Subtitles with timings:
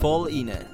[0.00, 0.66] Voll inne,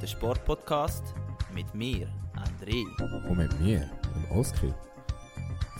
[0.00, 1.02] der Sportpodcast
[1.52, 2.84] mit mir, André.
[3.28, 4.72] Und mit mir, dem Oskar.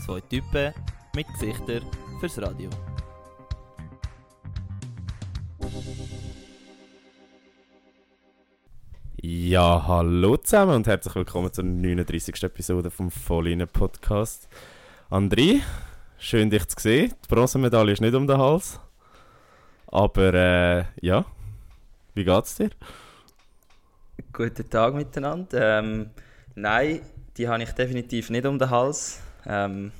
[0.05, 0.73] Zwei Typen
[1.15, 1.83] mit Gesichtern
[2.19, 2.69] fürs Radio.
[9.21, 12.43] Ja, hallo zusammen und herzlich willkommen zur 39.
[12.43, 14.49] Episode vom Volline Podcast.
[15.09, 15.61] André,
[16.17, 17.13] schön dich zu sehen.
[17.23, 18.79] Die Bronzemedaille ist nicht um den Hals.
[19.87, 21.25] Aber äh, ja,
[22.13, 22.71] wie geht's dir?
[24.31, 25.79] Guten Tag miteinander.
[25.79, 26.09] Ähm,
[26.55, 27.01] nein,
[27.37, 29.21] die habe ich definitiv nicht um den Hals.
[29.45, 29.91] Ähm,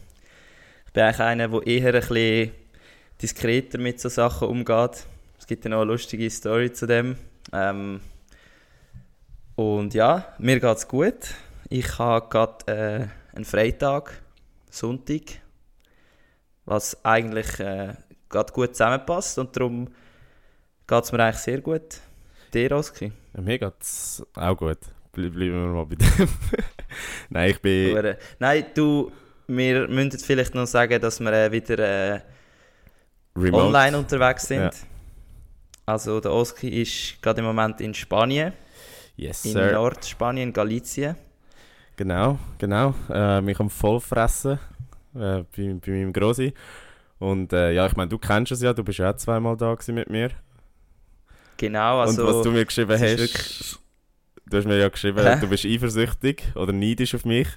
[0.88, 2.52] ich bin eigentlich einer, der eher ein bisschen
[3.22, 5.06] diskreter mit so Sachen umgeht.
[5.38, 7.18] Es gibt ja noch eine lustige Story zu dem.
[7.52, 8.00] Ähm,
[9.56, 11.36] und ja, mir geht es gut.
[11.70, 14.22] Ich habe gerade äh, einen Freitag,
[14.70, 15.43] Sonntag,
[16.66, 17.94] was eigentlich äh,
[18.30, 19.88] gerade gut zusammenpasst und darum
[20.88, 22.00] geht es mir eigentlich sehr gut.
[22.54, 23.12] Dir, Oski?
[23.34, 24.80] Ja, mir geht's auch gut.
[25.12, 26.30] Ble bleiben wir mal bei dem.
[27.30, 28.16] Nein, ich bin...
[28.40, 29.12] Nein, du,
[29.48, 31.80] wir müssen vielleicht noch sagen, dass wir äh, wieder
[32.16, 32.20] äh,
[33.36, 34.62] online unterwegs sind.
[34.62, 34.72] Ja.
[35.86, 38.54] Also der Oski ist gerade im Moment in Spanien,
[39.16, 39.74] Yes, in sir.
[39.74, 41.16] Nordspanien, Galicien.
[41.96, 42.96] Genau, genau.
[43.10, 44.60] Äh, mich am Vollfressen
[45.16, 46.54] äh, bei, bei meinem Grossi.
[47.20, 49.76] Und äh, ja, ich meine, du kennst es ja, du bist ja auch zweimal da
[49.88, 50.32] mit mir.
[51.58, 52.22] Genau, also...
[52.22, 53.76] und was du mir geschrieben hast, wirklich-
[54.46, 55.38] du hast mir ja geschrieben, Hä?
[55.40, 57.48] du bist eifersüchtig oder neidisch auf mich,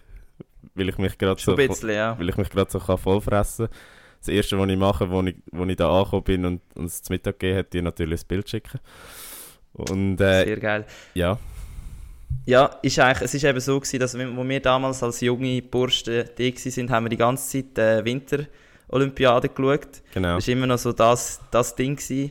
[0.74, 2.18] weil ich mich gerade so, bisschen, ja.
[2.18, 3.76] weil ich mich so kann vollfressen kann.
[4.20, 7.02] Das erste, was ich mache, wo ich, wo ich da angekommen bin und und es
[7.02, 8.80] zu Mittag gegeben hat, dir natürlich ein Bild schicken.
[9.72, 10.86] Und äh, Sehr geil.
[11.14, 11.38] ja,
[12.46, 15.60] Ja, ist eigentlich, es ist eben so gewesen, dass wir, wo wir damals als junge
[15.62, 20.02] Burschen da sind, haben wir die ganze Zeit äh, Winterolympiade geschaut.
[20.14, 20.36] genau.
[20.36, 21.96] Das war immer noch so das, das Ding.
[21.96, 22.30] Gewesen.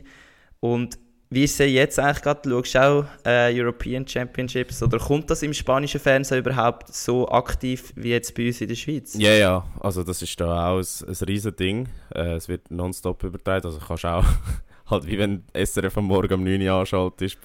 [0.60, 2.48] Und wie ist es jetzt eigentlich gerade?
[2.48, 7.92] Schaust du auch äh, European Championships oder kommt das im spanischen Fernsehen überhaupt so aktiv
[7.96, 9.14] wie jetzt bei uns in der Schweiz?
[9.18, 11.88] Ja, ja, also das ist da auch ein, ein riesen Ding.
[12.14, 14.24] Äh, es wird nonstop übertragen, also kannst auch,
[14.86, 17.36] halt wie wenn SRF am Morgen um 9 Uhr anschaltet,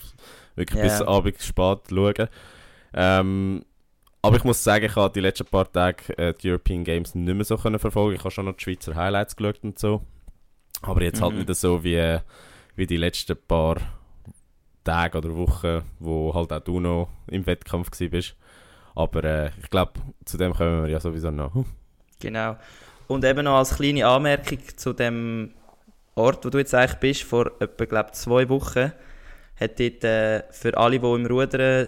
[0.56, 0.84] wirklich Ja.
[0.84, 2.28] bis Abend spät schauen.
[2.94, 3.64] Ähm,
[4.22, 7.34] aber ich muss sagen, ich habe die letzten paar Tage äh, die European Games nicht
[7.36, 8.16] mehr so können verfolgen.
[8.16, 10.02] Ich habe schon noch die Schweizer Highlights geschaut und so.
[10.84, 11.40] Aber jetzt halt Mhm.
[11.40, 12.20] nicht so wie, äh,
[12.76, 13.78] wie die letzten paar
[14.84, 18.36] Tage oder Wochen, wo halt auch du noch im Wettkampf bist.
[18.96, 19.94] Aber äh, ich glaube,
[20.26, 21.54] zu dem kommen wir ja sowieso noch.
[22.20, 22.58] Genau.
[23.08, 25.54] Und eben noch als kleine Anmerkung zu dem
[26.16, 28.92] Ort, wo du jetzt eigentlich bist, vor etwa glaub, zwei Wochen,
[29.60, 31.88] hat dort äh, für alle, die im Rudern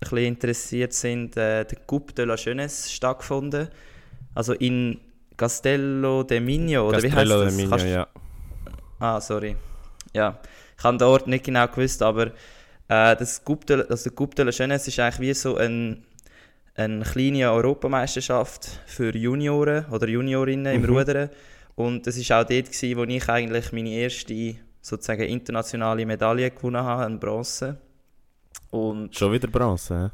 [0.00, 3.68] bisschen interessiert sind, äh, der Coupe de la Jeunesse stattgefunden.
[4.34, 5.00] Also in
[5.36, 7.56] Castello de Minho, oder wie heißt Castello das?
[7.56, 8.06] de Minho, Kannst- ja.
[9.00, 9.56] Ah, sorry.
[10.12, 10.38] Ja,
[10.78, 12.26] ich habe den Ort nicht genau gewusst, aber
[12.88, 16.04] äh, das Coupe de, also der Coupe de la Jeunesse ist eigentlich wie so ein,
[16.76, 20.88] eine kleine Europameisterschaft für Junioren oder Juniorinnen im Mhm.
[20.96, 21.30] Rudern.
[21.76, 26.82] Und das war auch dort, gewesen, wo ich eigentlich meine erste sozusagen internationale Medaille gewonnen
[26.84, 27.78] habe, eine Bronze.
[28.70, 30.12] Und Schon wieder Bronze,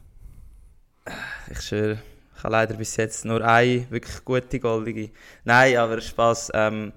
[1.07, 1.13] hä?
[1.51, 1.99] ich schwöre,
[2.37, 5.11] ich habe leider bis jetzt nur eine wirklich gute goldige.
[5.45, 6.53] Nein, aber Spaß.
[6.55, 6.93] Ähm,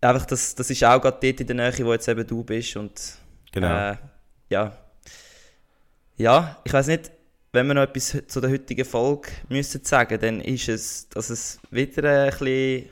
[0.00, 2.76] einfach, das, das ist auch gerade dort in der Nähe, wo jetzt eben du bist.
[2.76, 3.00] Und
[3.52, 3.92] Genau.
[3.92, 3.96] äh,
[4.50, 4.76] ja.
[6.16, 7.12] Ja, ich weiß nicht,
[7.52, 11.60] wenn wir noch etwas zu der heutigen Folge müssen sagen, dann ist es, dass es
[11.70, 12.88] wieder ein bisschen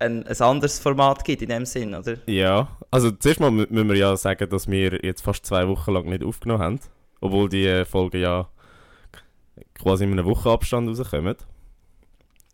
[0.00, 2.16] ein, ein anderes Format gibt in dem Sinn, oder?
[2.26, 5.92] Ja, also zuerst mal mü- müssen wir ja sagen, dass wir jetzt fast zwei Wochen
[5.92, 6.80] lang nicht aufgenommen haben.
[7.20, 8.48] Obwohl die äh, Folgen ja
[9.74, 11.36] quasi in einem Wochenabstand rauskommen.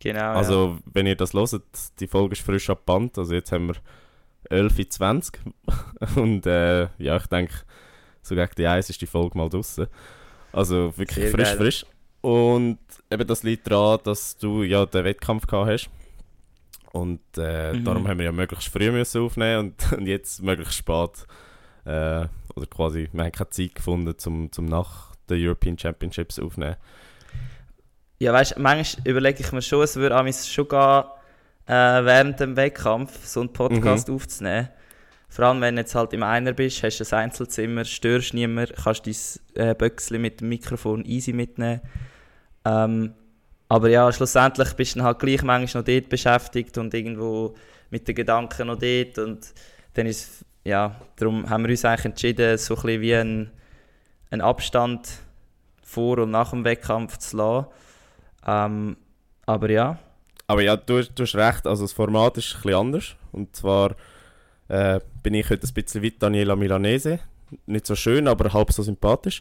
[0.01, 0.19] Genau.
[0.19, 0.33] ja.
[0.35, 1.63] Also, wenn ihr das hört,
[2.01, 3.17] die Folge ist frisch ab Band.
[3.19, 3.77] Also, jetzt haben wir
[4.51, 5.35] 11.20
[6.17, 7.55] Und äh, ja, ich denke,
[8.23, 9.87] so gegen die Eis ist die Folge mal draußen.
[10.53, 11.57] Also, wirklich Sehr frisch, geil.
[11.57, 11.87] frisch.
[12.23, 12.79] Und
[13.11, 15.91] eben das liegt daran, dass du ja den Wettkampf gehabt hast.
[16.97, 17.85] Und äh, Mhm.
[17.85, 21.27] darum haben wir ja möglichst früh müssen aufnehmen und, und jetzt möglichst spät.
[21.85, 26.77] Äh, oder quasi, wir haben keine Zeit gefunden, zum, zum nach den European Championships aufnehmen.
[28.19, 31.05] Ja, weißt du, manchmal überlege ich mir schon, es würde an schon gehen,
[31.67, 34.69] äh, während dem Wettkampf so einen Podcast aufzunehmen.
[35.29, 38.73] Vor allem, wenn du jetzt halt im Einer bist, hast du ein Einzelzimmer, störst niemand,
[38.75, 39.07] kannst
[39.55, 41.81] dein äh, Böckchen mit dem Mikrofon easy mitnehmen.
[42.65, 43.13] Ähm,
[43.69, 47.55] aber ja, schlussendlich bist du dann halt gleich manchmal noch dort beschäftigt und irgendwo
[47.91, 49.19] mit den Gedanken noch dort.
[49.19, 49.53] Und
[49.95, 53.51] dann ist, ja, darum haben wir uns eigentlich entschieden, so ein bisschen wie ein,
[54.31, 55.09] einen Abstand
[55.83, 57.67] vor und nach dem Wettkampf zu lassen.
[58.47, 58.97] Ähm,
[59.47, 59.99] aber ja,
[60.49, 63.17] Aber ja, du, du hast recht, also das Format ist ein bisschen anders.
[63.33, 63.97] Und zwar
[64.69, 67.19] äh, bin ich heute ein bisschen wie Daniela Milanese.
[67.67, 69.41] Nicht so schön, aber halb so sympathisch.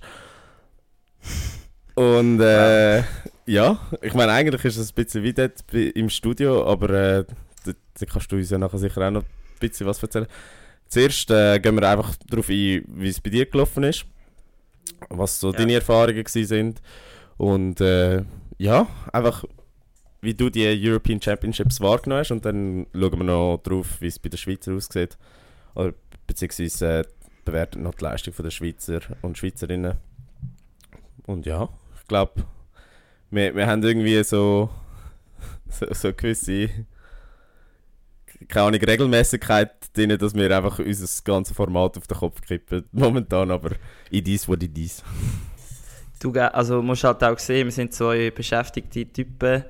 [1.96, 3.04] Und äh,
[3.46, 7.26] ja, ich meine, eigentlich ist es ein bisschen wie dort im Studio, aber äh,
[7.66, 10.28] da, da, kannst du uns ja nachher sicher auch noch ein bisschen was erzählen.
[10.88, 14.06] Zuerst äh, gehen wir einfach darauf ein, wie es bei dir gelaufen ist,
[15.10, 15.58] was so ja.
[15.58, 16.82] deine Erfahrungen sind
[17.38, 18.24] und äh,
[18.58, 19.46] ja, einfach
[20.22, 24.20] wie du die European Championships wahrgenommen hast und dann schauen wir noch drauf, wie es
[24.20, 25.18] bei den Schweizer aussieht.
[25.76, 25.94] Oder
[26.26, 27.04] beziehungsweise äh,
[27.46, 29.98] bewerten noch die Leistung der Schweizer und Schweizerinnen.
[31.28, 31.70] Und ja,
[32.06, 32.46] ich glaube,
[33.32, 34.70] wir, wir haben irgendwie so,
[35.68, 36.70] so, so gewisse
[38.48, 42.86] keine Regelmäßigkeit drin, dass wir einfach unser ganzes Format auf den Kopf kippen.
[42.92, 43.72] Momentan, aber
[44.12, 45.04] in dies, die dies.
[46.20, 49.64] Du also musst halt auch sehen, wir sind zwei beschäftigte Typen,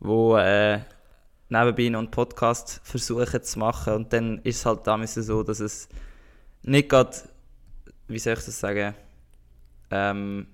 [0.00, 0.78] die äh,
[1.50, 3.92] nebenbei noch einen Podcast versuchen zu machen.
[3.96, 5.90] Und dann ist es halt damals so, dass es
[6.62, 7.14] nicht gerade,
[8.08, 8.94] wie soll ich das sagen,
[9.90, 10.46] ähm,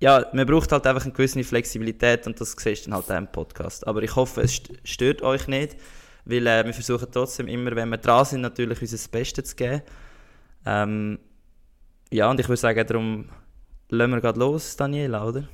[0.00, 3.16] ja, man braucht halt einfach eine gewisse Flexibilität und das siehst du dann halt auch
[3.16, 3.86] im Podcast.
[3.86, 5.76] Aber ich hoffe, es stört euch nicht,
[6.24, 9.82] weil äh, wir versuchen trotzdem immer, wenn wir dran sind, natürlich unser Bestes zu geben.
[10.64, 11.18] Ähm,
[12.12, 13.28] ja, und ich würde sagen, darum
[13.88, 15.48] lassen wir gerade los, Daniela, oder?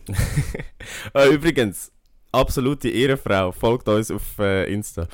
[1.13, 1.91] Ah, übrigens,
[2.33, 5.09] absolute Ehrenfrau, folgt uns auf äh, Insta.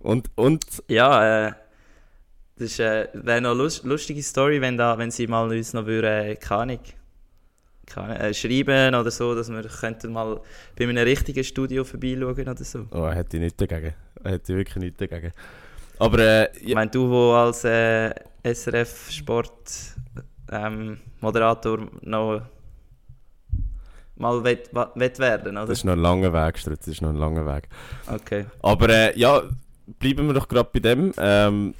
[0.00, 0.64] Und, und...
[0.88, 1.52] Ja, äh,
[2.56, 6.08] das äh, wäre noch eine lustige Story, wenn, da, wenn sie mal uns noch würde,
[6.08, 6.80] äh, keine Ahnung,
[7.96, 10.40] äh, schreiben oder so, dass wir könnten mal
[10.76, 12.86] bei einem richtigen Studio vorbeischauen oder so.
[12.90, 13.94] Oh, hätte ich nichts dagegen.
[14.22, 15.32] Hätte ich wirklich nichts dagegen.
[15.98, 16.48] Aber äh, ja.
[16.60, 19.94] Ich meine, du, wo als äh, SRF Sport
[20.50, 22.42] ähm, noch
[24.16, 25.66] mal wett, wett werden, oder?
[25.66, 27.68] Das ist noch ein langer Weg, Stritz, das ist noch ein langer Weg.
[28.06, 28.46] Okay.
[28.62, 29.42] Aber äh, ja,
[29.98, 31.12] bleiben wir doch gerade bei dem.
[31.18, 31.74] Ähm,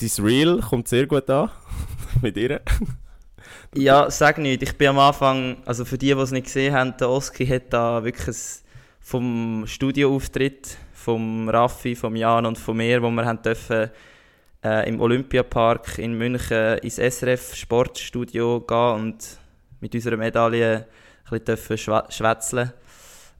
[0.00, 1.50] dein Reel kommt sehr gut an
[2.22, 2.60] mit ihr.
[3.74, 4.62] Ja, sag nicht.
[4.62, 7.72] Ich bin am Anfang, also für die, die es nicht gesehen haben, der Oski hat
[7.72, 8.36] da wirklich
[9.00, 13.90] vom Studioauftritt vom Raffi, vom Jan und von mir, wo wir haben dürfen,
[14.62, 19.38] äh, im Olympiapark in München ins SRF Sportstudio gehen und
[19.80, 20.86] mit unserer Medaille
[21.30, 22.72] ein bisschen schwätzeln.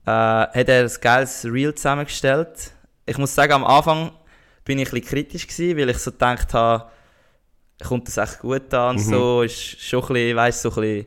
[0.06, 2.72] Äh, hat er ein geiles Reel zusammengestellt.
[3.04, 4.12] Ich muss sagen, am Anfang
[4.64, 6.90] bin ich ein kritisch gewesen, weil ich so gedacht habe,
[7.84, 9.00] kommt das echt gut an mhm.
[9.00, 11.06] so, ist schon ein bisschen, weißt, so ein bisschen,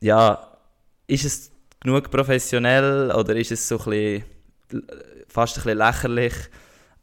[0.00, 0.58] ja,
[1.06, 4.24] ist es genug professionell oder ist es so ein
[4.70, 4.84] bisschen,
[5.28, 6.34] fast ein bisschen lächerlich,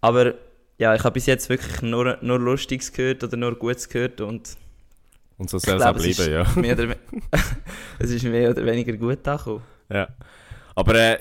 [0.01, 0.33] aber
[0.77, 4.57] ja, ich habe bis jetzt wirklich nur, nur Lustiges gehört oder nur Gutes gehört und
[5.37, 6.95] und so soll es auch bleiben, ja.
[7.99, 9.63] es ist mehr oder weniger gut angekommen.
[9.89, 10.07] Ja.
[10.75, 11.17] Aber äh,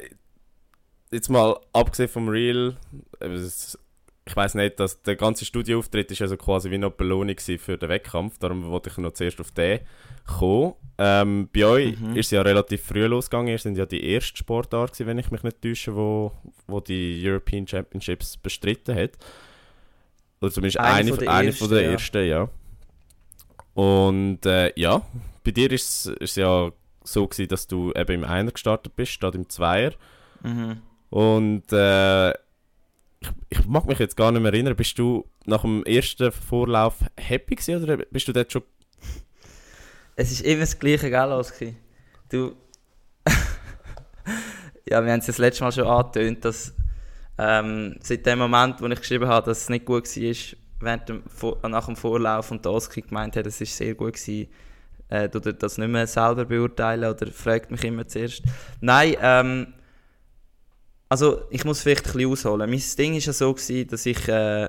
[1.11, 2.77] jetzt mal abgesehen vom Real,
[3.19, 3.79] es
[4.27, 7.89] ich weiß nicht, dass der ganze Studioauftritt ist also quasi wie noch Belohnung für den
[7.89, 8.39] Wettkampf.
[8.39, 9.81] Darum wollte ich noch zuerst auf den
[10.27, 10.75] kommen.
[10.97, 12.17] Ähm, bei euch mhm.
[12.17, 13.49] ist es ja relativ früh losgegangen.
[13.49, 16.33] Ihr sind ja die erste Sportart, wenn ich mich nicht täusche, wo,
[16.67, 19.11] wo die European Championships bestritten hat.
[20.41, 21.91] Oder zumindest eine, eine, von, der eine ersten, von der ja.
[21.91, 22.49] ersten, ja.
[23.75, 25.03] Und äh, ja,
[25.43, 26.71] bei dir ist es ja
[27.03, 29.93] so gewesen, dass du eben im Einer gestartet bist, statt im Zweier.
[30.43, 30.81] Mhm.
[31.11, 32.33] Und äh,
[33.49, 37.57] ich, mag mich jetzt gar nicht mehr erinnern, bist du nach dem ersten Vorlauf happy
[37.57, 38.63] gewesen, oder bist du dort schon...
[40.17, 41.75] Es ist immer das gleiche, gell, Oski?
[42.31, 42.55] Du...
[44.89, 46.75] ja, wir haben es das letzte Mal schon angetönt, dass
[47.39, 51.23] ähm, seit dem Moment, wo ich geschrieben habe, dass es nicht gut war, während dem,
[51.69, 54.49] nach dem Vorlauf und der Oski gemeint hat, es ist sehr gut gewesen,
[55.09, 58.43] äh, du das nicht mehr selber beurteilen oder fragt mich immer zuerst.
[58.81, 59.75] Nein, ähm,
[61.15, 62.69] also ich muss vielleicht ein bisschen ausholen.
[62.69, 64.69] Mein Ding war ja so, gewesen, dass ich, äh,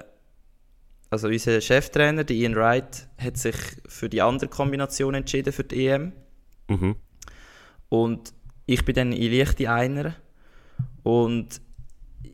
[1.09, 3.55] also unser Cheftrainer, der Ian Wright, hat sich
[3.87, 6.11] für die andere Kombination entschieden, für die EM.
[6.67, 6.97] Mhm.
[7.89, 8.31] Und
[8.67, 10.13] ich bin dann in leichte Einer.
[11.01, 11.61] Und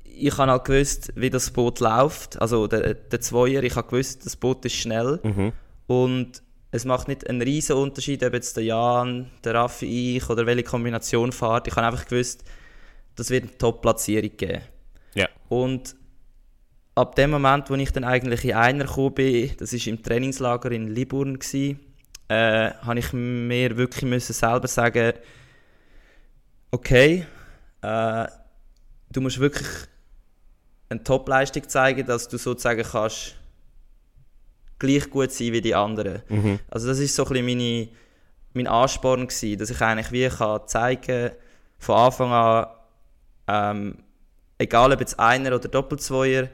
[0.03, 2.41] ich habe halt gewusst, wie das Boot läuft.
[2.41, 5.21] Also der, der Zweier, ich habe gewusst, das Boot ist schnell.
[5.23, 5.53] Mhm.
[5.87, 10.45] Und es macht nicht einen riesen Unterschied, ob jetzt der Jan, der Raffi, ich oder
[10.45, 11.69] welche Kombination fahrt.
[11.69, 12.43] Ich habe einfach gewusst,
[13.15, 14.61] das wird eine Top-Platzierung geben.
[15.13, 15.27] Ja.
[15.49, 15.95] Und
[16.95, 20.71] ab dem Moment, wo ich dann eigentlich in einer gekommen bin, das war im Trainingslager
[20.71, 21.39] in Liburn,
[22.27, 25.13] äh, habe ich mir wirklich müssen selber sagen,
[26.71, 27.25] okay,
[27.81, 28.27] äh,
[29.11, 29.67] du musst wirklich
[30.89, 33.35] eine Top-Leistung zeigen, dass du sozusagen kannst
[34.79, 36.21] gleich gut sein wie die anderen.
[36.29, 36.59] Mhm.
[36.69, 37.87] Also das ist so ein bisschen meine,
[38.53, 41.31] mein Ansporn gewesen, dass ich eigentlich wie kann zeigen
[41.77, 42.67] von Anfang an
[43.51, 43.95] ähm,
[44.57, 46.49] egal ob jetzt Einer oder Doppelzweier,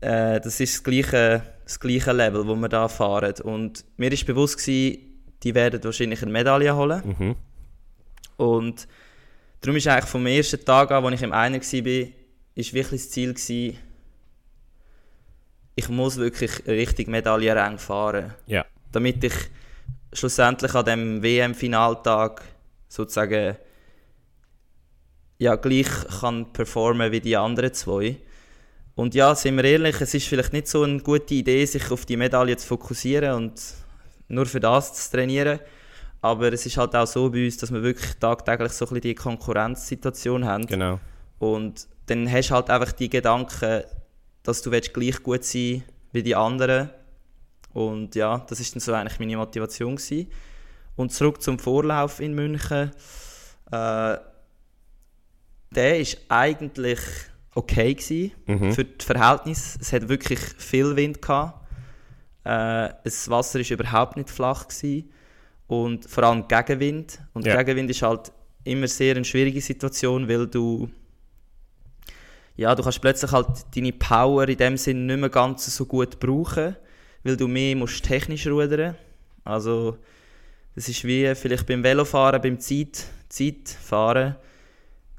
[0.00, 3.34] äh, das ist das gleiche, das gleiche Level, wo wir da fahren.
[3.42, 4.98] Und mir ist bewusst gewesen,
[5.42, 7.16] die werden wahrscheinlich eine Medaille holen.
[7.18, 7.36] Mhm.
[8.36, 8.86] Und
[9.60, 12.08] darum ist eigentlich vom ersten Tag an, als ich im Einer war,
[12.54, 13.78] ist wirklich das Ziel gewesen,
[15.74, 18.34] ich muss wirklich richtig Medaillenrang fahren.
[18.46, 18.66] Ja.
[18.92, 19.32] Damit ich
[20.12, 22.42] schlussendlich an dem WM-Finaltag
[22.88, 23.56] sozusagen
[25.42, 25.88] ja, gleich
[26.20, 28.16] kann performen wie die anderen zwei.
[28.94, 32.06] Und ja, sind wir ehrlich, es ist vielleicht nicht so eine gute Idee, sich auf
[32.06, 33.60] die Medaille zu fokussieren und
[34.28, 35.58] nur für das zu trainieren.
[36.20, 39.00] Aber es ist halt auch so bei uns, dass wir wirklich tagtäglich so ein bisschen
[39.00, 40.64] die Konkurrenzsituation haben.
[40.66, 41.00] Genau.
[41.40, 43.82] Und dann hast du halt einfach die Gedanken,
[44.44, 45.82] dass du gleich gut sein
[46.12, 46.90] wie die anderen.
[47.72, 50.30] Und ja, das ist dann so eigentlich meine Motivation gewesen.
[50.94, 52.92] Und zurück zum Vorlauf in München.
[53.72, 54.16] Äh,
[55.74, 56.98] der ist eigentlich
[57.54, 58.72] okay gewesen Mhm.
[58.72, 59.78] für das Verhältnis.
[59.80, 61.58] Es hat wirklich viel Wind gehabt.
[62.44, 65.10] Äh, das Wasser ist überhaupt nicht flach gewesen.
[65.68, 67.18] und vor allem Gegenwind.
[67.32, 67.56] Und Ja.
[67.62, 68.30] Gegenwind ist halt
[68.64, 70.90] immer sehr eine schwierige Situation, weil du
[72.56, 76.20] ja, du kannst plötzlich halt deine Power in dem Sinn nicht mehr ganz so gut
[76.20, 76.76] brauchen,
[77.24, 78.96] weil du mehr musst technisch rudern.
[79.44, 79.96] Also
[80.74, 84.36] das ist wie vielleicht beim Velofahren, beim Zeit, Zeitfahren.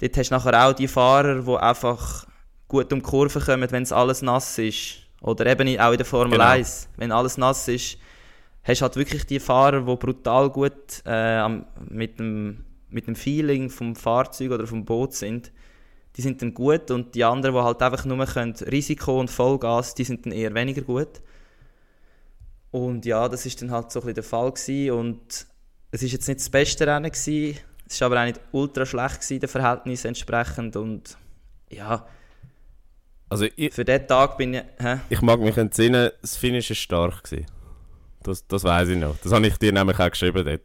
[0.04, 2.28] Dort hast du nachher auch die Fahrer, die einfach
[2.68, 4.98] gut um die Kurve kommen, wenn es alles nass ist.
[5.22, 6.44] Oder eben auch in der Formel Genau.
[6.44, 7.98] 1, wenn alles nass ist,
[8.64, 11.48] hast du halt wirklich die Fahrer, die brutal gut äh,
[11.90, 15.54] mit, dem, mit dem Feeling vom Fahrzeug oder vom Boot sind.
[16.18, 19.96] Die sind dann gut und die anderen, die halt einfach nur können, Risiko und Vollgas,
[19.96, 21.22] die sind dann eher weniger gut.
[22.72, 24.92] Und ja, das ist dann halt so ein bisschen der Fall gewesen.
[24.92, 25.48] und
[25.92, 27.58] es ist jetzt nicht das beste Rennen gewesen,
[27.94, 31.16] es ist aber auch nicht ultra schlecht gewesen, der Verhältnis entsprechend und
[31.70, 32.06] ja,
[33.30, 34.98] Also ich, für diesen Tag bin ich, hä?
[35.10, 37.24] ich mag mich entsinnen, das Finish war stark.
[37.24, 37.46] Gewesen.
[38.24, 39.16] Das, das weiß ich noch.
[39.24, 40.62] Das habe ich dir nämlich auch geschrieben dort.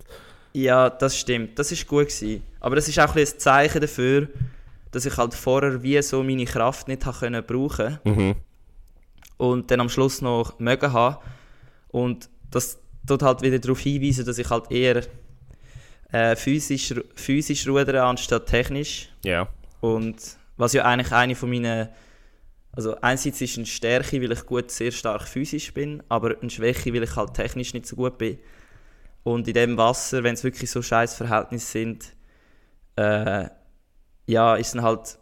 [0.52, 1.58] Ja, das stimmt.
[1.58, 2.42] Das ist gut gewesen.
[2.60, 4.28] Aber das ist auch ein, ein Zeichen dafür,
[4.90, 8.34] dass ich halt vorher wie so meine Kraft nicht habe können brauchen Mhm.
[9.36, 11.16] und dann am Schluss noch mögen haben.
[11.88, 15.02] Und das tut halt wieder darauf hinweisen, dass ich halt eher
[16.12, 19.08] äh, physisch, physisch rudere anstatt technisch.
[19.24, 19.48] Ja.
[19.80, 20.16] Und
[20.56, 21.88] was ja eigentlich eine von meinen.
[22.72, 26.92] Also, einerseits ist eine Stärke, weil ich gut sehr stark physisch bin, aber eine Schwäche,
[26.94, 28.38] weil ich halt technisch nicht so gut bin.
[29.24, 32.12] Und in dem Wasser, wenn es wirklich so scheiß Verhältnisse sind,
[32.96, 33.48] äh,
[34.26, 35.18] ja, ist dann halt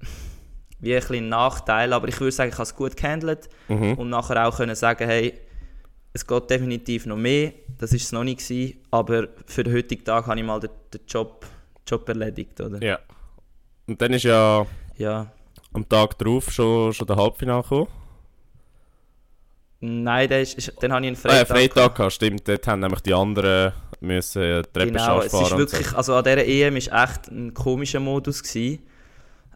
[0.80, 1.92] wie ein bisschen ein Nachteil.
[1.92, 3.94] Aber ich würde sagen, ich habe es gut gehandelt Mhm.
[3.94, 5.34] und nachher auch können sagen, hey,
[6.12, 7.52] es geht definitiv noch mehr.
[7.84, 10.70] Das ist es noch nicht gewesen, aber für den heutigen Tag habe ich mal den,
[10.94, 11.44] den Job,
[11.86, 12.82] Job erledigt, oder?
[12.82, 12.98] Ja.
[13.86, 14.64] Und dann ist ja
[14.96, 15.26] ja.
[15.74, 17.88] am Tag darauf schon, schon der Halbfinale gekommen.
[19.80, 21.48] Nein, der ist, ist, dann habe ich einen Ah, ja, Freitag.
[21.48, 22.48] Freitag gehabt, stimmt.
[22.48, 26.46] Dort haben nämlich die anderen müssen äh, Treppen genau, es ist wirklich, also an dieser
[26.46, 28.42] EM war echt ein komischer Modus.
[28.42, 28.78] Gewesen.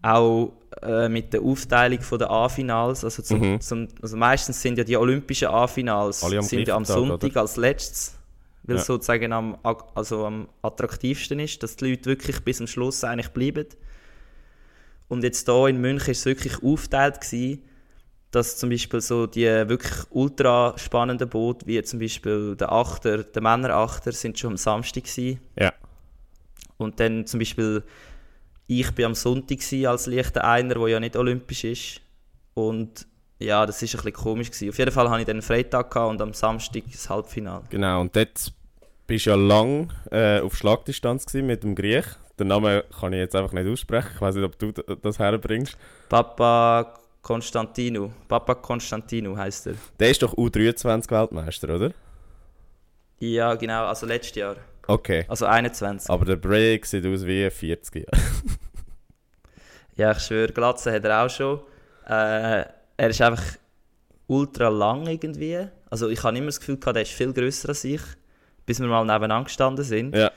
[0.02, 3.04] Auch äh, mit der Aufteilung der A-Finals.
[3.04, 3.60] Also, zum, Mhm.
[3.60, 8.17] zum, also meistens sind ja die olympischen A-Finals sind ja am Tag, Sonntag als letztes,
[8.68, 8.80] weil Ja.
[8.82, 9.56] es sozusagen am,
[9.94, 13.66] also am attraktivsten ist, dass die Leute wirklich bis zum Schluss eigentlich bleiben.
[15.08, 17.62] Und jetzt hier in München war es wirklich aufgeteilt, gewesen,
[18.30, 23.42] dass zum Beispiel so die wirklich ultra spannenden Boote, wie zum Beispiel der Achter, der
[23.42, 25.40] Männerachter, sind schon am Samstag gewesen.
[25.58, 25.72] Ja.
[26.76, 27.82] Und dann zum Beispiel,
[28.66, 32.02] ich bin am Sonntag gewesen als leichter Einer, der ja nicht olympisch ist.
[32.52, 33.06] Und
[33.38, 34.68] ja, das ist ein bisschen komisch gewesen.
[34.68, 37.64] Auf jeden Fall hatte ich dann einen Freitag und am Samstag das Halbfinale.
[37.70, 38.52] Genau, und dort
[39.08, 42.06] bist ja lang äh, auf Schlagdistanz mit dem Griech.
[42.38, 44.10] Den Namen kann ich jetzt einfach nicht aussprechen.
[44.14, 45.76] Ich weiß nicht, ob du das herbringst.
[46.08, 48.12] Papa Konstantino.
[48.28, 49.74] Papa Konstantino heißt er.
[49.98, 51.92] Der ist doch U23-Weltmeister, oder?
[53.18, 54.56] Ja, genau, also letztes Jahr.
[54.86, 55.24] Okay.
[55.26, 56.08] Also 21.
[56.08, 58.06] Aber der Break sieht aus wie 40 Jahre.
[59.96, 61.58] Ja, ich schwöre, Glatze hat er auch schon.
[62.06, 62.64] Äh,
[62.96, 63.42] er ist einfach
[64.28, 65.66] ultra lang irgendwie.
[65.90, 68.00] Also ich habe immer das Gefühl gehabt, er ist viel grösser als ich,
[68.68, 70.14] bis wir mal nebeneinander gestanden sind.
[70.14, 70.30] ja.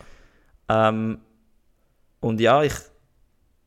[0.69, 1.19] Ähm,
[2.21, 2.73] und ja, ich,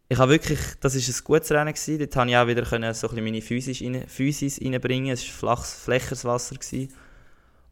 [0.09, 1.99] ich habe wirklich, das ist ein gutes Rennen gewesen.
[1.99, 5.13] Dort konnte ich auch wieder können, so ein bisschen meine Physis, rein, Physis reinbringen.
[5.13, 6.55] Es war flaches, flächeres Wasser.
[6.55, 6.93] Gewesen.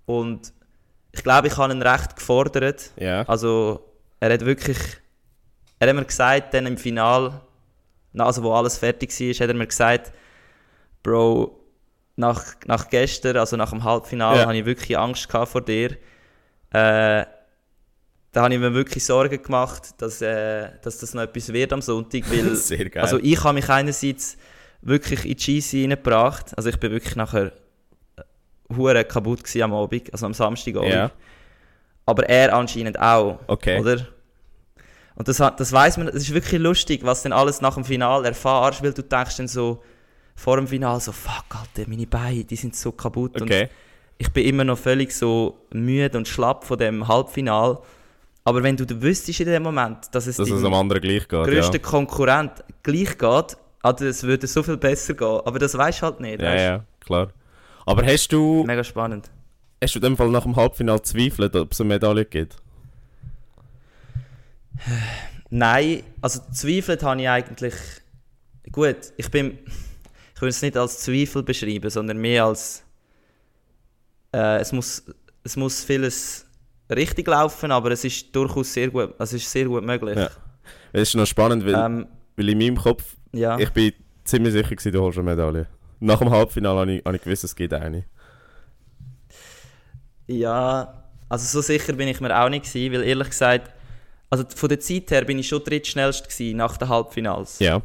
[0.06, 0.52] Und
[1.12, 2.90] ich glaube, ich habe ihn recht gefordert.
[2.96, 3.22] Ja.
[3.22, 3.88] Also,
[4.20, 4.78] er hat wirklich,
[5.78, 7.40] er hat mir gesagt, dann im Finale,
[8.12, 10.12] na, also wo alles fertig war, hat er mir gesagt,
[11.02, 11.58] Bro,
[12.16, 14.44] nach, nach gestern, also nach dem Halbfinale, Ja.
[14.46, 15.96] habe ich wirklich Angst vor dir.
[16.72, 17.26] Äh,
[18.32, 21.82] da habe ich mir wirklich Sorgen gemacht, dass, äh, dass das noch etwas wird am
[21.82, 23.02] Sonntag, weil Sehr geil.
[23.02, 24.38] also ich habe mich einerseits
[24.80, 26.56] wirklich in die GC reingebracht.
[26.56, 27.52] Also ich bin wirklich nachher
[28.16, 28.22] äh,
[28.74, 30.92] hure kaputt gewesen am Abend, also am Samstagabend.
[30.94, 31.10] Ja.
[32.06, 33.78] Aber er anscheinend auch, Okay.
[33.80, 34.06] oder?
[35.14, 38.28] Und das, das weiß man, es ist wirklich lustig, was denn alles nach dem Finale
[38.28, 39.82] erfahrst, weil du denkst dann so
[40.34, 43.40] vor dem Finale so, fuck, Alter, meine Beine, die sind so kaputt.
[43.40, 43.64] Okay.
[43.64, 43.70] Und
[44.22, 47.78] ich bin immer noch völlig so müde und schlapp von dem Halbfinal.
[48.44, 51.44] Aber wenn du wüsstest in dem Moment, dass es Dass es am anderen gleich geht.
[51.44, 51.82] grössten Ja.
[51.82, 52.52] Konkurrent
[52.84, 55.40] gleich geht, also es würde so viel besser gehen.
[55.44, 56.40] Aber das weißt du halt nicht.
[56.40, 57.28] ja, weisst ja, klar.
[57.84, 58.64] Aber hast du, du?
[58.64, 59.28] Mega spannend.
[59.82, 62.56] hast du in dem Fall nach dem Halbfinale zweifelt, ob es eine Medaille gibt?
[65.50, 67.74] Nein, also zweifelt habe ich eigentlich.
[68.70, 69.58] Gut, ich bin.
[70.36, 72.84] Ich würde es nicht als Zweifel beschreiben, sondern mehr als.
[74.32, 75.04] Äh, es, muss,
[75.44, 76.46] es muss vieles
[76.90, 79.14] richtig laufen, aber es ist durchaus sehr gut.
[79.18, 80.16] Also es ist sehr gut möglich.
[80.16, 80.30] Ja.
[80.92, 83.58] Es ist noch spannend, weil, Ähm, weil in meinem Kopf, ja.
[83.58, 83.92] ich bin
[84.24, 85.66] ziemlich sicher gewesen, du holst eine Medaille.
[86.00, 88.04] Nach dem Halbfinale habe ich, habe ich gewusst, es gibt eine.
[90.26, 93.70] Ja, also so sicher bin ich mir auch nicht gewesen, weil ehrlich gesagt,
[94.30, 97.58] also von der Zeit her bin ich schon drittschnellst gewesen nach den Halbfinals.
[97.58, 97.82] Ja.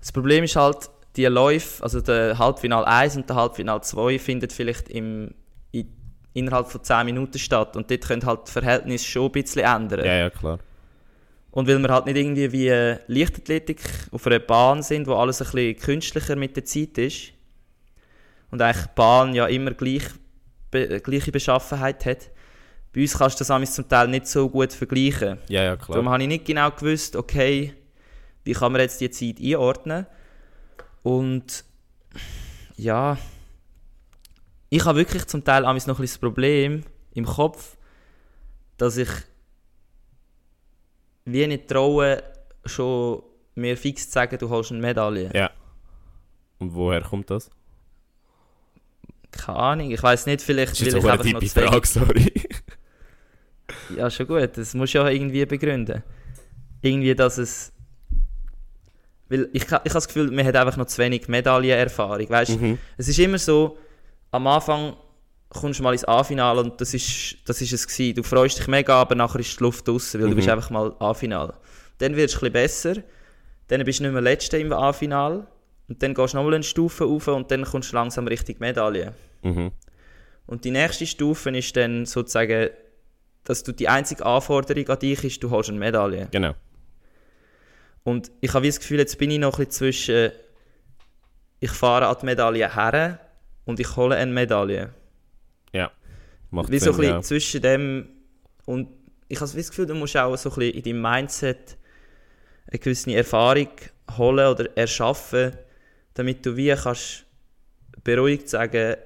[0.00, 4.52] Das Problem ist halt, die Läufe, also der Halbfinal 1 und der Halbfinal 2 findet
[4.52, 5.34] vielleicht im,
[5.72, 5.88] in,
[6.34, 10.04] innerhalb von 10 Minuten statt und dort können halt die Verhältnisse schon ein bisschen ändern.
[10.04, 10.58] Ja, ja, klar.
[11.50, 13.80] Und weil wir halt nicht irgendwie wie äh, Leichtathletik
[14.12, 17.32] auf einer Bahn sind, wo alles ein bisschen künstlicher mit der Zeit ist
[18.50, 20.04] und eigentlich die Bahn ja immer gleich,
[20.70, 22.30] be, gleiche Beschaffenheit hat,
[22.92, 25.38] bei uns kannst du das zum Teil nicht so gut vergleichen.
[25.48, 25.96] Ja, ja, klar.
[25.96, 27.74] Darum habe ich nicht genau gewusst, okay,
[28.44, 30.06] wie kann man jetzt die Zeit einordnen.
[31.02, 31.64] Und
[32.76, 33.18] ja,
[34.68, 37.76] ich habe wirklich zum Teil amigs noch ein bisschen das Problem im Kopf,
[38.76, 39.08] dass ich
[41.24, 42.22] wie nicht traue,
[42.64, 43.22] schon
[43.54, 45.30] mir fix zu sagen, du holst eine Medaille.
[45.34, 45.50] Ja.
[46.58, 47.50] Und woher kommt das?
[49.30, 52.32] Keine Ahnung, ich weiß nicht, vielleicht Das ist will ich auch einfach noch Frage, sorry.
[53.96, 54.56] Ja, schon gut.
[54.56, 56.02] Das musst du ja irgendwie begründen.
[56.82, 57.72] Irgendwie, dass es.
[59.30, 62.28] Weil ich, ich habe das Gefühl, man hat einfach noch zu wenig Medaillenerfahrung.
[62.28, 62.78] Weißt Mhm.
[62.98, 63.78] es ist immer so,
[64.32, 64.94] am Anfang
[65.48, 68.16] kommst du mal ins A-Finale und das ist, das ist es gewesen.
[68.16, 70.36] Du freust dich mega, aber nachher ist die Luft draußen, weil du Mhm.
[70.36, 71.54] bist einfach mal A-Finale.
[71.98, 73.02] Dann wirst du ein bisschen besser,
[73.68, 75.46] dann bist du nicht mehr Letzter im A-Finale
[75.88, 79.12] und dann gehst du nochmal eine Stufe rauf und dann kommst du langsam Richtung Medaille.
[79.42, 79.70] Mhm.
[80.46, 82.70] Und die nächste Stufe ist dann sozusagen,
[83.44, 86.28] dass du die einzige Anforderung an dich ist, du holst eine Medaille.
[86.30, 86.54] Genau.
[88.02, 90.32] Und ich habe wie das Gefühl, jetzt bin ich noch ein bisschen zwischen,
[91.60, 93.20] ich fahre an die Medaille her
[93.66, 94.92] und ich hole eine Medaille.
[95.72, 95.90] Ja.
[96.50, 97.22] Macht Wie so ein bisschen ja.
[97.22, 98.08] zwischen dem
[98.64, 98.88] und
[99.28, 101.76] ich habe das Gefühl, du musst auch so ein bisschen in deinem Mindset
[102.66, 103.68] eine gewisse Erfahrung
[104.16, 105.52] holen oder erschaffen,
[106.14, 107.26] damit du wie kannst
[108.02, 108.96] beruhigt sagen,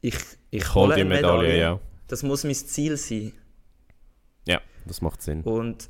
[0.00, 0.16] ich,
[0.50, 1.58] ich, Ich hole die Medaille, Medaille.
[1.58, 1.80] ja.
[2.08, 3.32] Das muss mein Ziel sein.
[4.46, 5.42] Ja, das macht Sinn.
[5.42, 5.88] Und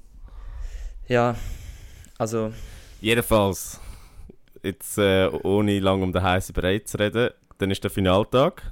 [1.08, 1.36] ja,
[2.18, 2.52] also
[3.00, 3.80] Jedenfalls,
[4.62, 8.62] jetzt äh, ohne lang um den heißen Brei zu reden, dann ist der Finaltag.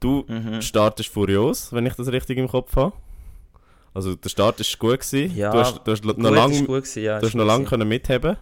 [0.00, 0.60] Du mhm.
[0.60, 2.92] startest furios, wenn ich das richtig im Kopf habe.
[3.94, 5.34] Also der Start ist gut gewesen.
[5.36, 7.88] Ja, du hast, du hast noch lange ja, du ist hast noch gut lang können
[7.88, 8.36] mitheben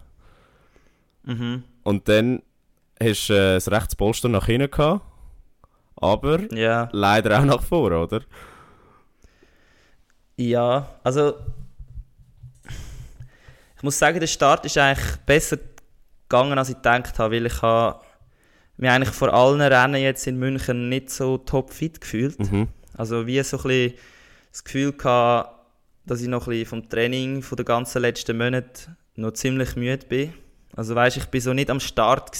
[1.25, 1.63] Mhm.
[1.85, 2.43] und dann
[3.01, 5.03] hast du äh, das rechte Polster nach hinten gehabt,
[5.95, 8.23] aber Ja, leider auch nach vorne, oder?
[10.37, 11.35] ja, also
[13.83, 15.59] ich muss sagen, der Start ist eigentlich besser
[16.29, 17.99] gegangen, als ich gedacht habe, weil ich habe
[18.77, 22.39] mich eigentlich vor allen Rennen jetzt in München nicht so topfit gefühlt.
[22.39, 22.69] Mhm.
[22.97, 23.95] Also wie so ein bisschen
[24.53, 25.67] das Gefühl gehabt,
[26.07, 30.07] dass ich noch ein bisschen vom Training von den ganzen letzten Monaten noch ziemlich müde
[30.07, 30.33] bin.
[30.77, 32.31] Also weißt, ich bin so nicht am Start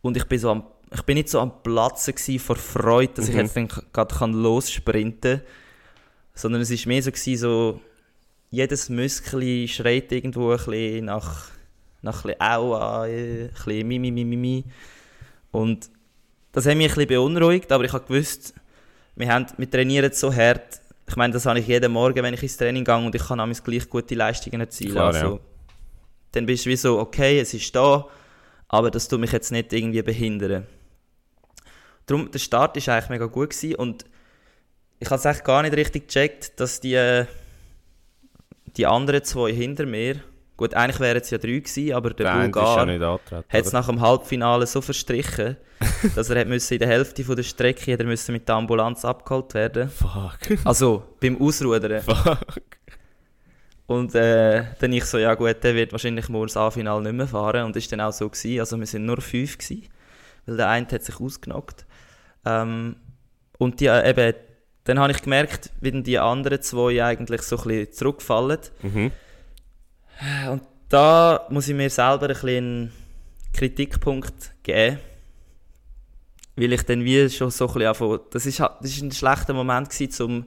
[0.00, 3.34] und ich bin so am, ich bin nicht so am Platzen vor Freude, dass ich
[3.36, 3.40] Mhm.
[3.42, 5.40] jetzt dann gerade kann lossprinten,
[6.34, 7.80] sondern es ist mehr so gsi, so
[8.52, 11.50] jedes Muskel schreit irgendwo ein bisschen nach
[12.02, 14.64] nach ein bisschen Aua, ein bisschen Mimi, Mimi, Mimi.
[15.52, 15.88] Und
[16.52, 18.54] das hat mich ein bisschen beunruhigt, aber ich habe gewusst,
[19.16, 20.80] wir, haben, wir trainieren so hart.
[21.08, 23.40] Ich meine, das habe ich jeden Morgen, wenn ich ins Training gehe und ich kann
[23.40, 24.92] amigs gleich gute Leistungen erzielen.
[24.92, 25.40] Klar, also, ja.
[26.32, 28.06] Dann bist du wie so, okay, es ist da,
[28.68, 30.66] aber das tut mich jetzt nicht irgendwie behindern.
[32.06, 34.04] Darum, der Start war eigentlich mega gut gewesen und
[34.98, 37.26] ich habe es eigentlich gar nicht richtig gecheckt, dass die,
[38.76, 40.16] die anderen zwei hinter mir,
[40.56, 43.44] gut, eigentlich wären es ja drei gewesen, aber der, Der ja Bulgar angetreten.
[43.48, 45.56] hat es nach dem Halbfinale so verstrichen,
[46.14, 49.04] dass er hat müssen in der Hälfte von der Strecke hat müssen mit der Ambulanz
[49.04, 49.88] abgeholt werden.
[49.90, 50.38] Fuck.
[50.64, 52.02] Also beim Ausrudern.
[52.02, 52.38] Fuck.
[53.86, 57.26] Und äh, dann ich so, ja gut, der wird wahrscheinlich morgen das A-Final nicht mehr
[57.26, 57.64] fahren.
[57.64, 58.28] Und das war dann auch so.
[58.28, 58.60] Gewesen.
[58.60, 59.88] Also wir sind nur fünf, gewesen,
[60.46, 61.84] weil der eine hat sich ausgenockt.
[62.46, 62.96] Ähm,
[63.58, 64.34] und die, äh, eben,
[64.84, 68.58] dann habe ich gemerkt, wie dann die anderen zwei eigentlich so ein bisschen zurückfallen.
[68.82, 69.12] Mhm.
[70.50, 72.92] Und da muss ich mir selber ein bisschen einen
[73.52, 74.98] Kritikpunkt geben.
[76.56, 79.54] Weil ich dann wie schon so ein bisschen anfange, das ist, das ist ein schlechter
[79.54, 80.46] Moment gewesen, um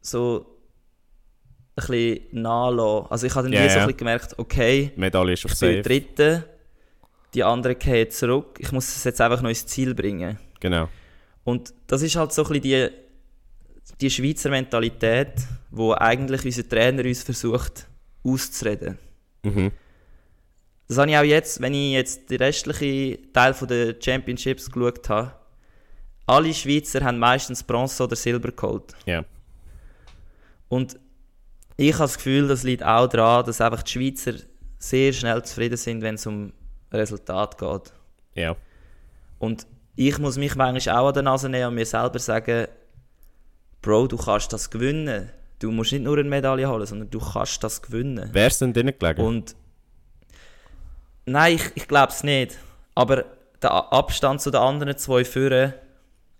[0.00, 0.46] so
[1.76, 3.10] ein bisschen nachzulassen.
[3.10, 5.60] Also ich habe dann Ja, wie so ein bisschen gemerkt, okay, Medaille ist auf ich
[5.60, 5.82] bin.
[5.82, 6.48] Dritte,
[7.34, 10.38] die anderen gehen zurück, ich muss es jetzt einfach noch ins Ziel bringen.
[10.60, 10.88] Genau.
[11.44, 12.90] Und das ist halt so ein bisschen die,
[14.00, 15.32] die Schweizer Mentalität,
[15.70, 17.86] wo eigentlich unser Trainer uns versucht
[18.24, 18.98] auszureden.
[19.44, 19.70] Mhm.
[20.88, 25.34] Das habe ich auch jetzt, wenn ich jetzt den restlichen Teil der Championships geschaut habe.
[26.26, 28.94] Alle Schweizer haben meistens Bronze oder Silber geholt.
[29.06, 29.24] Ja.
[30.68, 30.98] Und
[31.76, 34.34] ich habe das Gefühl, das liegt auch daran, dass einfach die Schweizer
[34.78, 36.52] sehr schnell zufrieden sind, wenn es um
[36.92, 37.92] Resultat geht.
[38.34, 38.56] Ja.
[39.38, 42.66] Und ich muss mich manchmal auch an der Nase nehmen und mir selber sagen,
[43.80, 45.30] Bro, du kannst das gewinnen.
[45.58, 48.30] Du musst nicht nur eine Medaille holen, sondern du kannst das gewinnen.
[48.32, 49.20] Wer ist denn drinnen gelegen?
[49.20, 49.54] Und
[51.26, 52.58] nein, ich, ich glaube es nicht.
[52.94, 53.24] Aber
[53.62, 55.74] der Abstand zu den anderen zwei Führern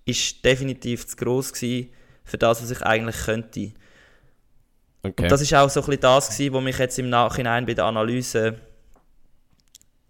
[0.04, 1.90] ist definitiv zu gross gewesen
[2.24, 3.72] für das, was ich eigentlich könnte.
[5.02, 5.22] okay.
[5.22, 7.74] Und das ist auch so ein bisschen das gewesen, was mich jetzt im Nachhinein bei
[7.74, 8.58] der Analyse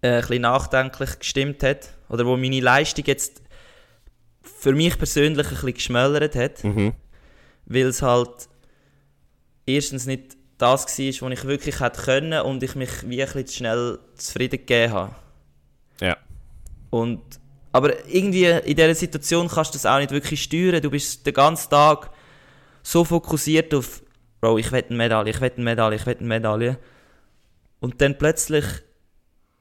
[0.05, 1.89] äh, ein bisschen nachdenklich gestimmt hat.
[2.11, 3.43] Oder wo meine Leistung jetzt
[4.43, 6.93] für mich persönlich ein bisschen geschmälert hat mhm.
[7.65, 8.49] weil es halt
[9.67, 13.47] erstens nicht das war, was ich wirklich hätte können und ich mich wie ein bisschen
[13.47, 15.15] zu schnell zufrieden gegeben habe.
[16.01, 16.17] Ja.
[16.91, 17.23] Und,
[17.73, 20.81] aber irgendwie in dieser Situation kannst du das auch nicht wirklich steuern.
[20.83, 22.11] Du bist den ganzen Tag
[22.83, 24.03] so fokussiert auf,
[24.41, 26.79] Bro, ich will eine Medaille, ich will eine Medaille, ich will eine Medaille.
[27.81, 28.65] Und dann plötzlich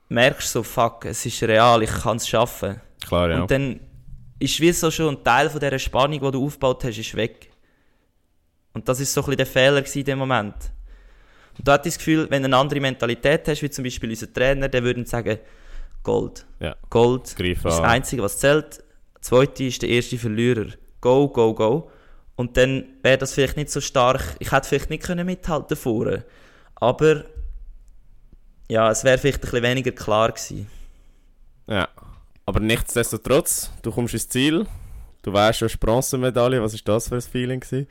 [0.10, 2.82] merkst du so, fuck, es ist real, ich kann es schaffen.
[3.06, 3.42] Klar, ja.
[3.42, 3.80] Und dann
[4.40, 7.50] ist wie so schon ein Teil von dieser Spannung, die du aufgebaut hast, ist weg.
[8.74, 10.56] Und das ist so ein bisschen der Fehler in dem Moment.
[11.58, 14.32] Und da ich das Gefühl, wenn du eine andere Mentalität hast, wie zum Beispiel unser
[14.32, 15.38] Trainer, der würde sagen,
[16.02, 16.46] Gold.
[16.60, 16.76] Ja.
[16.90, 17.80] Gold Greif ist das.
[17.80, 18.84] Einzige, was zählt.
[19.16, 20.68] Der zweite ist der erste Verlierer.
[21.00, 21.90] Go, go, go.
[22.36, 24.36] Und dann wäre das vielleicht nicht so stark.
[24.40, 26.26] Ich hätte vielleicht nicht können mithalten vorne.
[26.76, 27.24] Aber
[28.74, 30.68] ja, es wäre vielleicht ein bisschen weniger klar gewesen.
[31.68, 31.88] Ja.
[32.48, 34.66] Aber nichtsdestotrotz, du kommst ins Ziel.
[35.22, 36.60] Du weißt schon, Bronzemedaille.
[36.60, 37.60] Was ist das für ein Feeling?
[37.60, 37.88] Gewesen?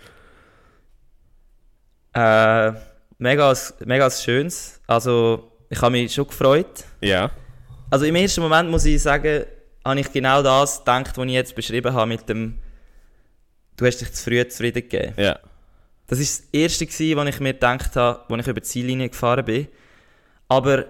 [2.14, 2.72] Äh,
[3.18, 4.80] mega, mega schönes.
[4.88, 6.84] Also, ich habe mich schon gefreut.
[7.00, 7.30] Ja.
[7.88, 9.44] Also im ersten Moment muss ich sagen,
[9.84, 12.58] habe ich genau das gedacht, was ich jetzt beschrieben habe mit dem
[13.76, 15.14] «Du hast dich zu früh zufrieden gegeben».
[15.16, 15.38] Ja.
[16.08, 19.44] Das war das Erste, was ich mir gedacht habe, als ich über die Ziellinie gefahren
[19.44, 19.68] bin.
[20.48, 20.86] Aber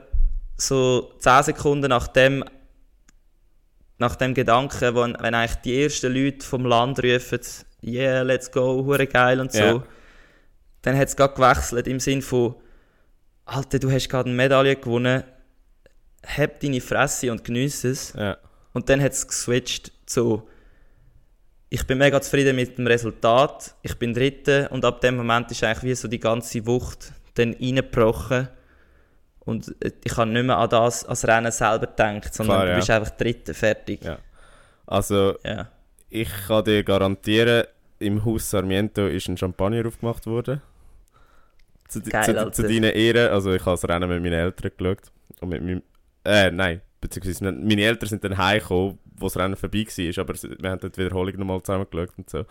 [0.57, 2.45] so 10 Sekunden nach dem,
[3.99, 7.41] nach dem Gedanken, wenn, wenn eigentlich die ersten Leute vom Land rufen
[7.85, 9.83] «Yeah, let's go, hure geil» und so, Ja.
[10.83, 12.55] dann hat es gerade gewechselt im Sinn von
[13.45, 15.25] «Alter, du hast gerade eine Medaille gewonnen,
[16.25, 18.13] hab deine Fresse und geniesse es».
[18.13, 18.39] Ja.
[18.73, 20.49] Und dann hat es geswitcht zu
[21.75, 25.65] ich bin mega zufrieden mit dem Resultat, ich bin Dritter und ab dem Moment ist
[25.65, 28.49] eigentlich wie so die ganze Wucht dann reingebrochen
[29.45, 32.71] und äh, ich habe nicht mehr an das, als Rennen selber gedacht, sondern Klar, du
[32.73, 32.77] ja.
[32.77, 34.05] bist einfach Dritter, fertig.
[34.05, 34.19] Ja.
[34.87, 35.69] Also, Ja.
[36.11, 37.65] ich kann dir garantieren,
[37.99, 40.61] im Haus Sarmiento ist ein Champagner aufgemacht worden.
[41.89, 42.53] Zu, Geil, zu, Alter.
[42.53, 43.31] zu deinen Ehren.
[43.31, 45.13] Also, ich habe das Rennen mit meinen Eltern geschaut.
[45.41, 45.83] Und mit meinem,
[46.25, 50.19] äh, nein, beziehungsweise meine Eltern sind dann heimgekommen, wo das Rennen vorbei war.
[50.23, 52.39] Aber wir haben dort die Wiederholung nochmal zusammen geschaut und so.
[52.39, 52.47] Und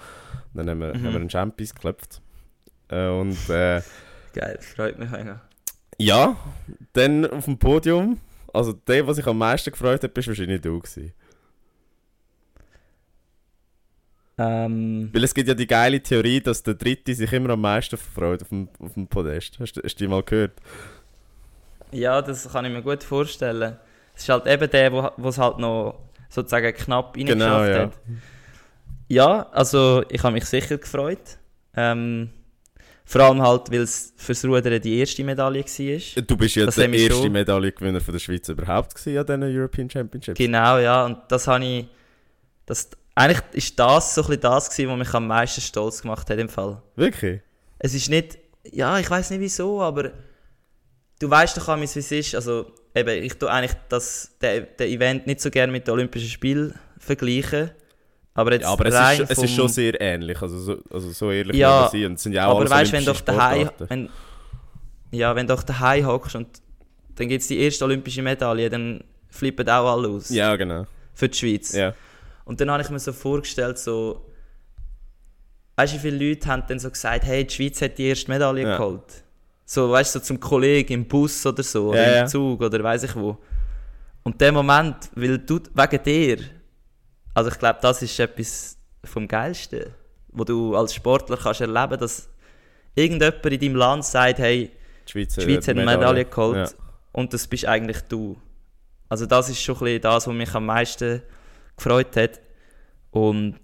[0.53, 1.03] dann haben wir, Mhm.
[1.05, 2.21] haben wir einen Champions geklopft.
[2.89, 3.81] Äh, und äh,
[4.33, 5.41] Geil, freut mich mega.
[6.05, 6.35] Ja,
[6.93, 8.19] dann auf dem Podium.
[8.53, 11.13] Also, der, was sich am meisten gefreut hat, bist wahrscheinlich du gewesen.
[14.37, 17.97] Ähm, Weil es gibt ja die geile Theorie, dass der Dritte sich immer am meisten
[17.97, 19.59] freut auf dem, auf dem Podest.
[19.59, 20.53] Hast, du- hast du die mal gehört?
[21.91, 23.77] ja, das kann ich mir gut vorstellen.
[24.15, 27.79] Es ist halt eben der, wo wo es halt noch sozusagen knapp reingeschafft Genau, ja.
[27.79, 27.99] hat.
[29.07, 31.37] Ja, also ich habe mich sicher gefreut.
[31.75, 32.29] Ähm,
[33.11, 36.23] vor allem halt, weil es fürs Rudern die erste Medaille war.
[36.23, 37.31] Du bist ja Das der erste schon.
[37.33, 40.37] Medaillengewinner von der Schweiz überhaupt gewesen an diesen European Championships.
[40.37, 41.05] Genau, ja.
[41.05, 41.87] Und das habe ich.
[42.65, 46.29] Das, eigentlich ist das so ein bisschen das, gewesen, was mich am meisten stolz gemacht
[46.29, 46.81] hat im Fall.
[46.95, 47.41] Wirklich?
[47.79, 48.37] Es ist nicht.
[48.71, 50.11] Ja, ich weiß nicht wieso, aber
[51.19, 52.33] du weißt doch wie es ist.
[52.33, 56.29] Also, eben, ich tue eigentlich das, den, den Event nicht so gerne mit den Olympischen
[56.29, 57.71] Spielen vergleichen.
[58.33, 60.41] Aber, jetzt Ja, aber es ist, es ist schon sehr ähnlich.
[60.41, 62.15] Also so, also so ehrlich Ja, wir sein.
[62.17, 64.09] Sind ja auch aber weißt du, wenn du daheim, wenn,
[65.11, 66.47] ja, wenn du daheim hockst und
[67.15, 70.85] dann gibt es die erste olympische Medaille, dann flippen auch alle aus Ja, genau.
[71.13, 71.73] für die Schweiz.
[71.73, 71.93] Ja.
[72.45, 74.25] Und dann habe ich mir so vorgestellt, so,
[75.75, 78.31] weißt du, wie viele Leute haben dann so gesagt, hey, die Schweiz hat die erste
[78.31, 78.77] Medaille Ja.
[78.77, 79.23] geholt.
[79.65, 82.25] So, weißt du, so zum Kollegen im Bus oder so, oder Ja, im ja.
[82.27, 83.37] Zug oder weiß ich wo.
[84.23, 86.37] Und der Moment, weil du, wegen dir,
[87.33, 89.85] also ich glaube, das ist etwas vom Geilsten,
[90.29, 92.29] wo du als Sportler kannst erleben, dass
[92.95, 94.71] irgendjemand in deinem Land sagt, hey,
[95.07, 96.85] Die Schweiz, die Schweiz hat eine Medaille geholt Ja.
[97.13, 98.37] und das bist eigentlich du.
[99.09, 101.21] Also das ist schon ein das, was mich am meisten
[101.75, 102.39] gefreut hat.
[103.11, 103.59] Und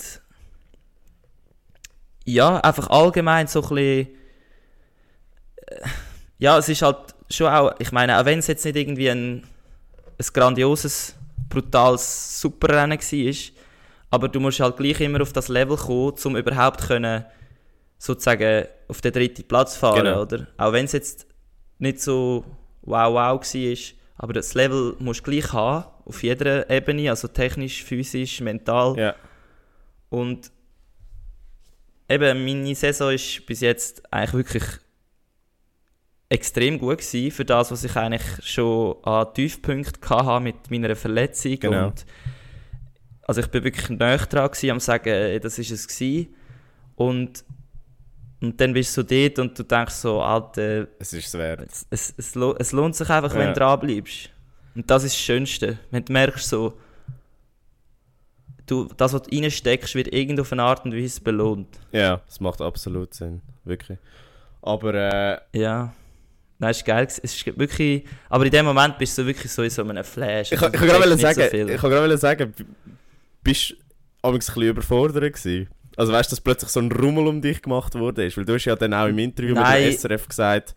[2.26, 4.08] ja, einfach allgemein so ein bisschen...
[5.68, 5.88] äh,
[6.40, 9.38] Ja, es ist halt schon auch, ich meine, auch wenn es jetzt nicht irgendwie ein,
[10.20, 11.16] ein grandioses,
[11.50, 13.34] brutales Superrennen war,
[14.10, 17.26] aber du musst halt gleich immer auf das Level kommen, um überhaupt können,
[17.98, 20.22] sozusagen auf den dritten Platz fahren, Genau.
[20.22, 20.48] oder?
[20.58, 21.28] Auch wenn es jetzt
[21.80, 22.46] nicht so
[22.82, 23.78] wow wow war,
[24.20, 28.98] aber das Level musst du gleich haben, auf jeder Ebene, also technisch, physisch, mental.
[28.98, 29.16] Ja.
[30.10, 30.52] Und
[32.10, 34.64] eben, meine Saison ist bis jetzt eigentlich wirklich
[36.30, 41.60] extrem gut gewesen für das, was ich eigentlich schon an Tiefpunkten hatte mit meiner Verletzung.
[41.60, 41.88] Genau.
[41.88, 42.06] Und
[43.28, 46.34] also ich bin wirklich näher dran gewesen, am sagen, das ist es gewesen.
[46.96, 47.44] Und,
[48.42, 51.62] und dann bist du so dort und du denkst so, Alter, Es ist es wert.
[51.70, 53.54] es, es, es, lo- es lohnt sich einfach, wenn Ja.
[53.54, 54.30] du dran bleibst.
[54.76, 55.78] Und das ist das Schönste.
[55.92, 56.74] Wenn du merkst, so,
[58.66, 61.68] du, das, was du reinsteckst, wird irgend auf eine Art und Weise belohnt.
[61.92, 63.42] Ja, es macht absolut Sinn.
[63.64, 63.98] Wirklich.
[64.62, 65.94] Aber äh, Ja.
[66.60, 67.06] Nein, es ist geil.
[67.08, 70.52] Es ist wirklich, aber in dem Moment bist du wirklich so in so einem Flash.
[70.52, 72.54] ich, Also, ich du kann gerade sagen, so ich kann gerade sagen,
[73.48, 73.76] bist du
[74.30, 75.70] ein bisschen überfordert gewesen?
[75.96, 78.30] Also weißt du, dass plötzlich so ein Rummel um dich gemacht wurde?
[78.36, 79.84] Weil du hast ja dann auch im Interview Nein.
[79.86, 80.76] mit der SRF gesagt,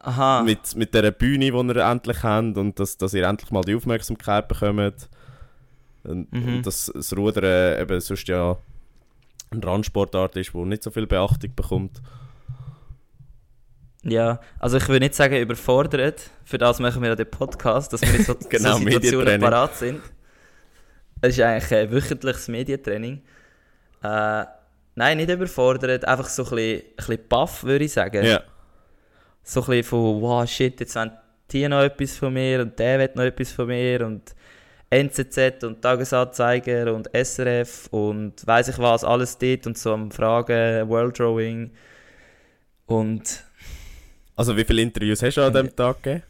[0.00, 0.42] Aha.
[0.42, 3.74] mit, mit dieser Bühne, die ihr endlich habt und dass, dass ihr endlich mal die
[3.76, 5.08] Aufmerksamkeit bekommt.
[6.02, 6.56] Und, Mhm.
[6.56, 8.56] und dass das Rudern eben sonst ja
[9.50, 12.00] eine Randsportart ist, die nicht so viel Beachtung bekommt.
[14.02, 16.30] Ja, also ich würde nicht sagen überfordert.
[16.44, 20.00] Für das machen wir ja den Podcast, dass wir in so, Genau, Situationen parat sind.
[21.20, 23.22] Es ist eigentlich ein wöchentliches Medientraining.
[24.02, 24.44] Äh,
[24.94, 28.24] nein, nicht überfordert, einfach so ein bisschen, ein bisschen baff, würde ich sagen.
[28.24, 28.42] Ja.
[29.42, 31.12] So ein bisschen von, wow, shit, jetzt wollen
[31.50, 34.34] die noch etwas von mir und der will noch etwas von mir und
[34.90, 40.88] NZZ und Tagesanzeiger und SRF und weiß ich was, alles dort und so am Fragen,
[40.88, 41.70] World Drawing
[42.86, 43.44] und
[44.34, 46.24] Also wie viele Interviews hast du an diesem Tag gegeben?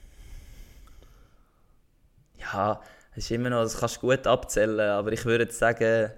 [2.52, 6.10] Ja, es ist immer noch, das kannst du gut abzählen, aber ich würde jetzt sagen,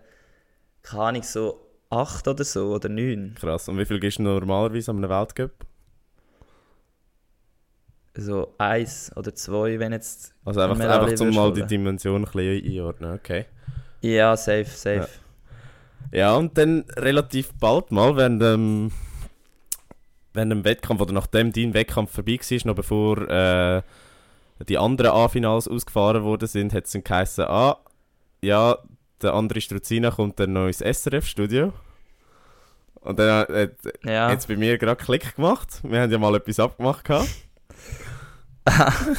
[0.82, 3.34] keine Ahnung, so acht oder so oder neun.
[3.38, 3.68] Krass.
[3.68, 5.52] Und wie viel gibst du normalerweise an einem Weltcup?
[8.14, 10.34] So eins oder zwei, wenn jetzt.
[10.44, 11.64] Also einfach, einfach um würdest mal die.
[11.64, 13.46] Dimension ein bisschen einordnen, okay.
[14.02, 15.08] Ja, safe, safe.
[16.10, 18.92] Ja, und dann relativ bald mal, während dem,
[20.34, 23.82] während dem Wettkampf, oder nachdem dein Wettkampf vorbei war, noch bevor äh,
[24.68, 27.78] die anderen A-Finals ausgefahren worden sind, hat es dann geheißen, ah,
[28.42, 28.78] ja,
[29.20, 31.72] der andere Struzina kommt dann noch ins SRF-Studio.
[33.00, 33.70] Und dann hat
[34.04, 34.30] Ja.
[34.30, 35.80] jetzt bei mir gerade Klick gemacht.
[35.82, 37.04] Wir haben ja mal etwas abgemacht.
[37.04, 37.28] gehabt.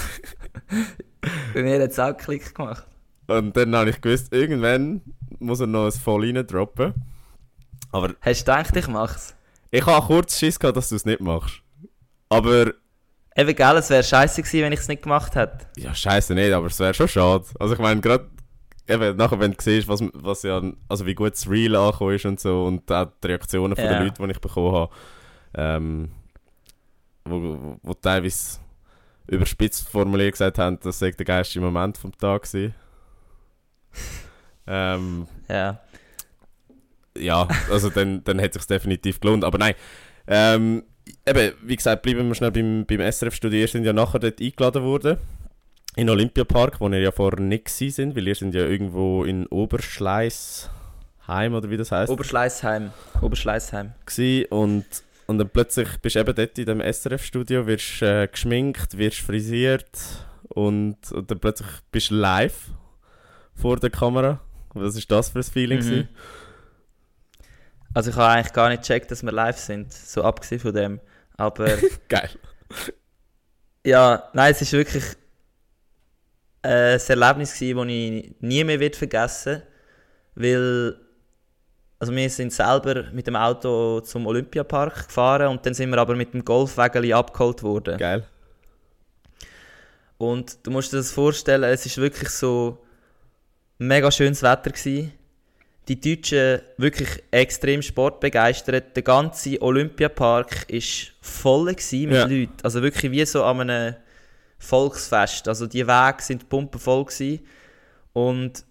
[1.54, 2.86] Bei mir hat es auch Klick gemacht.
[3.28, 5.02] Und dann habe ich gewusst, irgendwann
[5.40, 6.94] muss er noch ein Voll rein droppen.
[7.92, 9.36] Aber Hast du gedacht, ich mach's?
[9.72, 11.62] ich habe kurz Schiss gehabt, dass du es nicht machst.
[12.30, 12.74] Aber
[13.36, 15.66] Eben, gell, es wäre scheiße gewesen, wenn ich es nicht gemacht hätte.
[15.78, 17.46] Ja, scheiße nicht, aber es wäre schon schade.
[17.60, 18.30] Also ich meine, gerade
[18.88, 22.26] eben nachher, wenn du siehst, was, was ja, also wie gut das Reel angekommen ist
[22.26, 23.94] und so und auch die Reaktionen von Ja.
[23.94, 24.94] den Leuten, die ich bekommen habe,
[25.56, 26.12] ähm,
[27.26, 28.60] wo, wo, teilweise
[29.28, 32.76] überspitzt formuliert gesagt haben, das sei der geilste Moment vom Tag gewesen.
[34.68, 35.80] ähm, Ja.
[37.18, 39.44] ja, also dann, dann hat es sich definitiv gelohnt.
[39.44, 39.76] Aber nein,
[40.28, 40.84] ähm,
[41.26, 43.60] eben, wie gesagt, bleiben wir schnell beim, beim SRF-Studio.
[43.60, 45.18] Ihr sind ja nachher dort eingeladen worden.
[45.96, 51.54] In Olympiapark, wo ihr ja vorher nicht sind, weil ihr sind ja irgendwo in Oberschleißheim
[51.54, 52.12] oder wie das heisst.
[52.12, 52.92] Oberschleißheim.
[53.22, 53.92] Oberschleißheim.
[54.50, 54.86] und,
[55.28, 59.92] und dann plötzlich bist du eben dort in dem SRF-Studio, wirst äh, geschminkt, wirst frisiert
[60.50, 62.72] und, und dann plötzlich bist du live
[63.54, 64.42] vor der Kamera.
[64.74, 65.80] Was ist das für ein Feeling?
[65.80, 65.84] Mhm.
[65.84, 66.10] gewesen?
[67.94, 69.94] Also ich habe eigentlich gar nicht gecheckt, dass wir live sind.
[69.94, 71.00] So abgesehen von dem.
[71.38, 71.68] Aber
[72.10, 72.30] Geil.
[73.86, 75.04] ja, nein, es ist wirklich
[76.64, 79.64] äh, ein Erlebnis gewesen, das ich nie mehr wird vergessen
[80.36, 80.96] weil
[82.00, 86.16] also wir sind selber mit dem Auto zum Olympiapark gefahren und dann sind wir aber
[86.16, 87.98] mit dem Golfwägeli abgeholt worden.
[87.98, 88.26] Geil.
[90.18, 92.84] Und du musst dir das vorstellen, es ist wirklich so
[93.78, 95.14] mega schönes Wetter gewesen.
[95.88, 98.96] Die Deutschen wirklich extrem sportbegeistert.
[98.96, 102.24] Der ganze Olympiapark ist voll mit Ja.
[102.26, 102.54] Leuten.
[102.64, 103.96] Also wirklich wie so an einem
[104.60, 105.48] Volksfest.
[105.48, 107.46] Also die Wege sind pumpenvoll gewesen.
[108.14, 108.64] Und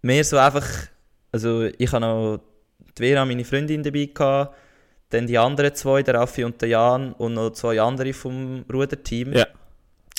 [0.00, 0.66] mehr so einfach,
[1.30, 2.40] also ich habe noch
[2.96, 4.56] die Vera, meine Freundin dabei gehabt,
[5.10, 9.34] dann die anderen zwei, der Raffi und der Jan und noch zwei andere vom Ruderteam
[9.34, 9.46] Ja.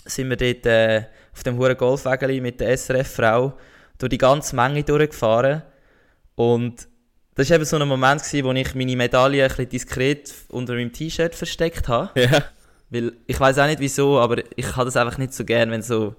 [0.05, 3.53] sind wir dort äh, auf dem hohen Golfwägeli mit der SRF-Frau
[3.97, 5.63] durch die ganze Menge durchgefahren.
[6.35, 6.87] Und
[7.35, 10.73] das war eben so ein Moment, gewesen, wo ich meine Medaille ein bisschen diskret unter
[10.73, 12.19] meinem T-Shirt versteckt habe.
[12.19, 12.43] Ja.
[12.89, 15.81] Weil ich weiß auch nicht wieso, aber ich habe das einfach nicht so gern, wenn
[15.81, 16.15] so.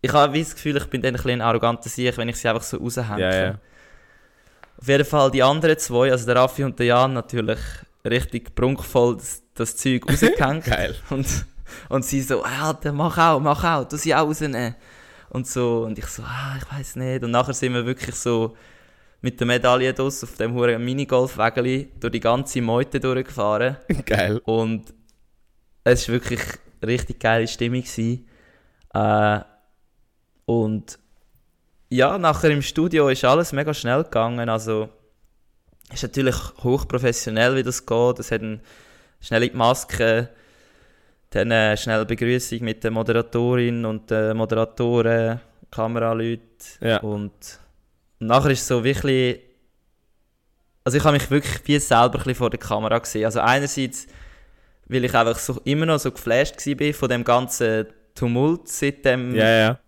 [0.00, 2.48] Ich habe das Gefühl, ich bin dann ein bisschen ein arroganter Sieg, wenn ich sie
[2.48, 3.20] einfach so raushänge.
[3.20, 3.58] Ja, ja.
[4.80, 7.58] Auf jeden Fall die anderen zwei, also der Raffi und der Jan, natürlich
[8.04, 10.64] richtig prunkvoll das, das Zeug rausgehängt.
[10.64, 10.96] Geil.
[11.10, 11.26] Und,
[11.88, 14.74] und sie so, Alter, mach auch, mach auch, du sie auch rausnehmen.
[15.32, 17.24] Und so, und ich so, ah, ich weiß nicht.
[17.24, 18.54] Und nachher sind wir wirklich so
[19.22, 23.78] mit der Medaille draus auf dem hohen Minigolfwägeli durch die ganze Meute durchgefahren.
[24.04, 24.42] Geil.
[24.44, 24.92] Und
[25.84, 26.40] es war wirklich
[26.82, 27.80] eine richtig geile Stimmung.
[27.80, 28.28] Gewesen.
[28.92, 29.40] Äh,
[30.44, 30.98] und
[31.88, 34.50] ja, nachher im Studio ist alles mega schnell gegangen.
[34.50, 34.90] Also,
[35.88, 38.18] es ist natürlich hochprofessionell, wie das geht.
[38.18, 38.60] Es hat eine
[39.18, 40.28] schnelle Maske,
[41.32, 45.40] dann eine schnelle Begrüßung mit der Moderatorin und den Moderatoren,
[45.70, 46.46] Kameraleuten.
[46.80, 46.98] Ja.
[46.98, 47.32] Und
[48.18, 49.40] nachher ist es so wirklich.
[50.84, 53.24] Also, ich habe mich wirklich wie selber ein vor der Kamera gesehen.
[53.24, 54.06] Also, einerseits
[54.92, 59.34] weil ich einfach so, immer noch so geflasht war von dem ganzen Tumult seit dem,
[59.34, 59.78] Ja, ja.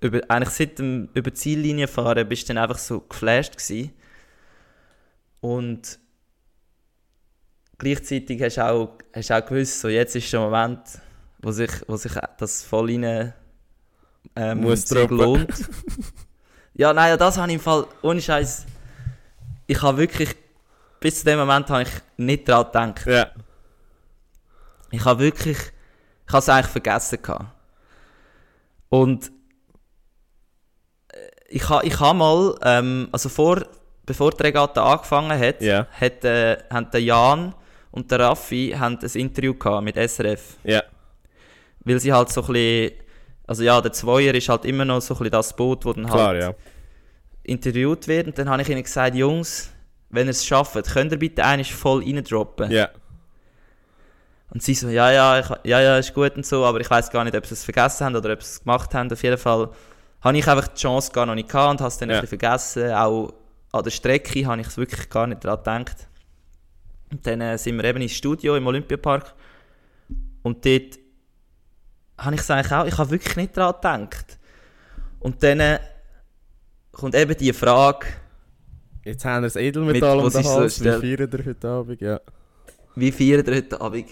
[0.00, 3.92] über, eigentlich seit dem über die Ziellinie fahren, bist du dann einfach so geflasht gewesen.
[5.40, 5.98] Und
[7.84, 10.80] gleichzeitig hast du auch, hast auch gewusst, so jetzt ist der Moment,
[11.40, 13.32] wo sich, wo sich das voll rein
[14.36, 15.52] ähm, Muss sich lohnt.
[16.74, 18.66] ja, nein, ja, das habe ich im Fall, ohne Scheiß,
[19.66, 20.34] ich habe wirklich,
[21.00, 23.06] bis zu dem Moment habe ich nicht daran gedacht.
[23.06, 23.30] Ja.
[24.90, 27.46] Ich habe wirklich, ich habe es eigentlich vergessen gehabt.
[28.88, 29.30] Und
[31.12, 31.18] äh,
[31.48, 33.62] ich habe ich ha mal, ähm, also vor,
[34.06, 35.86] bevor die Regatta angefangen hat, Ja.
[36.00, 37.54] hat äh, haben der Jan
[37.94, 40.82] und der Raffi haben ein Interview gehabt mit SRF, Ja.
[41.84, 42.92] weil sie halt so ein bisschen,
[43.46, 46.06] also ja, der Zweier ist halt immer noch so ein bisschen das Boot, wo dann
[46.06, 46.54] Klar, halt ja.
[47.44, 48.26] interviewt wird.
[48.26, 49.70] Und dann habe ich ihnen gesagt, Jungs,
[50.10, 52.70] wenn ihr es schafft, könnt ihr bitte eigentlich voll reindroppen.
[52.72, 52.88] Ja.
[54.50, 57.10] Und sie so, ja, ja, ich, ja, ja, ist gut und so, aber ich weiß
[57.10, 59.10] gar nicht, ob sie es vergessen haben oder ob sie es gemacht haben.
[59.12, 59.70] Auf jeden Fall
[60.20, 62.16] habe ich einfach die Chance gar noch nicht gehabt und habe es dann Ja.
[62.16, 62.92] ein bisschen vergessen.
[62.92, 63.32] Auch
[63.72, 66.08] an der Strecke habe ich es wirklich gar nicht daran gedacht.
[67.14, 69.34] Und dann äh, sind wir eben ins Studio im Olympiapark
[70.42, 70.98] und dort
[72.18, 74.38] habe ich es eigentlich auch, ich habe wirklich nicht daran gedacht.
[75.20, 75.78] Und dann äh,
[76.90, 78.06] kommt eben die Frage,
[79.04, 80.82] Jetzt haben wir das Edelmetall Mit- um den ist so Hals.
[80.82, 82.00] Wie feiern ihr heute Abend?
[82.00, 82.20] Ja.
[82.96, 84.06] wie feiern ihr heute Abend?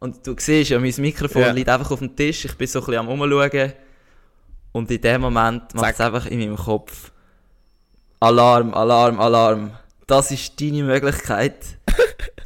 [0.00, 1.50] Und du siehst ja, mein Mikrofon Ja.
[1.52, 3.72] liegt einfach auf dem Tisch, ich bin so ein bisschen am Umschauen.
[4.72, 7.10] Und in dem Moment macht es einfach in meinem Kopf
[8.20, 9.70] Alarm, Alarm, Alarm.
[10.06, 11.78] Das ist deine Möglichkeit,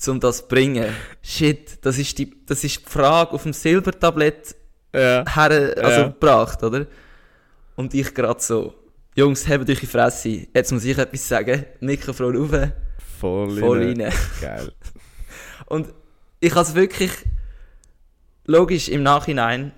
[0.09, 0.95] um das zu bringen.
[1.23, 4.55] Shit, das ist die, das ist die Frage auf dem Silbertablett
[4.95, 5.25] Ja.
[5.35, 6.07] her, also Ja.
[6.09, 6.87] gebracht, oder?
[7.77, 8.75] Und ich gerade so,
[9.15, 12.51] Jungs, hebt euch die Fresse, jetzt muss ich etwas sagen, Mikrofon rauf,
[13.21, 14.01] Voll, voll rein.
[14.01, 14.13] rein.
[14.41, 14.73] Geil.
[15.67, 15.93] Und
[16.41, 17.11] ich habe es wirklich,
[18.47, 19.73] logisch im Nachhinein,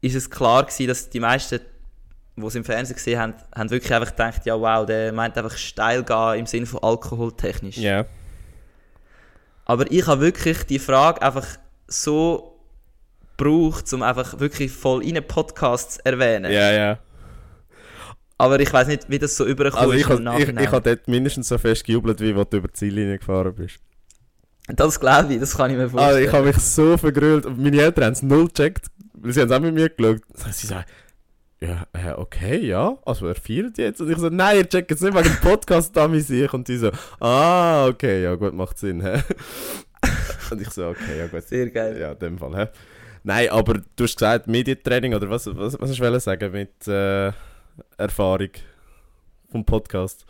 [0.00, 1.60] ist es klar gewesen, dass die meisten,
[2.36, 5.56] die es im Fernsehen gesehen haben, haben wirklich einfach gedacht, ja wow, der meint einfach
[5.56, 7.76] steil gehen im Sinne von alkoholtechnisch.
[7.76, 8.06] Ja.
[9.64, 11.46] Aber ich habe wirklich die Frage einfach
[11.86, 12.58] so
[13.36, 16.52] gebraucht, um einfach wirklich voll in einen Podcast zu erwähnen.
[16.52, 16.98] Ja, ja.
[18.38, 21.06] Aber ich weiß nicht, wie das so überkommt Also ich habe ich, ich hab dort
[21.08, 23.76] mindestens so fest gejubelt, wie wo du über die Ziellinie gefahren bist.
[24.68, 26.24] das glaube ich, das kann ich mir Also vorstellen.
[26.26, 27.44] ich habe mich so vergrölt.
[27.56, 28.86] Meine Eltern haben es null gecheckt.
[29.14, 30.22] weil Sie haben es auch mit mir geschaut.
[30.52, 30.84] Sie sagen,
[31.62, 32.96] ja, äh, okay, ja.
[33.04, 34.00] Also er feiert jetzt.
[34.00, 36.50] Und ich so, nein, ihr checkt es nicht wegen dem Podcast da mit sich.
[36.54, 36.90] Und die so,
[37.20, 39.02] ah, okay, ja gut, macht Sinn.
[39.02, 39.22] Hä?
[40.50, 41.42] Und ich so, okay, ja gut.
[41.42, 41.98] Sehr geil.
[42.00, 42.56] Ja, in dem Fall.
[42.56, 42.68] Hä?
[43.22, 47.30] Nein, aber du hast gesagt, Medientraining oder was, was, was hast du sagen mit äh,
[47.98, 48.48] Erfahrung
[49.50, 50.24] vom Podcast?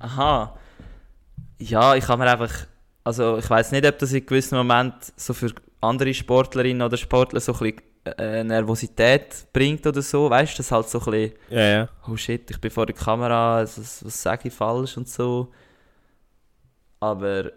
[0.00, 0.58] Aha.
[1.58, 2.66] Ja, ich habe mir einfach,
[3.04, 5.52] also ich weiß nicht, ob das in gewissen Moment so für
[5.82, 7.87] andere Sportlerinnen oder Sportler so ein bisschen
[8.18, 11.88] äh, Nervosität bringt oder so, weißt du, das halt so ein bisschen, Ja, ja.
[12.08, 15.52] oh shit, ich bin vor der Kamera, was, was sage ich falsch und so.
[17.00, 17.50] Aber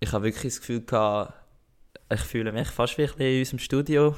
[0.00, 1.34] ich habe wirklich das Gefühl gehabt,
[2.12, 4.16] ich fühle mich fast wie ein bisschen in unserem Studio.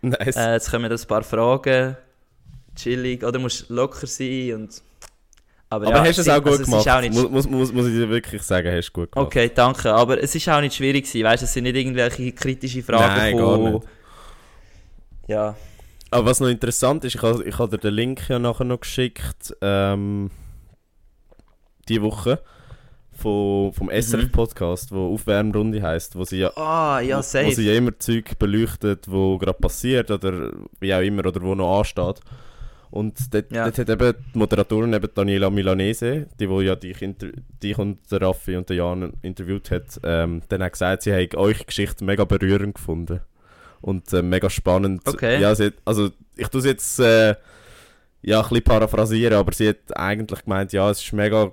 [0.00, 0.36] Nice.
[0.36, 1.96] Äh, jetzt kommen ein paar Fragen,
[2.74, 4.82] chillig, oder musst locker sein und...
[5.68, 6.88] aber ja, hast du es auch gut also gemacht.
[6.88, 9.26] Auch nicht muss, muss, muss, ich dir wirklich sagen, hast du gut gemacht.
[9.26, 9.92] Okay, danke.
[9.92, 11.42] Aber es ist auch nicht schwierig gewesen, weißt?
[11.42, 13.82] Es sind nicht irgendwelche kritischen Fragen Nein, gar von...
[15.28, 15.54] Ja.
[16.10, 18.80] Aber was noch interessant ist, ich habe ich hab dir den Link ja nachher noch
[18.80, 20.30] geschickt, ähm,
[21.88, 22.40] die Woche,
[23.12, 27.52] vom, vom SRF-Podcast, wo Aufwärmrunde heisst, wo sie ja Ah, ja, wo, wo safe.
[27.52, 31.78] sie ja immer Zeug beleuchtet, wo gerade passiert oder wie auch immer oder wo noch
[31.78, 32.20] ansteht.
[32.90, 33.64] Und dort, Ja.
[33.64, 36.98] dort hat eben die Moderatorin eben Daniela Milanese, die wo ja dich,
[37.62, 41.34] dich und der Raffi und der Jan interviewt hat, ähm, dann hat gesagt, sie hat
[41.34, 43.20] eure Geschichte mega berührend gefunden.
[43.80, 45.02] Und äh, mega spannend.
[45.06, 45.40] Okay.
[45.40, 47.34] Ja, hat, also ich tue es jetzt äh,
[48.22, 51.52] ja, ein bisschen paraphrasieren, aber sie hat eigentlich gemeint, ja, es ist mega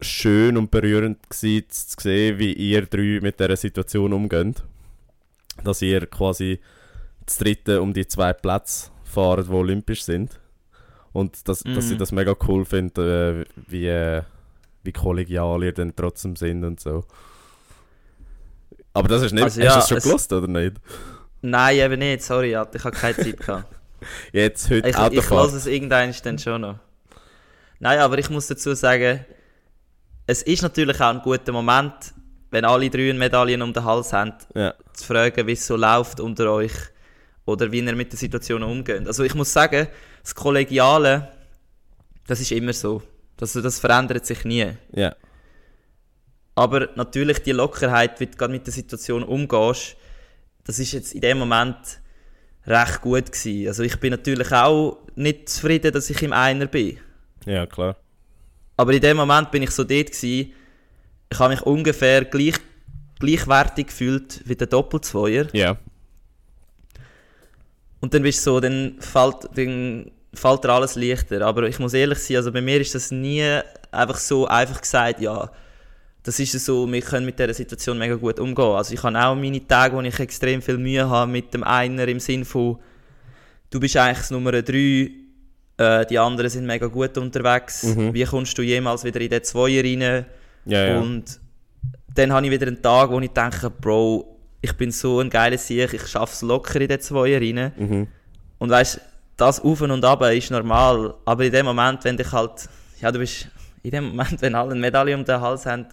[0.00, 4.62] schön und berührend gewesen, zu sehen, wie ihr drei mit dieser Situation umgeht.
[5.62, 6.58] Dass ihr quasi
[7.24, 10.40] das dritte um die zwei Plätze fahrt, die olympisch sind.
[11.12, 11.98] Und dass, dass sie Mhm.
[11.98, 14.22] das mega cool findet, äh, wie, äh,
[14.82, 17.04] wie kollegial ihr dann trotzdem sind und so.
[18.92, 20.76] Aber das ist nicht, Also hast du das schon es- gelost oder nicht?
[21.46, 23.74] Nein, eben nicht, sorry, Alter, ich habe keine Zeit gehabt.
[24.32, 26.78] Jetzt, heute Ich, ich lasse es irgendwann dann schon noch.
[27.80, 29.24] Nein, aber ich muss dazu sagen,
[30.26, 31.92] es ist natürlich auch ein guter Moment,
[32.50, 34.72] wenn alle drei Medaillen um den Hals haben, Ja.
[34.94, 36.72] zu fragen, wie es so läuft unter euch
[37.44, 39.06] oder wie ihr mit der Situation umgeht.
[39.06, 39.88] Also ich muss sagen,
[40.22, 41.28] das Kollegiale,
[42.26, 43.02] das ist immer so.
[43.36, 44.72] Das, das verändert sich nie.
[44.92, 45.14] ja.
[46.54, 49.96] Aber natürlich die Lockerheit, wie du gerade mit der Situation umgehst,
[50.64, 51.76] das ist jetzt in dem Moment
[52.66, 53.68] recht gut gewesen.
[53.68, 56.98] Also ich bin natürlich auch nicht zufrieden, dass ich im Einer bin.
[57.44, 57.96] Ja, klar.
[58.76, 60.52] Aber in dem Moment bin ich so dort gewesen,
[61.30, 62.56] ich habe mich ungefähr gleich,
[63.18, 65.48] gleichwertig gefühlt wie der Doppelzweier.
[65.52, 65.76] Ja.
[68.00, 71.42] Und dann bist du so, dann fällt, dann fällt dir alles leichter.
[71.42, 73.60] Aber ich muss ehrlich sein, also bei mir ist das nie
[73.90, 75.50] einfach so einfach gesagt, ja,
[76.24, 78.64] das ist so, wir können mit dieser Situation mega gut umgehen.
[78.64, 82.08] Also ich habe auch meine Tage, wo ich extrem viel Mühe habe mit dem Einer
[82.08, 82.78] im Sinn von,
[83.70, 85.10] du bist eigentlich das Nummer drei,
[85.76, 87.82] äh, die anderen sind mega gut unterwegs.
[87.82, 88.14] Mhm.
[88.14, 90.24] Wie kommst du jemals wieder in den Zweier rein?
[90.64, 90.98] Ja, ja.
[90.98, 91.38] Und
[92.14, 95.58] dann habe ich wieder einen Tag, wo ich denke, Bro, ich bin so ein geiler
[95.58, 97.72] Sieg, ich schaffe es locker in den Zweier rein.
[97.76, 98.08] Mhm.
[98.56, 98.98] Und weißt
[99.36, 101.14] das Auf und Ab ist normal.
[101.26, 102.66] Aber in dem Moment, wenn dich halt,
[103.02, 103.48] ja, du bist,
[103.82, 105.86] in dem Moment, wenn alle eine Medaille um den Hals haben,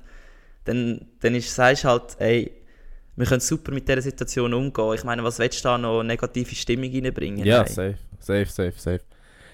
[0.66, 2.52] dann, dann ist, sagst du halt, ey,
[3.16, 4.94] wir können super mit dieser Situation umgehen.
[4.96, 7.46] Ich meine, was willst du da noch negative Stimmung reinbringen?
[7.46, 7.68] Ja, Nein.
[7.68, 9.02] safe, safe, safe, safe.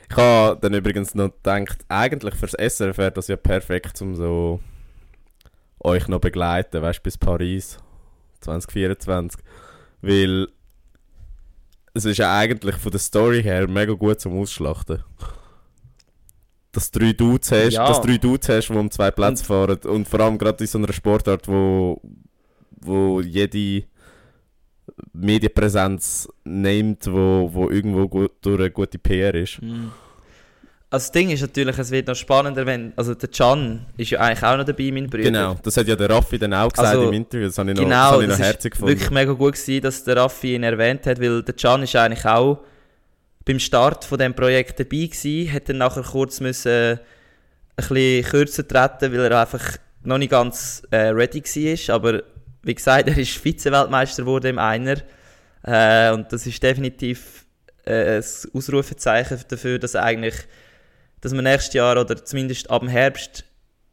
[0.10, 4.62] Ich habe dann übrigens noch gedacht, eigentlich fürs SRF wäre das ja perfekt, um so
[5.80, 7.78] euch noch begleiten, weißt du, bis Paris
[8.42, 9.42] 2024.
[10.02, 10.48] Weil
[11.94, 15.04] es ist ja eigentlich von der Story her mega gut zum Ausschlachten.
[16.78, 17.88] Dass du drei Dudes hast, Ja.
[17.88, 20.78] dass drei Dudes hast, die um zwei Plätze fahren und vor allem gerade in so
[20.78, 22.00] einer Sportart, wo,
[22.82, 23.84] wo jede
[25.14, 29.60] Medienpräsenz nimmt, wo, wo irgendwo gut, durch eine gute PR ist.
[29.62, 29.92] Mhm.
[30.90, 34.20] Also das Ding ist natürlich, es wird noch spannender, wenn, also der Can ist ja
[34.20, 35.24] eigentlich auch noch dabei, mein Bruder.
[35.24, 37.76] Genau, das hat ja der Raffi dann auch gesagt Also, im Interview, das habe ich
[37.76, 38.92] noch, das Genau, habe ich noch das herzig ist gefunden.
[38.94, 42.24] wirklich mega gut gewesen, dass der Raffi ihn erwähnt hat, weil der Can ist eigentlich
[42.24, 42.60] auch
[43.48, 47.00] beim Start von dem Projekt dabei gewesen, hat dann nachher kurz müssen ein
[47.76, 52.24] bisschen kürzer treten, weil er einfach noch nicht ganz äh, ready war, aber
[52.64, 54.98] wie gesagt, er ist Vize-Weltmeister geworden im Einer
[55.64, 57.46] äh, und das ist definitiv
[57.86, 58.24] äh, ein
[58.54, 60.36] Ausrufezeichen dafür, dass eigentlich,
[61.22, 63.46] dass wir nächstes Jahr oder zumindest ab dem Herbst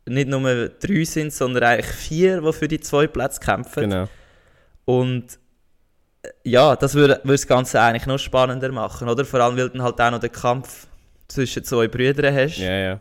[0.06, 3.88] nicht nur drei sind, sondern eigentlich vier, die für die zwei Plätze kämpfen.
[3.88, 4.08] Genau.
[4.84, 5.43] Und äh,
[6.44, 9.24] ja, das würde, würde das Ganze eigentlich noch spannender machen, oder?
[9.24, 10.86] Vor allem, weil du dann halt auch noch den Kampf
[11.28, 12.58] zwischen zwei Brüdern hast.
[12.58, 13.00] Ja, ja.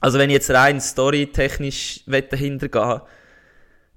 [0.00, 3.00] Also wenn ich jetzt rein storytechnisch dahinter gehen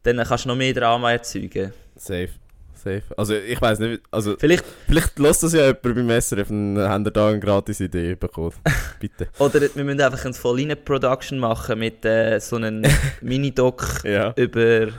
[0.03, 1.73] dann kannst du noch mehr Drama erzeugen.
[1.95, 2.30] Safe.
[2.76, 3.01] Safe.
[3.17, 7.03] Also ich weiß nicht, also Vielleicht, vielleicht lässt das ja jemand beim SRF und haben
[7.11, 8.53] da eine gratis Idee bekommen.
[8.99, 9.28] Bitte.
[9.39, 12.84] oder wir müssen einfach eine Voll-Production machen mit äh, so einem
[13.21, 14.34] Mini-Doc Ja.
[14.36, 14.89] über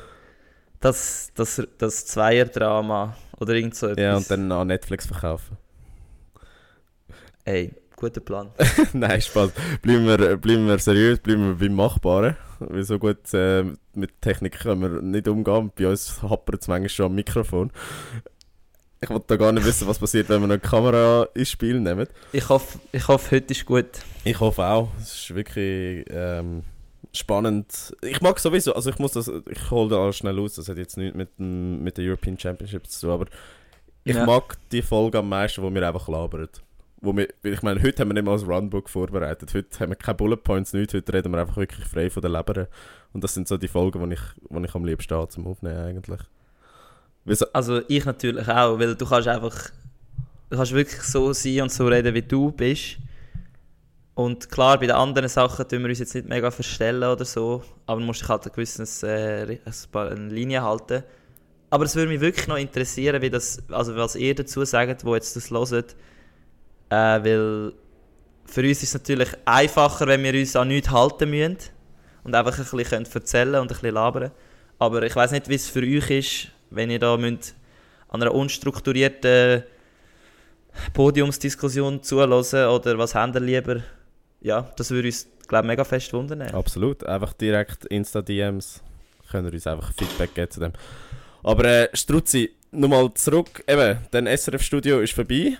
[0.87, 4.03] das, das, das Zweier-Drama oder irgend so etwas.
[4.03, 5.57] Ja, und dann an Netflix verkaufen.
[7.45, 8.51] Ey, guter Plan.
[8.93, 9.51] Nein, Spaß.
[9.83, 12.37] Bleiben wir, bleiben wir seriös, bleiben wir beim Machbaren.
[12.61, 13.65] Weil so gut äh,
[13.95, 15.73] mit Technik können wir nicht umgehen.
[15.77, 17.73] Bei uns happert es manchmal schon am Mikrofon.
[19.01, 22.07] Ich wollte da gar nicht wissen, was passiert, wenn wir eine Kamera ins Spiel nehmen.
[22.33, 23.87] Ich hoffe, ich hoffe heute ist gut.
[24.25, 24.89] Ich hoffe auch.
[24.99, 26.63] Es ist wirklich ähm,
[27.17, 27.97] spannend.
[28.03, 30.79] Ich mag sowieso, also ich muss das, ich hole da alles schnell aus, das hat
[30.79, 33.27] jetzt nichts mit, dem, mit der European Championship zu tun, aber
[34.05, 34.25] ich Ja.
[34.25, 36.49] mag die Folge am meisten, wo wir einfach labern.
[37.01, 39.53] Wo wir, ich meine, heute haben wir nicht mal ein Runbook vorbereitet.
[39.53, 40.95] Heute haben wir keine Bullet Points, nichts.
[40.95, 42.69] Heute reden wir einfach wirklich frei von der Leber.
[43.13, 45.77] Und das sind so die Folgen, die ich, die ich am liebsten habe zum Aufnehmen
[45.79, 46.21] eigentlich.
[47.25, 49.71] Weil so- Also ich natürlich auch, weil du kannst einfach,
[50.51, 52.97] du kannst wirklich so sein und so reden, wie du bist.
[54.17, 57.63] Und klar, bei den anderen Sachen tun wir uns jetzt nicht mega verstellen oder so,
[57.85, 59.59] aber du musst dich halt ein gewisses, äh,
[59.93, 61.03] eine Linie halten.
[61.69, 65.15] Aber es würde mich wirklich noch interessieren, wie das, also was ihr dazu sagt, wo
[65.15, 65.95] jetzt das hört.
[66.89, 67.73] Äh, weil
[68.47, 71.59] für uns ist es natürlich einfacher, wenn wir uns an nichts halten müssen
[72.25, 74.31] und einfach ein bisschen erzählen und ein bisschen labern.
[74.79, 77.55] Aber ich weiß nicht, wie es für euch ist, wenn ihr da müsst
[78.09, 79.63] an einer unstrukturierten
[80.95, 83.83] Podiumsdiskussion zuhören oder was habt ihr lieber?
[84.41, 86.43] Ja, das würde uns, glaube ich, mega fest wundern.
[86.43, 87.05] Absolut.
[87.05, 88.83] Einfach direkt Insta-DMs
[89.31, 90.73] können uns einfach Feedback geben zu dem.
[91.43, 93.63] Aber äh, Struzzi, nochmal zurück.
[93.67, 95.57] Eben, dein SRF-Studio ist vorbei.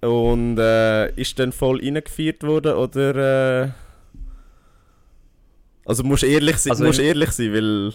[0.00, 3.62] Und äh, ist dann voll reingefeiert worden oder.
[3.64, 3.68] Äh,
[5.84, 7.92] also musst ehrlich sein, Also musst ehrlich sein, weil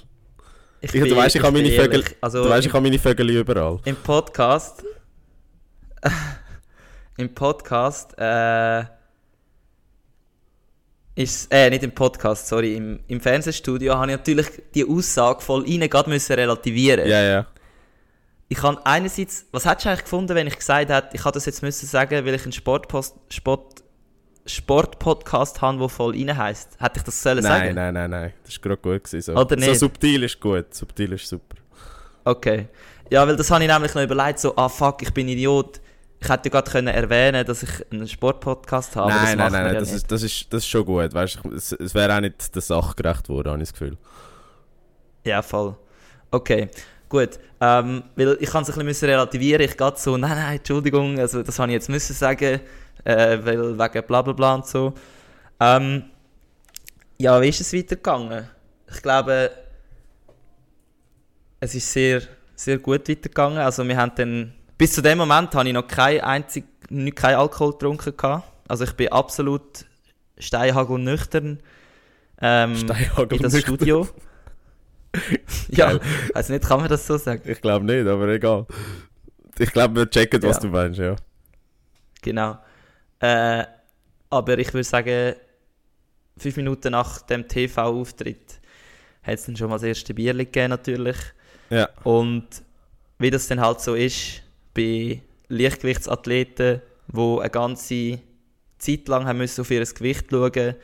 [0.82, 3.30] Ich du weißt, ich habe bin meine Vögel- Also du weißt, ich habe meine Vögel
[3.30, 3.80] überall.
[3.86, 4.84] im Podcast.
[7.18, 8.18] Im Podcast.
[8.18, 8.84] Äh,
[11.16, 12.76] ist, äh, nicht im Podcast, sorry.
[12.76, 17.08] Im, im Fernsehstudio habe ich natürlich die Aussage voll rein gerade müssen relativieren.
[17.08, 17.48] Ja, ja.
[18.50, 21.46] Ich kann einerseits, was hättest du eigentlich gefunden, wenn ich gesagt hätte, ich hätte das
[21.46, 23.84] jetzt müssen sagen, weil ich einen Sportpost, Sport,
[24.46, 26.78] Sportpodcast habe, der voll rein heisst.
[26.80, 27.76] Hätte ich das sollen Nein, sagen?
[27.76, 28.34] nein, nein, nein.
[28.44, 29.04] Das war gerade gut.
[29.04, 29.40] Gewesen, so.
[29.40, 29.80] Oder so nicht?
[29.80, 30.74] subtil ist gut.
[30.74, 31.58] Subtil ist super.
[32.26, 32.68] Okay.
[33.10, 35.80] Ja, weil das habe ich nämlich noch überlegt, so, ah fuck, ich bin Idiot.
[36.24, 39.10] Ich hätte gerade können erwähnen, dass ich einen Sportpodcast habe.
[39.10, 41.14] nein, nein, nein, ja das, ist, das, ist, das ist schon gut.
[41.14, 43.98] Weißt, es es wäre auch nicht der Sache gerecht worden, habe ich das Gefühl.
[45.26, 45.76] Ja, voll.
[46.32, 46.70] Okay,
[47.10, 47.40] gut.
[47.60, 49.62] Ähm, weil ich kann es ein bisschen relativieren.
[49.66, 52.62] Ich gehe so, nein, nein, Entschuldigung, also das habe ich jetzt müssen sagen,
[53.04, 54.94] äh, weil wegen bla bla bla und so.
[55.60, 56.04] Ähm,
[57.18, 58.50] ja, wie ist es weitergegangen?
[58.90, 59.52] Ich glaube,
[61.60, 62.22] es ist sehr,
[62.56, 63.60] sehr gut weitergegangen.
[63.60, 67.36] Also wir haben dann, bis zu dem Moment habe ich noch kein einzig, nicht kein
[67.36, 68.48] Alkohol getrunken gehabt.
[68.68, 69.86] Also ich bin absolut
[70.38, 71.60] steinhagel nüchtern
[72.42, 73.76] ähm, Steinhagel in das nüchtern.
[73.76, 74.08] Studio.
[75.70, 76.00] ja,
[76.34, 77.42] also nicht, kann man das so sagen?
[77.46, 78.66] Ich glaube nicht, aber egal.
[79.60, 80.62] Ich glaube, wir checken, was Ja.
[80.62, 81.16] du meinst, ja.
[82.22, 82.58] Genau.
[83.20, 83.64] Äh,
[84.30, 85.36] aber ich würde sagen,
[86.38, 88.60] fünf Minuten nach dem TV-Auftritt
[89.22, 91.18] hat es dann schon mal das erste Bier gegeben, natürlich.
[91.70, 92.48] Ja, Und
[93.20, 94.42] wie das dann halt so ist,
[94.74, 98.20] bei Leichtgewichtsathleten, die eine ganze
[98.78, 100.76] Zeit lang haben müssen auf ihr Gewicht schauen,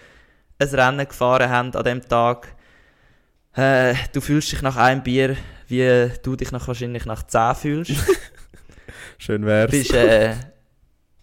[0.60, 2.56] ein Rennen gefahren haben an dem Tag,
[3.56, 5.36] äh, du fühlst dich nach einem Bier,
[5.68, 7.92] wie du dich nach, wahrscheinlich nach 10 fühlst.
[9.18, 9.72] schön wär's.
[9.72, 10.36] bist äh,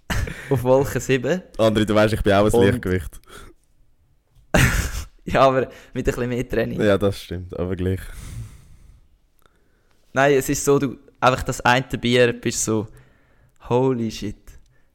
[0.50, 1.42] auf Wolke 7.
[1.58, 3.20] André, du weißt, ich bin auch ein Und- Lichtgewicht.
[5.28, 6.80] Ja, aber mit ein bisschen mehr Training.
[6.80, 7.98] Ja, das stimmt, aber gleich.
[10.12, 12.86] Nein, es ist so, du einfach das eine Bier bist so,
[13.68, 14.36] holy shit.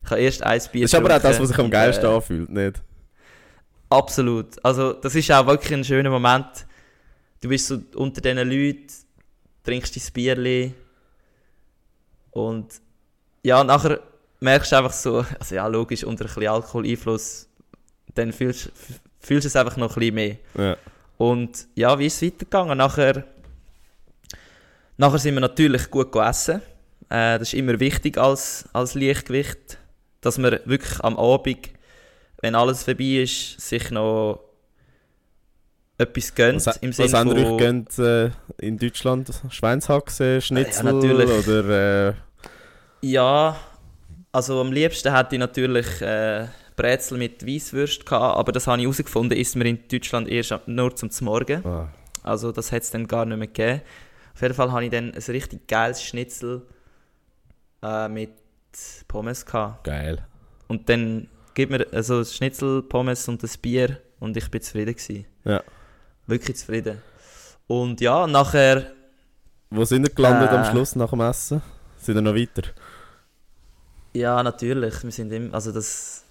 [0.03, 2.13] Ich habe erst ein Bier Das ist aber auch das, was sich am geilsten äh,
[2.13, 2.82] anfühlt, nicht?
[3.89, 4.63] Absolut.
[4.63, 6.65] Also, das ist auch wirklich ein schöner Moment.
[7.41, 8.88] Du bist so unter diesen Leuten,
[9.63, 10.74] trinkst dein Bierli
[12.32, 12.82] und
[13.43, 13.99] ja, nachher
[14.39, 17.47] merkst du einfach so, also ja, logisch, unter ein bisschen Alkoholeinfluss,
[18.15, 18.72] dann fühlst,
[19.19, 20.38] fühlst du es einfach noch ein bisschen mehr.
[20.57, 20.78] Ja.
[21.17, 22.78] Und ja, wie ist es weitergegangen?
[22.78, 23.26] Nachher,
[25.01, 26.61] nachher sind wir natürlich gut gegessen.
[27.09, 29.79] Äh, das ist immer wichtig als, als Leichtgewicht,
[30.21, 31.69] dass man wirklich am Abend,
[32.41, 34.39] wenn alles vorbei ist, sich noch
[35.97, 36.65] etwas gönnt.
[36.65, 38.29] Was, Im was Sinne haben von, euch gönnt, äh,
[38.59, 39.31] in Deutschland?
[39.49, 41.29] Schweinshaxe, Schnitzel natürlich.
[41.29, 42.09] oder...
[42.09, 42.13] Äh,
[43.01, 43.55] Ja,
[44.31, 46.45] also am liebsten hätte ich natürlich äh,
[46.75, 50.95] Brezel mit Weisswürst gehabt, aber das habe ich herausgefunden, isst man in Deutschland erst nur
[50.95, 51.65] zum Morgen.
[51.65, 51.89] ah,
[52.21, 53.81] Also das hat es dann gar nicht mehr gegeben.
[54.34, 56.61] Auf jeden Fall habe ich dann ein richtig geiles Schnitzel
[57.84, 58.32] äh, mit
[59.07, 59.84] Pommes gehabt.
[59.84, 60.25] geil.
[60.67, 64.95] Und dann gibt mir also das Schnitzel, Pommes und das Bier und ich bin zufrieden
[64.95, 65.25] gewesen.
[65.43, 65.61] Ja.
[66.27, 67.01] Wirklich zufrieden.
[67.67, 68.91] Und ja, nachher,
[69.69, 70.55] Wo sind ihr gelandet Äh.
[70.55, 71.61] am Schluss nach dem Essen?
[71.97, 72.63] Sind ihr noch weiter?
[74.13, 76.23] ja natürlich, wir sind im, also das,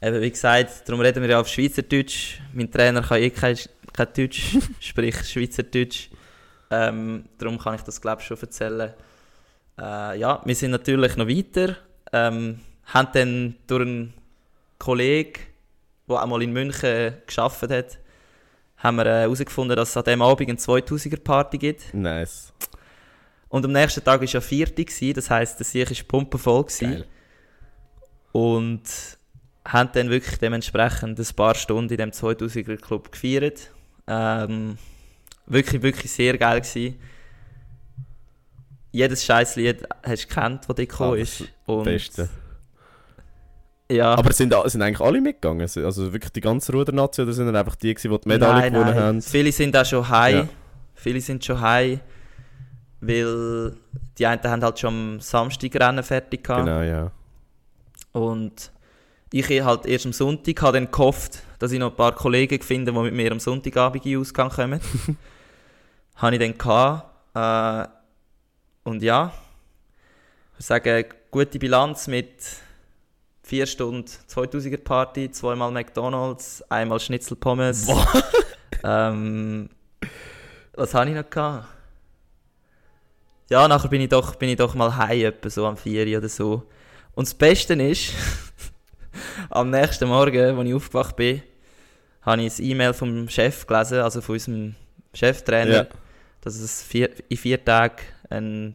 [0.00, 2.38] eben wie gesagt, darum reden wir ja auf Schweizerdeutsch.
[2.52, 3.56] Mein Trainer kann eh kein,
[3.92, 6.08] kein Deutsch, sprich Schweizerdeutsch.
[6.70, 8.92] Ähm, darum kann ich das glaube ich schon erzählen.
[9.78, 11.76] Äh, ja, wir sind natürlich noch weiter.
[12.12, 14.14] Ähm, haben dann durch einen
[14.78, 15.40] Kollegen,
[16.08, 17.98] der auch mal in München geschafft hat,
[18.78, 21.92] haben wir äh, herausgefunden, dass es an diesem Abend eine 2000er-Party gibt.
[21.94, 22.52] Nice.
[23.48, 26.66] Und am nächsten Tag war ja Vierte, das heisst, der Sieg war pumpenvoll.
[26.78, 27.04] Geil.
[28.32, 28.82] Und
[29.64, 33.70] haben dann wirklich dementsprechend ein paar Stunden in dem 2000er Club gefeiert.
[34.06, 34.78] Ähm,
[35.48, 36.96] wirklich, wirklich sehr geil gewesen.
[38.90, 41.44] Jedes scheiß Lied hast du gekannt, das dort gekommen Ah, ist.
[41.66, 42.28] Und Beste.
[43.90, 45.62] Ja, Aber sind, sind eigentlich alle mitgegangen?
[45.62, 48.90] Also wirklich die ganze Rudernation oder sind dann einfach die, die die Medaille nein, gewonnen
[48.90, 49.02] nein.
[49.02, 49.22] haben?
[49.22, 50.34] Viele sind auch schon high.
[50.34, 50.48] Ja.
[50.94, 52.00] Viele sind schon high.
[53.00, 53.76] Weil
[54.18, 56.66] die einen haben halt schon am Samstag Rennen fertig gehabt.
[56.66, 57.12] Genau, ja.
[58.12, 58.72] Und
[59.32, 62.92] ich halt erst am Sonntag habe dann gehofft, dass ich noch ein paar Kollegen finde,
[62.92, 64.80] die mit mir am Sonntagabend in den Ausgang kommen.
[66.18, 67.04] habe ich dann gehabt.
[67.34, 69.32] Äh, und ja,
[70.52, 72.30] ich würde sagen, gute Bilanz mit
[73.42, 77.88] 4 Stunden 2000er Party, zweimal McDonalds, einmal Schnitzel Pommes.
[78.84, 79.70] ähm,
[80.74, 81.66] was habe ich noch gehabt?
[83.50, 86.18] Ja, nachher bin ich doch, bin ich doch mal heim, etwa so am 4 Uhr
[86.18, 86.64] oder so.
[87.14, 88.12] Und das Beste ist,
[89.50, 91.42] am nächsten Morgen, als ich aufgewacht bin,
[92.22, 94.74] habe ich ein E-Mail vom Chef gelesen, also von unserem
[95.14, 95.86] Cheftrainer, Ja.
[96.40, 97.96] Dass es vier, in vier Tagen
[98.30, 98.74] einen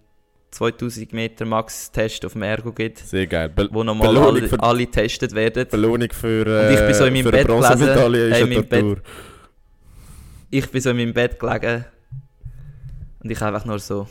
[0.52, 3.50] 2000 Meter Max-Test auf dem Ergo gibt, Sehr geil.
[3.50, 5.68] Be wo nochmal alle, für- alle getestet werden.
[5.70, 8.98] Belohnung für, äh, Und ich bin so in meinem für Bett in meinem Tortur.
[10.52, 11.86] Ich bin so in meinem Bett gelegen
[13.24, 14.08] und ich einfach nur so,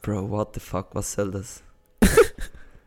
[0.00, 1.62] Bro, what the fuck, was soll das?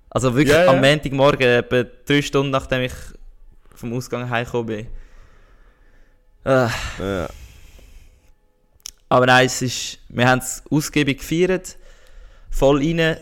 [0.09, 0.71] also wirklich Ja, ja.
[0.71, 2.93] am Montagmorgen, etwa drei Stunden nachdem ich
[3.75, 4.87] vom Ausgang heimgekommen bin.
[6.45, 6.67] Äh,
[6.99, 7.29] Ja.
[9.11, 11.77] Aber nein, es ist, wir haben es ausgiebig gefeiert,
[12.49, 13.17] voll rein.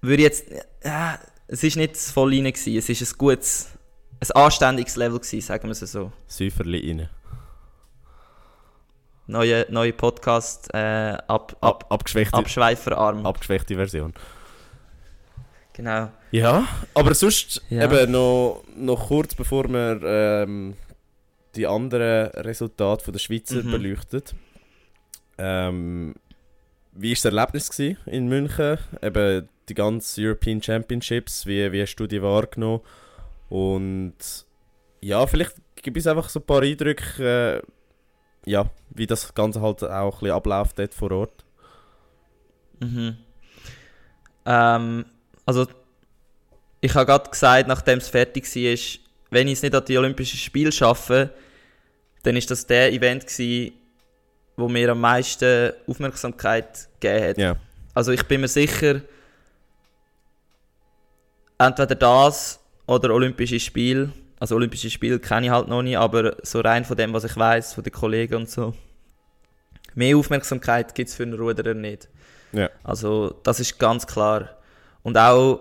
[0.00, 0.44] Würde jetzt,
[0.84, 3.68] ja, es ist nicht voll rein gewesen, es ist ein gutes,
[4.20, 6.10] ein anständiges Level gewesen, sagen wir es so.
[6.26, 7.08] Säuferli rein.
[9.28, 13.24] Neue, neue Podcast, äh, ab, ab, Ab, abgeschwächte, Abschweiferarm.
[13.24, 14.12] abgeschwächte Version.
[15.74, 16.10] Genau.
[16.32, 17.84] Ja, aber sonst Ja.
[17.84, 20.74] eben noch, noch kurz bevor wir ähm,
[21.54, 23.70] die anderen Resultate von der Schweizer Mhm.
[23.70, 24.22] beleuchten.
[25.38, 26.14] Ähm,
[26.92, 28.78] wie war das Erlebnis in München?
[29.00, 32.80] Eben die ganzen European Championships, wie, wie hast du die wahrgenommen?
[33.48, 34.14] Und
[35.00, 37.62] ja, vielleicht gibt es einfach so ein paar Eindrücke,
[38.44, 41.44] äh, ja, wie das Ganze halt auch ein bisschen abläuft dort vor Ort.
[42.80, 43.16] Mhm.
[44.44, 45.04] Ähm,
[45.46, 45.66] also,
[46.80, 50.38] ich habe gerade gesagt, nachdem es fertig war, wenn ich es nicht an die Olympischen
[50.38, 51.30] Spiele schaffe,
[52.22, 53.74] dann ist das der Event gewesen,
[54.56, 57.38] wo mir am meisten Aufmerksamkeit gegeben hat.
[57.38, 57.56] Ja,
[57.94, 59.00] Also ich bin mir sicher,
[61.58, 64.12] entweder das oder Olympische Spiele.
[64.38, 67.36] Also Olympische Spiele kenne ich halt noch nicht, aber so rein von dem, was ich
[67.36, 68.74] weiß, von den Kollegen und so.
[69.94, 72.08] Mehr Aufmerksamkeit gibt es für einen Ruderer nicht.
[72.52, 72.70] Ja.
[72.82, 74.48] Also das ist ganz klar.
[75.02, 75.60] Und auch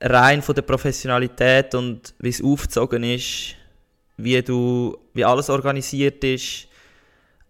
[0.00, 3.54] rein von der Professionalität und wie es aufgezogen ist,
[4.16, 6.68] wie du, wie alles organisiert ist,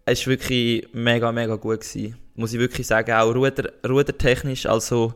[0.07, 2.17] es war wirklich mega, mega gut gewesen.
[2.35, 5.13] Muss ich wirklich sagen, auch Ruder, rudertechnisch, also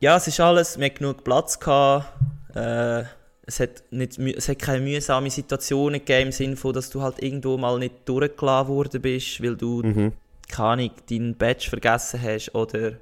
[0.00, 2.06] ja, es ist alles, wir hatten genug Platz gehabt,
[2.54, 3.02] äh,
[3.44, 7.22] es hat, nicht, es hat keine mühsame Situationen gegeben im Sinne von, dass du halt
[7.22, 10.12] irgendwo mal nicht durchgeladen worden bist, weil du mhm.
[10.48, 12.92] keine Ahnung, deinen Badge vergessen hast oder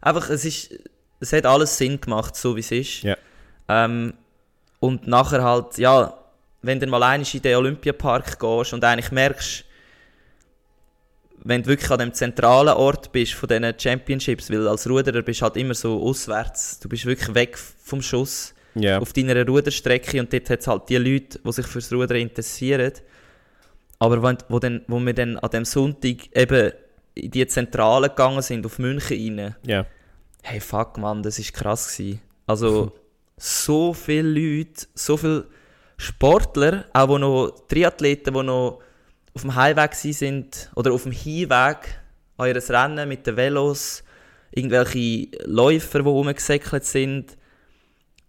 [0.00, 0.78] einfach, es ist,
[1.18, 3.02] es hat alles Sinn gemacht, so wie es ist.
[3.02, 3.16] Ja.
[3.68, 4.14] Ähm,
[4.78, 6.19] und nachher halt, ja,
[6.62, 9.64] wenn du mal einmal in den Olympiapark gehst und eigentlich merkst,
[11.42, 15.40] wenn du wirklich an dem zentralen Ort bist von diesen Championships, weil als Ruderer bist
[15.40, 18.98] du halt immer so auswärts, du bist wirklich weg vom Schuss ja.
[18.98, 22.92] auf deiner Ruderstrecke und dort hat es halt die Leute, die sich fürs Rudern interessieren.
[23.98, 26.72] Aber wenn, wo, dann, wo wir dann an dem Sonntag eben
[27.14, 29.86] in die Zentrale gegangen sind, auf München rein, ja.
[30.42, 32.20] hey fuck man, das ist krass gewesen.
[32.46, 32.92] Also
[33.36, 35.46] so viele Leute, so viele
[36.00, 38.80] Sportler, auch wo noch Triathleten, die noch
[39.34, 42.00] auf dem Heimweg sind oder auf dem Hinweg
[42.38, 44.02] an ihr Rennen mit den Velos,
[44.50, 47.36] irgendwelche Läufer, die rumgesäckelt sind,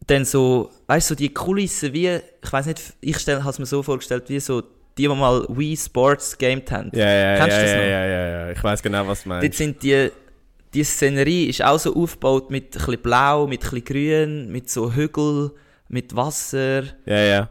[0.05, 2.09] dann so, weißt du, so die Kulissen wie,
[2.43, 5.78] ich weiß nicht, ich habe es mir so vorgestellt, wie so die, die mal Wii
[5.78, 6.91] Sports gamed haben.
[6.93, 7.84] Ja, ja, Kennst ja, du das ja, noch?
[7.86, 8.51] ja, ja, ja.
[8.51, 9.57] Ich weiß genau, was du Dort meinst.
[9.57, 10.09] sind die,
[10.74, 14.69] die Szenerie ist auch so aufgebaut mit ein bisschen Blau, mit ein bisschen Grün, mit
[14.69, 15.51] so Hügel,
[15.92, 16.84] mit Wasser.
[17.06, 17.50] Ja, ja.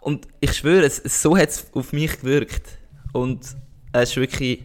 [0.00, 2.66] Und ich schwöre, es, es- so hat es auf mich gewirkt.
[3.12, 3.44] Und
[3.92, 4.64] es ist wirklich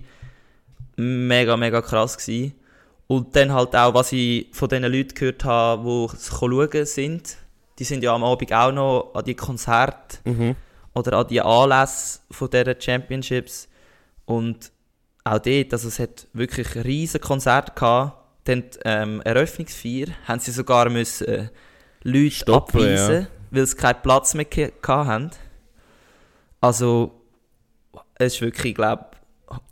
[0.95, 2.53] mega, mega krass gewesen.
[3.07, 7.37] Und dann halt auch, was ich von den Leuten gehört habe, die schauen sind,
[7.79, 10.55] die sind ja am Abend auch noch an die Konzerte Mhm.
[10.93, 13.67] oder an die Anlässe von dieser Championships.
[14.25, 14.71] Und
[15.25, 18.19] auch dort, also es hat wirklich ein riesen Konzert gehabt.
[18.45, 21.47] Dann die ähm, Eröffnungsfeier haben sie sogar müssen äh,
[22.03, 23.27] Leute Stoppen, abweisen, ja.
[23.51, 24.45] weil sie keinen Platz mehr
[24.87, 25.31] haben.
[26.61, 27.11] Also,
[28.15, 29.05] es ist wirklich, ich glaube,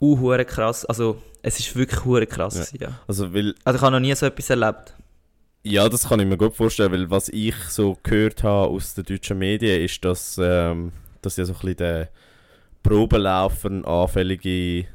[0.00, 0.84] uh, krass.
[0.84, 2.72] Also, es ist wirklich hure krass.
[2.72, 2.88] Ja.
[2.88, 3.00] Ja.
[3.06, 4.94] Also, weil, Also, ich habe noch nie so etwas erlebt.
[5.64, 9.04] ja, das kann ich mir gut vorstellen, weil was ich so gehört habe aus den
[9.04, 12.08] deutschen Medien, ist, dass, ähm, dass ja so ein bisschen der
[12.82, 14.86] Probelauf für eine anfällige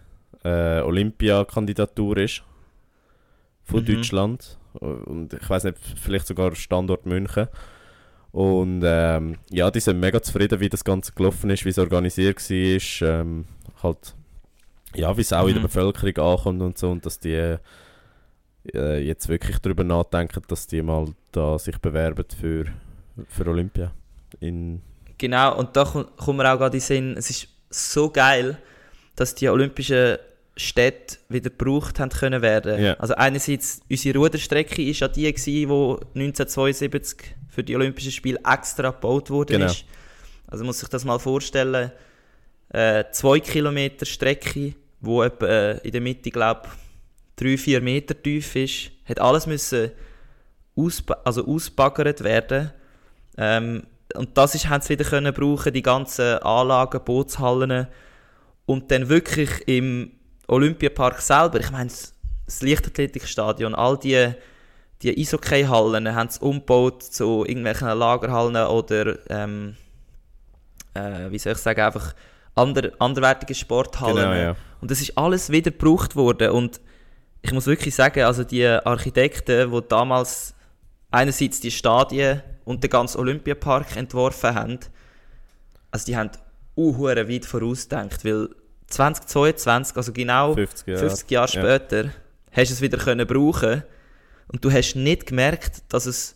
[0.44, 2.44] äh, Olympiakandidatur ist
[3.64, 3.86] von Mhm.
[3.86, 4.57] Deutschland.
[4.80, 7.48] Und ich weiß nicht, vielleicht sogar Standort München.
[8.32, 12.38] Und ähm, ja, die sind mega zufrieden, wie das Ganze gelaufen ist, wie es organisiert
[12.38, 13.10] war.
[13.22, 13.46] Ähm,
[13.82, 14.16] halt,
[14.96, 15.68] ja, wie es auch in der Mhm.
[15.68, 16.92] Bevölkerung ankommt und so.
[16.92, 17.58] Und dass die
[18.74, 22.66] äh, jetzt wirklich darüber nachdenken, dass die mal da sich bewerben für,
[23.28, 23.92] für Olympia.
[24.40, 24.82] In,
[25.18, 28.58] Genau, und da kommt kommt mir auch gerade in den Sinn, es ist so geil,
[29.16, 30.18] dass die olympischen
[30.58, 32.82] Städte wieder gebraucht haben können werden.
[32.84, 32.94] Ja.
[32.96, 38.92] Also einerseits, unsere Ruderstrecke ist ja die gewesen, die 1972 für die Olympischen Spiele extra
[38.92, 39.66] gebaut worden Genau.
[39.68, 39.86] ist.
[40.48, 41.92] Also muss sich das mal vorstellen,
[42.70, 46.64] äh, zwei Kilometer Strecke, wo etwa äh, in der Mitte, glaube
[47.36, 49.92] drei, vier Meter tief ist, hat alles müssen
[50.76, 52.72] ausba also ausbaggert werden.
[53.38, 53.84] Ähm,
[54.16, 57.88] und das ist, haben sie wieder können brauchen, die ganzen Anlagen, Bootshallen
[58.66, 60.12] und dann wirklich im
[60.48, 62.14] Olympiapark selber, ich meine, das-
[62.62, 64.32] Leichtathletikstadion, all die,
[65.02, 69.76] die Eishockey-Hallen haben sie umgebaut zu irgendwelchen Lagerhallen oder, ähm,
[70.94, 72.14] äh, wie soll ich sagen, einfach
[72.56, 74.16] ander, anderwertige Sporthallen.
[74.16, 74.56] genau, ja.
[74.80, 76.52] Und das ist alles wieder gebraucht worden.
[76.52, 76.80] Und
[77.42, 80.56] ich muss wirklich sagen, also die Architekten, die damals
[81.12, 84.80] einerseits die Stadien und den ganzen Olympiapark entworfen haben,
[85.92, 86.30] also die haben
[86.76, 88.50] unhure weit vorausgedacht, weil
[88.88, 91.00] 2022, also genau 50 Jahre.
[91.00, 91.62] 50 Jahre Ja.
[91.62, 92.10] später,
[92.52, 93.84] hast du es wieder können brauchen
[94.48, 96.36] und du hast nicht gemerkt, dass es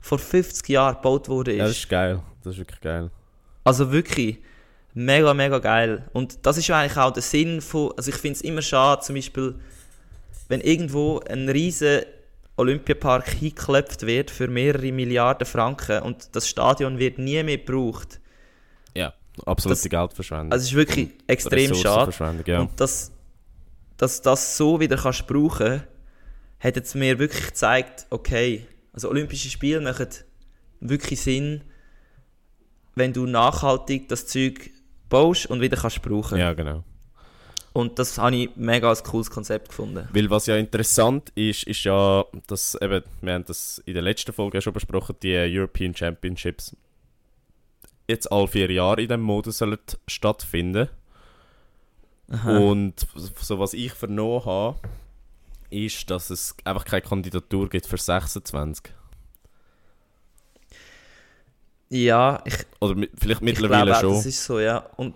[0.00, 1.54] vor 50 Jahren gebaut wurde.
[1.54, 2.22] Ja, das ist geil.
[2.44, 3.10] Das ist wirklich geil.
[3.64, 4.38] Also wirklich
[4.94, 6.04] mega, mega geil.
[6.12, 9.02] Und das ist ja eigentlich auch der Sinn von, also ich finde es immer schade,
[9.02, 9.56] zum Beispiel,
[10.48, 12.02] wenn irgendwo ein riesen
[12.56, 18.20] Olympiapark hingeklopft wird für mehrere Milliarden Franken und das Stadion wird nie mehr gebraucht.
[19.44, 20.52] Absolute Das- Geldverschwendung.
[20.52, 22.12] Also es ist wirklich extrem schade.
[22.46, 22.60] Ja.
[22.60, 23.12] Und dass,
[23.96, 25.82] dass das so wieder kannst brauchen,
[26.60, 30.08] hat jetzt mir wirklich gezeigt, okay, also Olympische Spiele machen
[30.80, 31.62] wirklich Sinn,
[32.94, 34.70] wenn du nachhaltig das Zeug
[35.08, 36.38] baust und wieder kannst brauchen.
[36.38, 36.82] ja, genau.
[37.72, 40.08] Und das habe ich mega als cooles Konzept gefunden.
[40.10, 44.32] Weil was ja interessant ist, ist ja, dass eben, wir haben das in der letzten
[44.32, 46.74] Folge schon besprochen, die European Championships
[48.08, 49.62] jetzt alle vier Jahre in diesem Modus
[50.06, 50.88] stattfinden.
[52.30, 52.58] Aha.
[52.58, 54.78] Und so was ich vernommen habe,
[55.70, 58.92] ist, dass es einfach keine Kandidatur gibt für 26.
[61.88, 64.14] Ja, ich, Oder mi- vielleicht ich mittlerweile glaube auch, schon.
[64.14, 64.78] das ist so, ja.
[64.96, 65.14] Und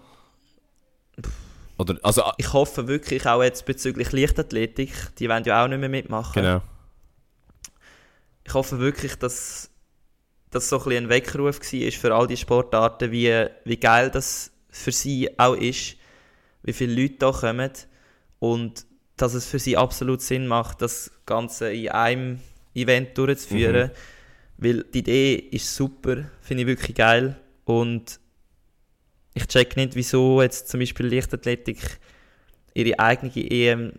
[1.78, 5.88] Oder, also, ich hoffe wirklich auch jetzt bezüglich Leichtathletik, die wollen ja auch nicht mehr
[5.88, 6.32] mitmachen.
[6.43, 6.62] genau.
[8.45, 9.69] ich hoffe wirklich, dass
[10.51, 14.51] das so ein, bisschen ein Weckruf war für all die Sportarten, wie, wie geil das
[14.68, 15.96] für sie auch ist,
[16.62, 17.70] wie viele Leute da kommen
[18.38, 18.86] und
[19.16, 22.40] dass es für sie absolut Sinn macht, das Ganze in einem
[22.74, 23.90] Event durchzuführen.
[24.57, 28.20] Weil die Idee ist super, finde ich wirklich geil und
[29.34, 31.78] ich check nicht, wieso jetzt zum Beispiel Leichtathletik
[32.74, 33.92] ihre eigene EM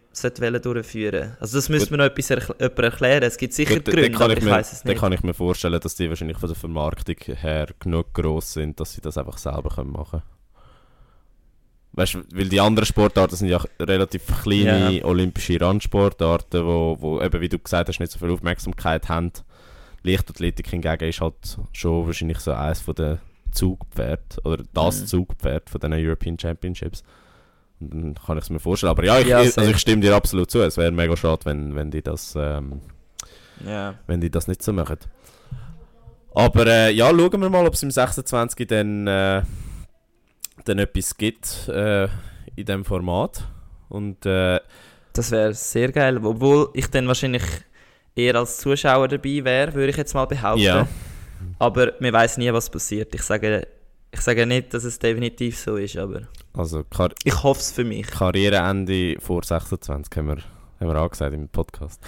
[0.62, 3.24] durchführen Also das müsste mir noch etwas erkl jemand erklären.
[3.24, 5.00] Es gibt sicher Gut, dann Gründe, aber ich ich, weiß es Dann nicht.
[5.02, 8.94] kann ich mir vorstellen, dass die wahrscheinlich von der Vermarktung her genug gross sind, dass
[8.94, 10.24] sie das einfach selber können machen können.
[11.94, 15.06] Weißt weil die anderen Sportarten sind ja relativ kleine Ja.
[15.06, 19.32] olympische Randsportarten, wo, wo eben, wie du gesagt hast, nicht so viel Aufmerksamkeit haben.
[20.04, 23.20] Leichtathletik hingegen ist halt schon wahrscheinlich so eines von den
[23.52, 25.06] Zugpferd oder das Mhm.
[25.08, 27.04] Zugpferd von den European Championships.
[27.82, 28.92] Dann kann ich es mir vorstellen.
[28.92, 30.62] Aber ja, ich, Ja, also ich stimme dir absolut zu.
[30.62, 32.82] Es wäre mega schade, wenn, wenn die das ähm,
[33.66, 33.96] Ja.
[34.08, 34.98] wenn die das nicht so machen.
[36.34, 38.68] Aber äh, ja, schauen wir mal, ob es im 26.
[38.68, 39.42] dann, äh,
[40.66, 42.06] dann etwas gibt äh,
[42.56, 43.44] in diesem Format.
[43.90, 44.60] Und äh,
[45.14, 46.24] Das wäre sehr geil.
[46.24, 47.44] Obwohl ich dann wahrscheinlich
[48.16, 50.62] eher als Zuschauer dabei wäre, würde ich jetzt mal behaupten.
[50.64, 50.88] Ja.
[51.60, 53.14] Aber man weiß nie, was passiert.
[53.16, 53.68] Ich sage,
[54.14, 57.84] Ich sage nicht, dass es definitiv so ist, aber Also Kar ich hoffe es für
[57.86, 58.08] mich.
[58.08, 60.38] Karriereende vor 26 haben wir,
[60.80, 62.02] haben wir angesagt im Podcast.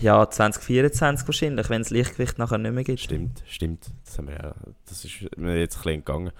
[0.00, 3.00] Ja, 2024 wahrscheinlich, wenn es Lichtgewicht nachher nicht mehr gibt.
[3.00, 3.86] Stimmt, stimmt.
[4.04, 4.54] Das, haben wir ja,
[4.88, 6.32] das ist mir jetzt ein bisschen entgangen.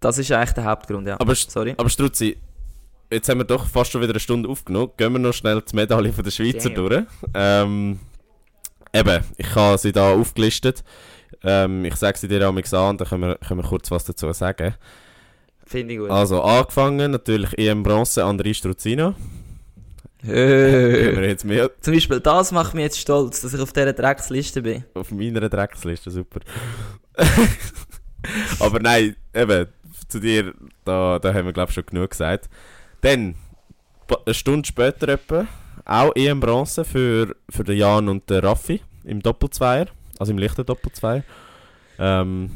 [0.00, 1.18] Das ist eigentlich der Hauptgrund, ja.
[1.20, 1.74] Aber, Sorry.
[1.76, 2.36] aber Struzzi,
[3.12, 4.90] jetzt haben wir doch fast schon wieder eine Stunde aufgenommen.
[4.96, 6.74] Gehen wir noch schnell die Medaille von der Schweizer Damn.
[6.88, 7.04] durch.
[7.32, 8.00] Ähm,
[8.92, 10.82] eben, ich habe sie da aufgelistet.
[11.44, 14.04] Ähm, ich sage sie dir auch an und dann können wir, können wir kurz was
[14.04, 14.74] dazu sagen.
[15.66, 16.10] Finde ich gut.
[16.10, 19.14] Also angefangen natürlich EM Bronze, André Struzino.
[20.22, 21.36] Hey.
[21.44, 24.84] mehr Zum Beispiel das macht mich jetzt stolz, dass ich auf dieser Drecksliste bin.
[24.94, 26.40] auf meiner Drecksliste, super.
[28.58, 29.66] Aber nein, eben,
[30.08, 32.48] zu dir, da, da haben wir glaube ich schon genug gesagt.
[33.02, 33.34] Dann,
[34.24, 35.46] eine Stunde später etwa,
[35.84, 39.86] auch EM Bronze für, für den Jan und den Raffi im Doppelzweier,
[40.18, 41.22] also im lichten Doppelzweier.
[41.98, 42.50] Ähm,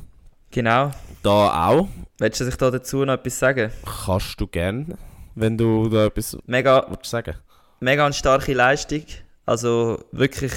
[0.50, 0.90] Genau.
[1.22, 1.88] da auch,
[2.18, 3.70] Willst du sich da dazu noch etwas sagen?
[4.06, 4.96] kannst du gern,
[5.34, 7.34] wenn du da etwas Mega, sagen.
[7.80, 9.02] mega eine starke Leistung.
[9.44, 10.52] Also wirklich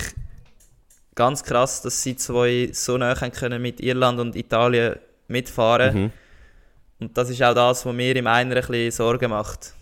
[1.14, 4.96] ganz krass, dass sie zwei so nah können mit Irland und Italien
[5.28, 6.04] mitfahren.
[6.04, 6.12] Mhm.
[7.00, 9.74] Und das ist auch das, was mir im einen ein bisschen Sorgen macht.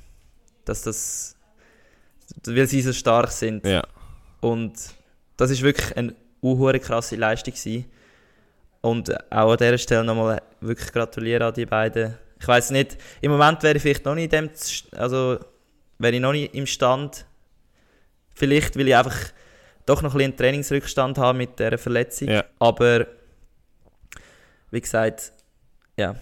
[0.65, 1.35] Dass das.
[2.45, 3.65] Weil sie so stark sind.
[3.65, 3.83] Ja,
[4.41, 4.73] Und
[5.37, 5.95] das ist wirklich
[6.41, 7.85] eine krasse Leistung gewesen.
[8.81, 12.17] Und auch an dieser Stelle nochmal wirklich gratulieren an die beiden.
[12.39, 14.49] Ich weiß nicht, im Moment wäre ich vielleicht noch nicht dem,
[14.95, 15.39] also
[15.97, 17.25] wäre ich noch nicht im Stand.
[18.33, 19.17] Vielleicht, weil ich einfach
[19.85, 22.29] doch noch ein bisschen einen Trainingsrückstand habe mit dieser Verletzung.
[22.29, 22.45] Ja.
[22.59, 23.07] Aber
[24.71, 25.33] wie gesagt,
[25.97, 26.15] ja,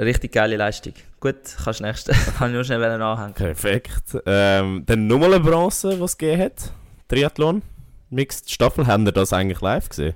[0.00, 0.94] richtig geile Leistung.
[1.20, 3.34] Gut, kannst du nächste, kann ich nur schnell anhängen.
[3.34, 4.18] perfekt.
[4.26, 6.72] Ähm, dann nochmal eine Bronze, was es gegeben hat.
[7.06, 7.62] Triathlon,
[8.12, 10.14] Mixed Staffel, haben wir das eigentlich live gesehen?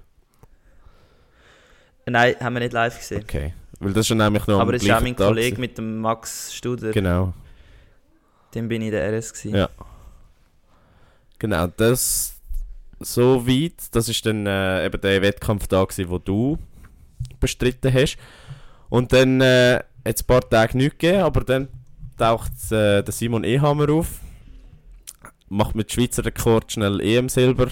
[2.07, 3.23] Nein, haben wir nicht live gesehen.
[3.23, 5.61] Okay, weil das ist ja nämlich noch Aber es ist auch mein Tag Kollege gewesen.
[5.61, 6.93] mit dem Max Studer.
[6.93, 7.33] Genau,
[8.55, 9.57] Dem bin ich der RS gewesen.
[9.57, 9.69] Ja.
[11.39, 12.35] genau, das
[13.01, 16.59] so weit, das ist dann äh, eben der Wettkampf da gewesen, wo du
[17.41, 18.19] bestritten hast.
[18.89, 21.69] Und dann äh, hat es ein paar Tage nichts gegeben, aber dann
[22.19, 24.21] taucht äh, der Simon Ehammer auf,
[25.49, 27.69] macht mit Schweizer Rekord schnell EM-Silber.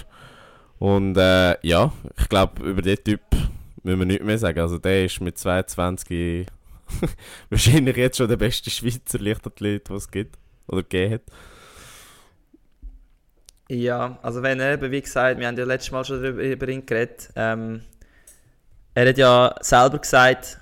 [0.79, 3.21] Und äh, ja, ich glaube, über den Typ
[3.83, 4.59] müssen wir nichts mehr sagen.
[4.59, 6.45] Also der ist mit 22
[7.49, 11.21] wahrscheinlich jetzt schon der beste Schweizer Leichtathlet, was es gibt oder gegeben hat.
[13.69, 16.67] Ja, also wenn er eben, wie gesagt, wir haben ja letztes Mal schon darüber, über
[16.67, 17.81] ihn geredet, ähm,
[18.93, 20.59] er hat ja selber gesagt,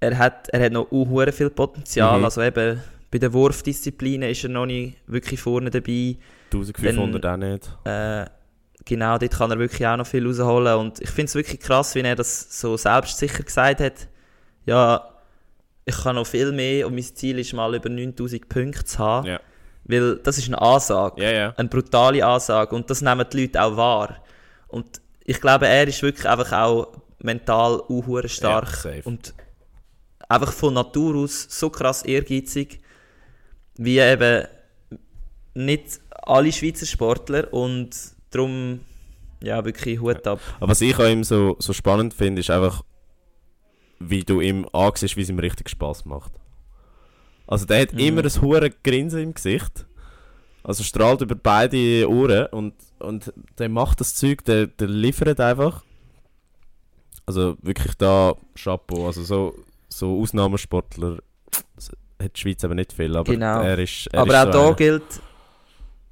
[0.00, 2.24] er hat, er hat noch unhure viel Potenzial, Mhm.
[2.24, 2.80] also eben
[3.10, 6.16] bei den Wurfdisziplinen ist er noch nicht wirklich vorne dabei,
[6.52, 7.70] 1500 auch nicht.
[7.84, 8.24] äh,
[8.88, 10.74] genau, dort kann er wirklich auch noch viel rausholen.
[10.76, 14.08] Und ich finde es wirklich krass, wie er das so selbstsicher gesagt hat,
[14.64, 15.08] ja,
[15.84, 19.26] ich kann noch viel mehr und mein Ziel ist mal über 9000 Punkte zu haben,
[19.26, 19.40] Ja,
[19.84, 21.22] weil das ist eine Ansage.
[21.22, 21.54] Ja, ja.
[21.56, 22.74] eine brutale Ansage.
[22.74, 24.16] Und das nehmen die Leute auch wahr.
[24.66, 28.86] Und ich glaube, er ist wirklich einfach auch mental unhure stark.
[29.04, 29.34] Und
[30.28, 32.80] einfach von Natur aus so krass ehrgeizig,
[33.76, 34.46] wie eben
[35.54, 37.90] nicht alle Schweizer Sportler und
[38.30, 38.80] darum
[39.42, 40.40] ja wirklich Hut ab.
[40.60, 42.82] Aber was ich an ihm so, so spannend finde, ist einfach,
[44.00, 46.32] wie du ihm ansiehst, wie es ihm richtig Spaß macht.
[47.46, 47.98] Also der hat Mhm.
[48.00, 49.86] immer ein hure Grinsen im Gesicht.
[50.62, 55.82] Also strahlt über beide Ohren und, und der macht das Zeug, der, der liefert einfach.
[57.26, 59.06] Also wirklich da Chapeau.
[59.06, 59.54] Also so,
[59.88, 61.18] so Ausnahmesportler
[62.20, 63.62] hat die Schweiz aber nicht viel, aber Genau.
[63.62, 65.20] er ist er Aber ist auch so da gilt,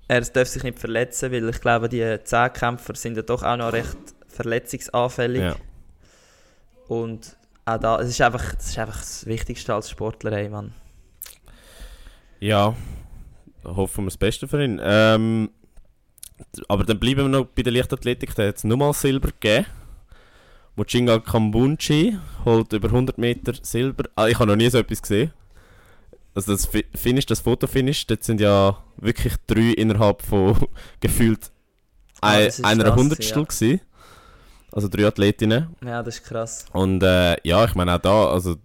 [0.08, 3.72] er darf sich nicht verletzen, weil ich glaube, die Zehnkämpfer sind ja doch auch noch
[3.72, 3.96] recht
[4.28, 5.42] verletzungsanfällig.
[5.42, 5.56] Ja.
[6.88, 10.72] Und auch da, es ist einfach, das ist einfach das Wichtigste als Sportler, ey, Mann.
[12.38, 12.76] Ja,
[13.64, 14.80] hoffen wir das Beste für ihn.
[14.82, 15.50] Ähm,
[16.68, 18.34] aber dann bleiben wir noch bei der Leichtathletik.
[18.34, 19.66] Da hat es nochmal Silber gegeben.
[20.76, 24.04] Mochinga Kambunchi holt über 100 Meter Silber.
[24.14, 25.32] Ah, ich habe noch nie so etwas gesehen.
[26.36, 30.56] Also das Fi- Finish, das Fotofinish, dort sind ja wirklich drei innerhalb von
[31.00, 31.50] gefühlt
[32.20, 33.44] Ah, ein, das ist einer krass, Hundertstel ja.
[33.44, 33.80] gewesen.
[34.72, 35.74] Also drei Athletinnen.
[35.84, 36.64] Ja, das ist krass.
[36.72, 38.56] Und äh, ja, ich meine auch da, also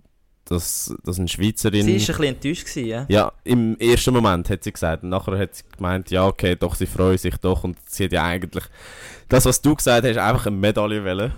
[0.45, 1.83] dass, dass eine Schweizerin...
[1.83, 3.05] Sie war ein bisschen enttäuscht, gewesen, ja?
[3.07, 5.03] Ja, im ersten Moment hat sie gesagt.
[5.03, 7.63] Und nachher hat sie gemeint, ja, okay, doch, sie freuen sich doch.
[7.63, 8.65] Und sie hat ja eigentlich.
[9.29, 11.31] Das, was du gesagt hast, einfach eine Medaille wollen.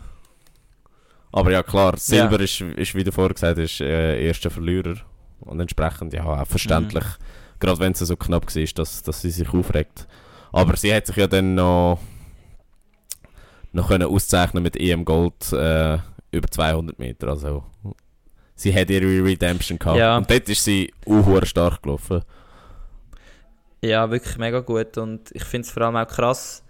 [1.31, 4.95] Aber ja, klar, Silber ist, ist, wie du vorher gesagt hast, äh, erster Verlierer.
[5.45, 7.05] Und entsprechend, ja, auch verständlich.
[7.59, 10.07] Gerade wenn es so knapp war, dass, dass sie sich aufregt.
[10.51, 11.99] Aber sie hat sich ja dann noch,
[13.71, 15.97] noch können auszeichnen mit EM Gold äh,
[16.31, 17.29] über 200 Meter.
[17.29, 17.63] Also,
[18.55, 19.97] sie hat ihre Redemption gehabt.
[19.97, 20.17] Ja.
[20.17, 22.21] Und dort ist sie auch stark gelaufen.
[23.81, 24.97] Ja, wirklich mega gut.
[24.97, 26.63] Und ich finde es vor allem auch krass.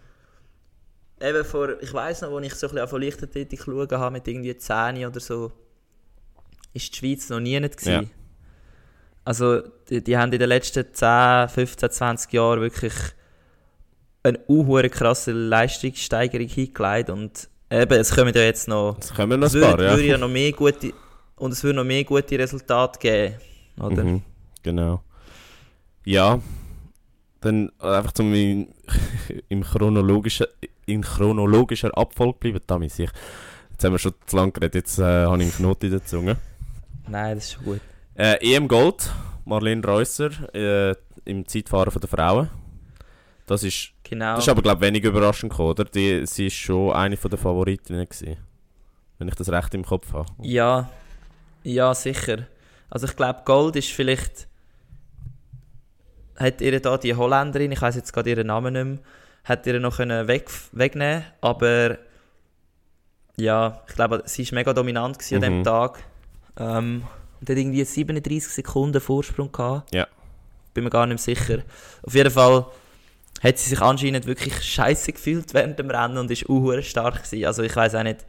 [1.22, 4.28] Eben vor, ich weiß noch, als ich so ein bisschen von Leichtathletik geschaut habe, mit
[4.28, 5.52] irgendwie 10 oder so,
[6.74, 8.04] ist die Schweiz noch nie nicht gewesen.
[8.04, 8.23] Ja.
[9.26, 12.94] Also, die, die haben in den letzten 10, 15, 20 Jahren wirklich
[14.24, 17.10] eine unhure krasse Leistungssteigerung hingelegt.
[17.10, 18.98] Und eben, es kommen ja jetzt noch.
[19.00, 19.92] Es kommen noch Es ein paar, ja.
[19.92, 20.94] würde ja noch mehr gute.
[21.36, 23.36] Und es würde noch mehr gute Resultate geben.
[23.80, 24.04] Oder?
[24.04, 24.22] Mhm,
[24.62, 25.02] genau.
[26.06, 26.40] Ja,
[27.42, 28.74] dann einfach zum in,
[29.50, 30.48] im chronologischen,
[30.86, 32.62] in chronologischer Abfolge bleiben.
[32.68, 33.10] Damit ich.
[33.72, 36.06] Jetzt haben wir schon zu lange geredet, jetzt äh, habe ich einen Knoten in der
[36.06, 36.38] Zunge.
[37.08, 37.82] Nein, das ist schon gut.
[38.16, 39.12] Äh, EM Gold,
[39.46, 40.96] Marlene Reusser äh,
[41.26, 42.50] im Zeitfahren von der Frauen.
[43.46, 44.36] Das ist, Genau.
[44.36, 45.86] das ist aber glaube ich wenig überraschend gekommen, oder?
[45.86, 48.38] Die, sie ist schon eine der Favoritinnen gewesen,
[49.18, 50.32] wenn ich das recht im Kopf habe.
[50.42, 50.90] Ja,
[51.64, 52.46] ja, sicher.
[52.90, 54.48] Also ich glaube, Gold ist vielleicht.
[56.38, 59.00] Hat ihr da die Holländerin, ich weiß jetzt gerade ihren Namen nicht mehr,
[59.44, 61.98] hat ihr noch können weg, wegnehmen aber
[63.38, 65.56] ja, ich glaube, sie war mega dominant gewesen an Mhm.
[65.58, 66.00] dem Tag.
[66.58, 67.04] Ähm,
[67.44, 69.94] und hat irgendwie 37 Sekunden Vorsprung gehabt.
[69.94, 70.08] Ja.
[70.74, 71.60] Bin mir gar nicht sicher.
[72.02, 72.66] Auf jeden Fall
[73.44, 77.46] hat sie sich anscheinend wirklich scheiße gefühlt während dem Rennen und ist auch stark gewesen.
[77.46, 78.26] Also ich weiß auch nicht,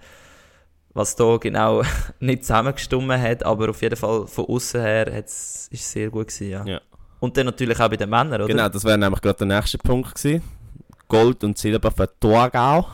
[0.94, 1.82] was da genau
[2.20, 6.28] nicht zusammengestummen hat, aber auf jeden Fall von außen her hat's, ist es sehr gut
[6.28, 6.66] gewesen, ja.
[6.66, 6.80] Ja.
[7.20, 8.46] Und dann natürlich auch bei den Männern, oder?
[8.48, 10.42] Genau, das wäre nämlich gerade der nächste Punkt gewesen.
[11.06, 12.86] Gold und Silber für Torgau.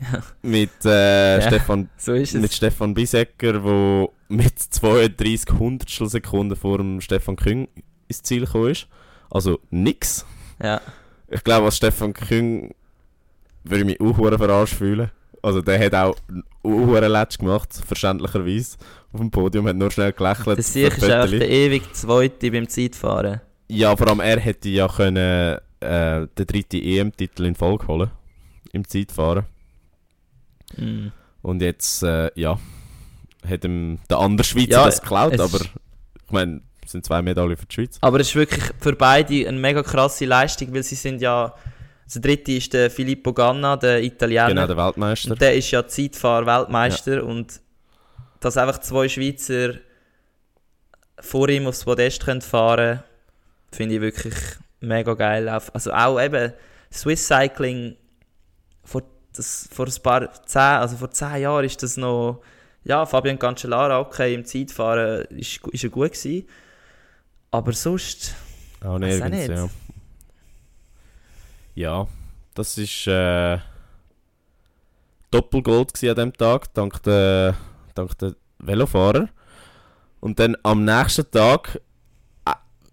[0.42, 1.42] Mit, äh, Ja.
[1.42, 7.68] Stefan, So mit Stefan Bisecker, der mit 32 Hundertstel Sekunden vor dem Stefan Küng
[8.06, 8.86] ins Ziel gekommen ist.
[9.30, 10.24] Also nix.
[10.62, 10.80] Ja.
[11.28, 12.74] Ich glaube, als Stefan Küng
[13.64, 15.10] würde ich mich auch verarscht fühlen.
[15.42, 16.16] Also der hat auch
[16.64, 18.76] einen Letsch gemacht, verständlicherweise.
[19.12, 20.58] Auf dem Podium, hat nur schnell gelächelt.
[20.58, 23.40] Der Sieg ist einfach der ewig Zweite beim Zeitfahren.
[23.68, 28.10] Ja, vor allem er hätte ja können äh, den dritten EM-Titel in Folge holen.
[28.72, 29.44] Im Zeitfahren.
[30.76, 31.12] Mhm.
[31.42, 32.58] Und jetzt, äh, ja,
[33.48, 37.56] hat ihm der andere Schweizer Ja, das geklaut, aber ich meine, es sind zwei Medaillen
[37.56, 37.98] für die Schweiz.
[38.00, 41.54] Aber es ist wirklich für beide eine mega krasse Leistung, weil sie sind ja...
[42.14, 44.48] Der dritte ist der Filippo Ganna, der Italiener.
[44.48, 45.30] Genau, der Weltmeister.
[45.30, 47.60] Und der ist ja Zeitfahr-Weltmeister und
[48.40, 49.74] dass einfach zwei Schweizer
[51.20, 53.02] vor ihm aufs Podest können fahren
[53.70, 54.34] finde ich wirklich
[54.80, 55.48] mega geil.
[55.48, 56.52] Also auch eben
[56.92, 57.96] Swiss Cycling
[58.84, 59.02] vor,
[59.32, 62.40] das, vor ein paar zehn, also vor zehn Jahren ist das noch
[62.84, 66.46] ja Fabian Cancellara okay im Zeitfahren ist, ist er gut gewesen.
[67.50, 68.34] aber sonst
[68.80, 69.48] Auch Weiß auch nirgends, nicht.
[69.50, 69.68] ja.
[71.74, 72.06] Ja,
[72.54, 73.58] das ist äh,
[75.30, 77.54] Doppelgold an dem Tag, dank der,
[77.94, 79.28] dank der Velofahrer.
[80.20, 81.80] Und dann am nächsten Tag,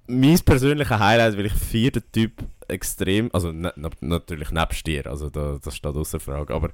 [0.08, 2.32] mein persönlicher Highlight, weil ich vier den Typ
[2.68, 6.70] extrem, also na, natürlich nebst dir, also da, das steht außer Frage, aber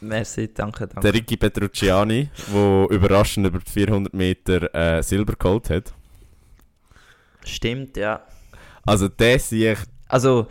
[0.00, 5.70] merci danke danke der Ricky Petrucciani, der überraschend über die 400 Meter äh, Silber geholt
[5.70, 5.92] hat.
[7.44, 8.20] stimmt ja
[8.84, 9.78] Also der sehe ich
[10.08, 10.46] also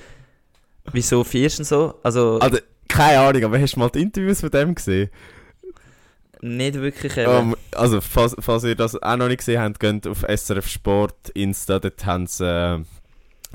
[0.92, 2.58] wieso vierst du so also Also,
[2.88, 5.10] keine Ahnung, aber hast du mal die Interviews von dem gesehen?
[6.42, 7.32] Nicht wirklich eben.
[7.32, 11.30] Ähm, also, falls, falls ihr das auch noch nicht gesehen habt, geht auf SRF Sport,
[11.34, 12.80] Insta, dort haben sie äh,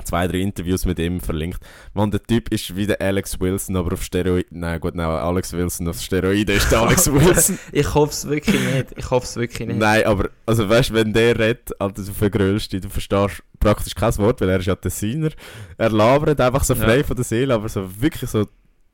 [0.05, 1.61] zwei, drei Interviews mit ihm verlinkt.
[1.93, 4.61] Man, der Typ ist wie der Alex Wilson, aber auf Steroiden.
[4.61, 7.59] Nein, gut, nein, Alex Wilson auf Steroiden ist der Alex Wilson.
[7.73, 8.87] Ich hoffe es wirklich nicht.
[8.97, 9.79] Ich hoffe es wirklich nicht.
[9.79, 13.95] Nein, aber, also weißt du, wenn der redet, Alter, du vergröhlst dich, du verstehst praktisch
[13.95, 15.31] kein Wort, weil er ist ja Tessiner.
[15.79, 17.05] Er labert einfach so frei Ja.
[17.05, 18.47] von der Seele, aber so wirklich so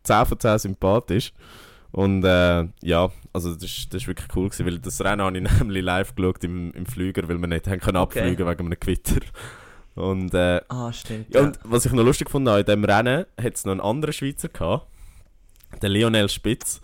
[0.05, 1.33] 10 von 10 sympathisch.
[1.93, 5.37] Und äh, ja, also das, ist- das ist wirklich cool gewesen, weil das Rennen habe
[5.39, 8.21] ich nämlich live geschaut im, im Flüger, weil wir nicht haben können Okay.
[8.21, 9.21] abfliegen wegen einem Gewitter.
[9.97, 11.35] Und, äh, Ah, stimmt.
[11.35, 14.13] ja, und was ich noch lustig fand, an diesem Rennen hat es noch einen anderen
[14.13, 14.87] Schweizer gehabt,
[15.83, 16.81] der Lionel Spitz.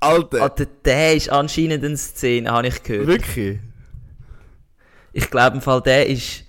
[0.00, 3.08] Alter, Alter, der ist anscheinend eine Szene, habe ich gehört.
[3.08, 3.58] wirklich?
[5.12, 6.44] Ich glaube im Fall, der ist,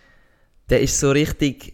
[0.70, 1.74] der ist so richtig,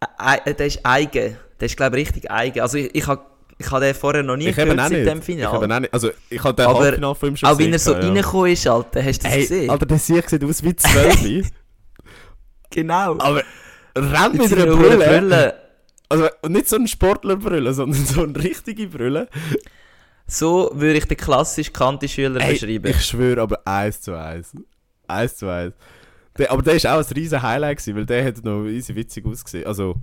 [0.00, 1.36] äh, äh, der ist eigen.
[1.60, 2.60] Der ist glaube ich richtig eigen.
[2.60, 3.22] Also ich, ich habe
[3.64, 5.56] ich hab den vorher noch nie Ich gehört seit dem Ich Finale.
[5.64, 5.94] eben auch nicht.
[5.94, 6.96] Also, ich habe den Aber
[7.26, 8.08] ihm schon Auch wenn er so gesehen, ja.
[8.22, 9.70] reingekommen ist, Alter, hast du das Ey, gesehen?
[9.70, 11.48] Alter, der Sieg sieht aus wie 12.
[12.70, 13.18] genau.
[13.18, 13.42] aber
[13.96, 14.96] rennt Mit mit einer Brille.
[14.96, 15.54] Brille.
[16.08, 19.28] Also, und nicht so eine Sportlerbrille, sondern so eine richtige Brille.
[20.26, 22.86] So würde ich den klassischen Kanti-Schüler beschreiben.
[22.86, 24.52] ich schwöre, aber eins zu eins.
[25.08, 25.74] Eins zu eins.
[26.38, 29.26] Der, aber der war auch ein riesen Highlight, gewesen, weil der hat noch easy witzig
[29.26, 29.66] ausgesehen.
[29.66, 29.94] Also,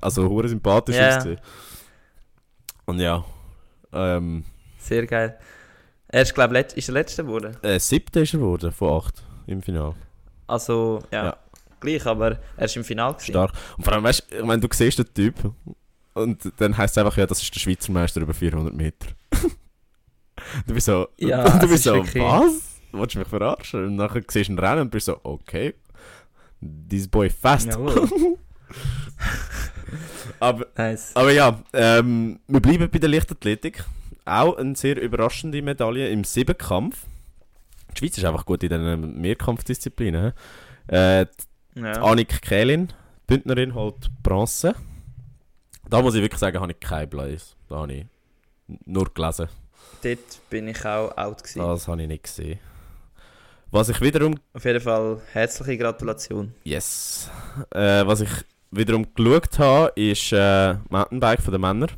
[0.00, 1.08] also hure sympathisch Ja.
[1.16, 1.40] ausgesehen.
[2.86, 3.24] Und ja,
[3.92, 4.44] ähm,
[4.78, 5.38] Sehr geil.
[6.08, 7.56] Er ist, glaube ich, ist der Letzte geworden.
[7.62, 9.94] Äh, siebter ist er geworden, von acht im Finale.
[10.46, 11.36] Also, ja, Ja.
[11.80, 13.14] gleich, aber er ist im Finale.
[13.14, 13.32] gewesen.
[13.32, 13.52] Stark.
[13.76, 15.52] Und vor allem, weißt du, meine, du siehst den Typ
[16.12, 19.08] und dann heisst es einfach, ja, das ist der Schweizer Meister über 400 Meter.
[20.66, 22.80] du bist so, Ja, du bist ist so, wirklich- was?
[22.92, 23.86] Du willst mich verarschen?
[23.86, 25.74] Und nachher siehst du ihn rennen und bist so, okay,
[26.88, 27.70] this boy fast.
[30.40, 31.12] Aber, Nice.
[31.14, 33.84] aber ja, ähm, wir bleiben bei der Leichtathletik.
[34.24, 37.04] Auch eine sehr überraschende Medaille im Siebenkampf.
[37.92, 40.32] Die Schweiz ist einfach gut in diesen Mehrkampfdisziplinen.
[40.88, 41.26] Äh,
[41.76, 42.02] Ja.
[42.04, 42.92] Annik Kählin,
[43.26, 44.74] Bündnerin, holt Bronze.
[45.90, 47.54] Da muss ich wirklich sagen, habe ich kein Blaze.
[47.68, 48.06] Da habe ich
[48.86, 49.48] nur gelesen.
[50.02, 51.58] Dort bin ich auch out gewesen.
[51.60, 52.58] Das habe ich nicht gesehen.
[53.72, 56.54] Was ich wiederum, Auf jeden Fall herzliche Gratulation.
[56.62, 57.28] yes,
[57.72, 58.30] äh, was ich
[58.76, 61.90] wiederum geschaut habe, ist äh, Mountainbike von den Männern.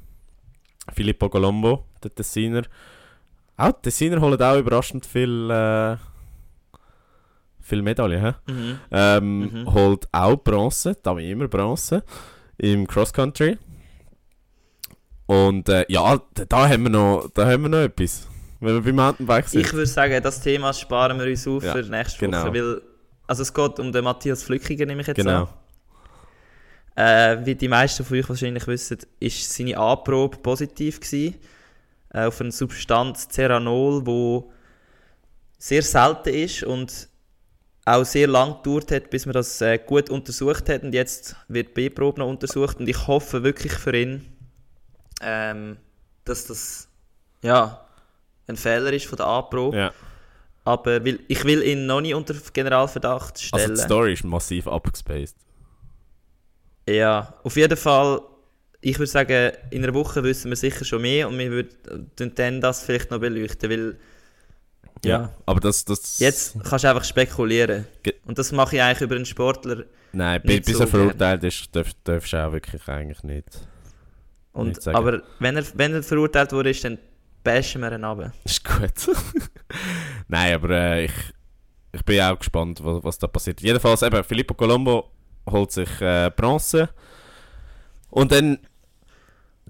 [0.95, 2.62] Filippo Colombo, der Tessiner.
[3.57, 5.97] Auch die Tessiner holen auch überraschend viel, äh,
[7.61, 8.35] viel Medaillen.
[8.47, 8.79] Mhm.
[8.91, 9.74] Ähm, Mhm.
[9.74, 12.05] Holt auch Bronze, da wie immer Bronze,
[12.59, 13.59] im Cross Country.
[15.27, 18.29] Und äh, ja, da, haben wir noch, da haben wir noch etwas.
[18.61, 19.61] Wenn wir beim Mountainbike sind.
[19.62, 22.43] Ich würde sagen, das Thema sparen wir uns auf Ja, für nächste genau.
[22.45, 22.55] Woche.
[22.55, 22.83] Weil,
[23.27, 25.43] also es geht um den Matthias Flückiger, nehme ich jetzt Genau.
[25.43, 25.49] an.
[26.97, 31.36] Äh, wie die meisten von euch wahrscheinlich wissen, ist seine Anprobe positiv gewesen.
[32.11, 34.51] Äh, auf eine Substanz Ceranol, wo
[35.59, 37.09] sehr selten ist und
[37.84, 40.82] auch sehr lang gedauert hat, bis man das äh, gut untersucht hat.
[40.82, 42.80] Und jetzt wird die B-Probe noch untersucht.
[42.80, 44.26] Und ich hoffe wirklich für ihn,
[45.20, 45.76] ähm,
[46.24, 46.88] dass das
[47.42, 47.86] ja,
[48.49, 49.76] ein Fehler ist von der A-Probe.
[49.76, 49.92] Ja.
[50.64, 53.74] Aber will, ich will ihn noch nicht unter Generalverdacht Also stellen.
[53.74, 55.36] die Story ist massiv abgespaced.
[56.89, 58.20] Ja, auf jeden Fall.
[58.80, 62.61] Ich würde sagen, in einer Woche wissen wir sicher schon mehr und wir würden dann
[62.61, 63.97] das vielleicht noch beleuchten, weil
[65.05, 65.32] Ja.
[65.45, 66.18] Aber das, das...
[66.18, 67.87] jetzt kannst du einfach spekulieren.
[68.24, 69.84] Und das mache ich eigentlich über einen Sportler.
[70.12, 73.49] Nein, bis so er verurteilt ist, darf, darfst du auch wirklich eigentlich nicht.
[74.53, 76.99] Und, aber wenn er, wenn er verurteilt wurde, ist, dann
[77.45, 78.32] bashen wir ihn ab.
[78.45, 79.16] Ist gut.
[80.28, 81.12] Nein, aber äh, ich,
[81.93, 83.61] ich bin auch gespannt, was, was da passiert.
[83.61, 85.11] Jedenfalls eben, Filippo Colombo
[85.51, 86.88] holt sich äh, Bronze.
[88.11, 88.59] Und dann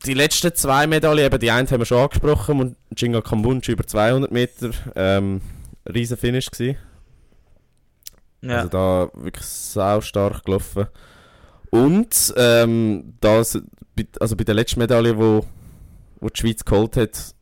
[0.05, 3.87] die letzten zwei Medaillen, eben die eine haben wir schon angesprochen, und Jinga Kambunchi über
[3.87, 5.41] 200 Meter, ähm,
[5.89, 6.77] riesen Finish gewesen.
[8.43, 8.57] Ja.
[8.59, 10.87] Also da wirklich sau stark gelaufen.
[11.70, 13.59] Und ähm, das,
[13.97, 15.45] bei- also bei der letzten Medaille, wo,
[16.20, 17.35] wo die Schweiz geholt hat,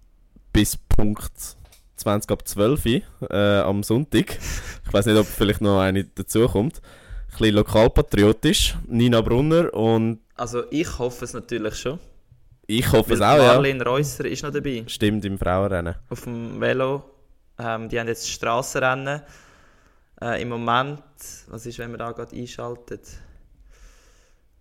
[0.53, 1.33] bis Punkt
[1.97, 3.03] 20 ab 12 äh,
[3.61, 4.39] am Sonntag.
[4.87, 6.81] Ich weiß nicht, ob vielleicht noch eine dazukommt.
[7.35, 8.77] Ein bisschen lokalpatriotisch.
[8.87, 11.99] Nina Brunner und also ich hoffe es natürlich schon.
[12.67, 13.53] ich hoffe es Weil auch, ja.
[13.55, 14.85] Marlene Reusser ist noch dabei.
[14.87, 15.95] Stimmt, im Frauenrennen.
[16.09, 17.05] auf dem Velo.
[17.59, 19.21] Ähm, die haben jetzt Strassenrennen.
[20.21, 21.03] Äh, Im Moment,
[21.49, 23.03] was ist, wenn man da gerade einschaltet?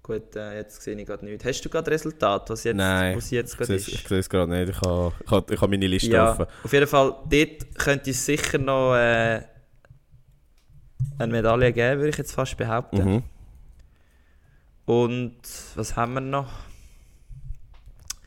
[0.02, 1.46] Gut, äh, jetzt sehe ich gerade nichts.
[1.46, 3.88] Hast du gerade Resultat, was jetzt, Nein, was jetzt Ich gerade ist?
[3.88, 4.70] ich sehe es gerade nicht.
[4.70, 6.46] Ich habe, ich habe, ich habe meine Liste Ja, offen.
[6.64, 9.42] auf jeden Fall, dort könnte es sicher noch äh,
[11.18, 13.04] eine Medaille geben, würde ich jetzt fast behaupten.
[13.04, 13.24] Mhm.
[14.86, 15.38] Und
[15.76, 16.52] was haben wir noch?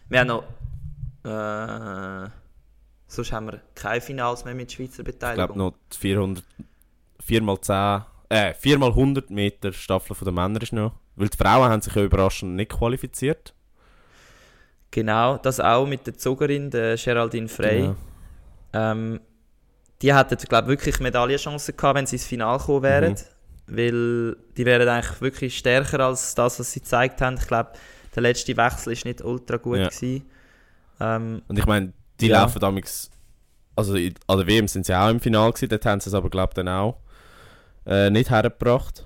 [0.08, 0.44] Wir haben noch.
[1.24, 2.30] Äh,
[3.08, 5.46] sonst haben wir keine Finals mehr mit Schweizer Ich Beteiligung.
[5.46, 6.44] glaube noch die 400,
[7.26, 10.92] 4x10, äh, 4x100 Meter Staffel von den Männern ist noch.
[11.16, 13.54] Weil die Frauen haben sich ja überraschend nicht qualifiziert.
[14.90, 17.80] Genau, das auch mit der Zogerin, der Geraldine Frey.
[17.80, 17.96] Genau.
[18.72, 19.20] Ähm,
[20.02, 23.12] die hätten, glaube ich, wirklich Medaillenchancen gehabt, wenn sie ins Finale gekommen wären.
[23.12, 23.16] Mhm.
[23.68, 27.36] Weil die wären eigentlich wirklich stärker als das, was sie gezeigt haben.
[27.40, 27.72] Ich glaube,
[28.14, 29.78] der letzte Wechsel ist nicht ultra gut.
[29.78, 29.88] Ja.
[29.88, 30.24] Gewesen.
[31.00, 32.42] Ähm, Und ich meine, die Ja.
[32.42, 33.10] laufen damals,
[33.74, 36.30] also an der WM sind sie auch im Finale gewesen, dort haben sie es aber
[36.30, 36.96] glaube ich dann auch
[37.86, 39.04] äh, nicht hergebracht.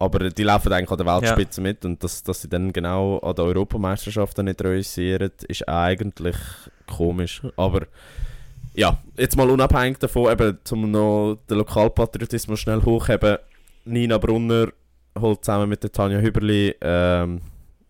[0.00, 3.34] Aber die laufen eigentlich an der Weltspitze mit und dass, dass sie dann genau an
[3.34, 6.36] der Europameisterschaften nicht realisieren, ist eigentlich
[6.86, 7.42] komisch.
[7.56, 7.82] Aber
[8.78, 13.38] ja, jetzt mal unabhängig davon, eben, um noch den Lokalpatriotismus schnell hochheben,
[13.84, 14.68] Nina Brunner
[15.18, 17.40] holt zusammen mit der Tanja Hüberli ähm,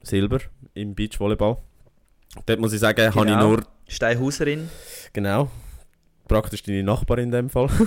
[0.02, 0.38] Silber
[0.74, 1.58] im Beachvolleyball.
[2.46, 3.48] Dort muss ich sagen, habe ich Genau.
[3.48, 4.70] nur Steinhauserin.
[5.12, 5.50] Genau.
[6.26, 7.68] Praktisch deine Nachbarin in dem Fall.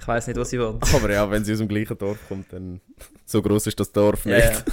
[0.00, 0.78] Ich weiß nicht, was sie will.
[0.94, 2.80] Aber ja, wenn sie aus dem gleichen Dorf kommt, dann
[3.24, 4.64] so groß ist das Dorf Ja, nicht.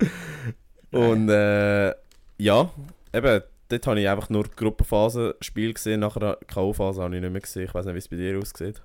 [0.00, 0.98] ja.
[0.98, 1.94] Und äh,
[2.38, 2.70] ja,
[3.12, 7.40] eben, dort habe ich einfach nur die Gruppenphase-Spiel gesehen, nachher K.O.-Phase habe ich nicht mehr
[7.40, 7.64] gesehen.
[7.64, 8.82] Ich weiß nicht, wie es bei dir aussieht.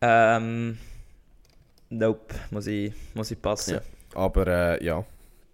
[0.00, 0.78] Ähm,
[1.90, 3.74] nope, muss ich, muss ich passen.
[3.74, 3.80] Ja.
[4.14, 5.04] Aber äh, ja,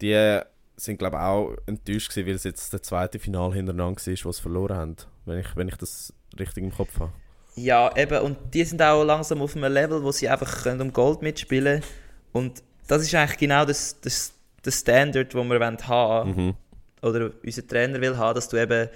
[0.00, 0.40] die
[0.76, 4.42] sind glaube auch enttäuscht gewesen, weil es jetzt der zweite Final hintereinander war, wo sie
[4.42, 4.96] verloren haben,
[5.26, 7.12] wenn ich, wenn ich das richtig im Kopf habe.
[7.56, 10.92] Ja, eben, und die sind auch langsam auf einem Level, wo sie einfach können um
[10.92, 11.92] Gold mitspielen können.
[12.32, 14.32] Und das ist eigentlich genau das, das,
[14.62, 16.36] das Standard, das wir haben wollen.
[16.36, 16.54] Mhm.
[17.02, 18.88] Oder unser Trainer will haben, dass du eben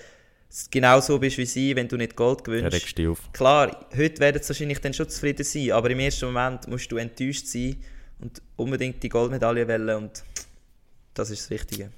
[0.71, 3.01] genau so bist wie sie, wenn du nicht Gold Ja, gewinnst.
[3.09, 3.33] auf.
[3.33, 6.97] Klar, heute werden sie wahrscheinlich dann schon zufrieden sein, aber im ersten Moment musst du
[6.97, 7.77] enttäuscht sein
[8.21, 10.23] und unbedingt die Goldmedaille wählen und
[11.15, 11.91] das ist das Wichtige.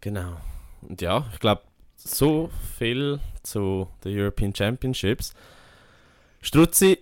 [0.00, 0.36] Genau.
[0.82, 1.62] Und ja, ich glaube,
[1.96, 5.34] so viel zu den European Championships.
[6.42, 6.98] Struzzi,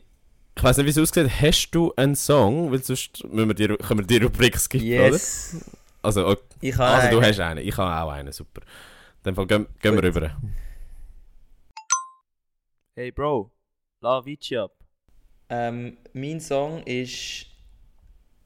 [0.56, 1.30] ich weiß nicht, wie es aussieht.
[1.40, 2.72] Hast du einen Song?
[2.72, 5.54] Weil sonst müssen wir die, Ru- können wir die Rubrik skippen, Yes!
[5.54, 5.77] oder?
[6.02, 6.42] Also, okay.
[6.60, 7.66] Ich habe also du hast einen.
[7.66, 8.60] Ich habe auch einen, super.
[8.60, 10.30] In dem Fall gehen, gehen wir rüber.
[12.94, 13.50] Hey Bro,
[14.00, 14.72] la Vici ab.
[15.48, 17.46] Ähm, mein Song ist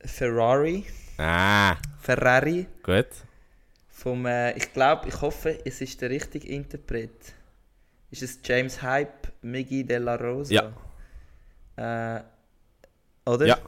[0.05, 0.85] Ferrari.
[1.19, 2.67] Ah, Ferrari.
[2.83, 3.07] gut.
[3.89, 7.35] Vom, äh, ich glaube, ich hoffe, es ist der richtige Interpret.
[8.11, 10.53] Ist es James Hype, Miggy de la Rosa?
[11.77, 12.17] Ja.
[12.17, 12.23] Äh,
[13.25, 13.47] oder?
[13.47, 13.59] Ja.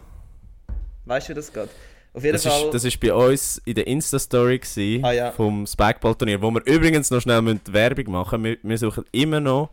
[1.05, 1.71] Weißt du, wie das geht?
[2.15, 2.67] Auf jeden Das Fall.
[2.67, 4.61] ist, das ist bei uns in der Insta-Story
[5.03, 5.33] Ah, ja.
[5.33, 7.43] vom Spikeball-Turnier, wo wir übrigens noch schnell
[7.73, 8.61] Werbung machen müssen.
[8.63, 9.71] Wir, suchen immer noch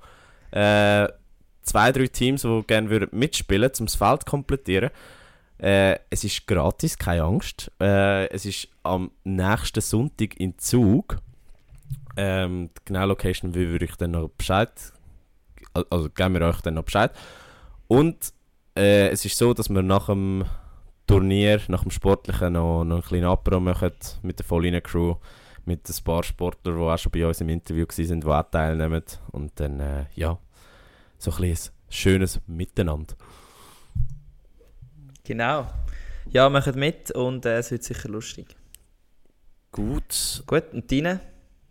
[0.52, 1.08] äh,
[1.62, 4.90] zwei, drei Teams, die gerne würden mitspielen würden, um das Feld zu komplettieren.
[5.60, 7.72] Äh, es ist gratis, keine Angst.
[7.80, 11.20] Äh, es ist am nächsten Sonntag in Zug.
[12.18, 14.72] Ähm, die genaue Location würde ich dann noch Bescheid.
[15.76, 17.12] al- Also geben wir euch dann noch Bescheid.
[17.88, 18.34] Und
[18.76, 20.46] äh, es ist so, dass wir nach dem
[21.12, 25.16] Turnier, nach dem Sportlichen, noch, noch einen kleinen Apero machen mit der Vollinen-Crew,
[25.66, 29.04] mit ein paar Sportlern, die auch schon bei uns im Interview waren, die auch teilnehmen.
[29.32, 30.38] Und dann, äh, ja,
[31.18, 31.58] so ein ein
[31.90, 33.14] schönes Miteinander.
[35.24, 35.68] Genau.
[36.30, 38.48] Ja, macht mit und äh, es wird sicher lustig.
[39.72, 40.44] Gut.
[40.48, 41.20] Gut, und deine?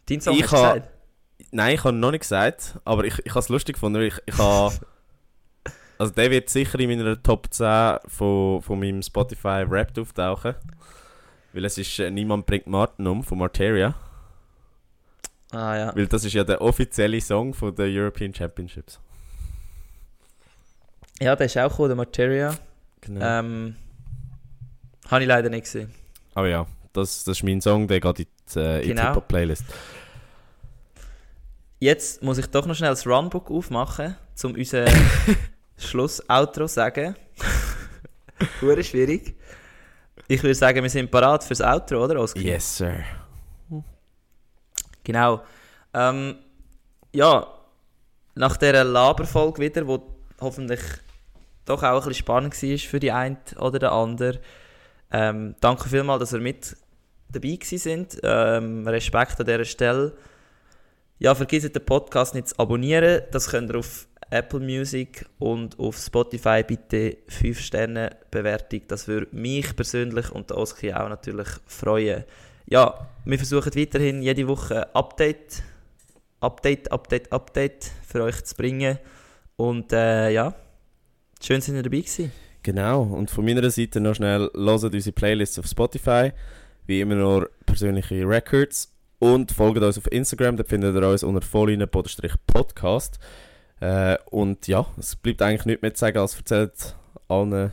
[0.07, 0.91] Dein Song Ich ha- gesagt?
[1.53, 4.03] Nein, ich habe noch nicht gesagt, aber ich, ich habe es lustig gefunden.
[4.03, 4.75] Ich, ich habe,
[6.01, 10.55] also der wird sicher in meiner Top 10 von, von meinem Spotify Rap auftauchen.
[11.53, 13.95] Weil es ist äh, Niemand bringt Martin um von Marteria.
[15.51, 15.95] Ah ja.
[15.95, 18.99] Weil das ist ja der offizielle Song von den European Championships.
[21.21, 22.55] Ja, der ist auch cool, der Materia.
[23.03, 23.21] Genau.
[23.23, 23.77] Ähm,
[25.11, 25.93] habe ich leider nicht gesehen.
[26.33, 29.09] Aber ja, das, das ist mein Song, der geht in die, äh, in die Genau.
[29.09, 29.65] Hip-Hop-Playlist.
[31.79, 34.87] Jetzt muss ich doch noch schnell das Runbook aufmachen, um unser
[35.81, 37.17] Schluss-Outro zu sagen.
[38.61, 39.35] Hure schwierig.
[40.29, 42.43] Ich würde sagen, wir sind parat fürs Outro, oder, Oskar?
[42.43, 43.05] Yes, sir.
[45.03, 45.43] Genau.
[45.93, 46.37] Ähm,
[47.13, 47.47] ja,
[48.35, 50.03] nach dieser Laberfolge wieder, wo
[50.41, 50.81] hoffentlich
[51.65, 54.39] doch auch ein bisschen spannend war für die einen oder den anderen.
[55.13, 56.77] Ähm, danke vielmals, dass ihr mit
[57.29, 58.19] dabei sind.
[58.23, 60.17] Ähm, Respekt an dieser Stelle.
[61.19, 63.23] Ja, vergesst den Podcast nicht zu abonnieren.
[63.31, 68.83] Das könnt ihr auf Apple Music und auf Spotify bitte 5 Sterne Bewertung.
[68.89, 72.25] Das würde mich persönlich und Oski auch natürlich freuen.
[72.67, 75.63] Ja, wir versuchen weiterhin jede Woche Update,
[76.41, 78.99] Update, Update, Update für euch zu bringen.
[79.57, 80.55] Und äh, ja,
[81.43, 82.33] schön, sind ihr dabei gewesen.
[82.63, 86.33] Genau, und von meiner Seite noch schnell, hört unsere Playlists auf Spotify,
[86.87, 91.43] wie immer nur persönliche Records und folgt uns auf Instagram, da findet ihr uns unter
[91.43, 93.19] vollinen-podcast.
[93.81, 96.97] Äh, und ja, es bleibt eigentlich nichts mehr zu sagen, als erzählt
[97.29, 97.73] allen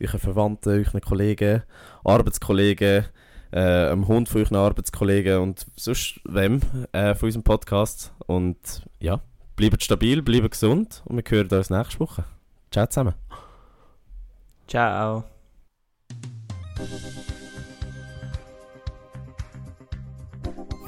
[0.00, 1.62] euren Verwandten, euren Kollegen,
[2.04, 3.06] Arbeitskollegen,
[3.52, 6.60] äh, einem Hund von euren Arbeitskollegen und sonst wem
[6.92, 8.12] äh, von unserem Podcast.
[8.26, 9.20] Und ja,
[9.56, 12.24] bleibt stabil, bleibt gesund und wir hören uns nächste Woche.
[12.70, 13.14] Ciao zusammen.
[14.66, 15.24] Ciao.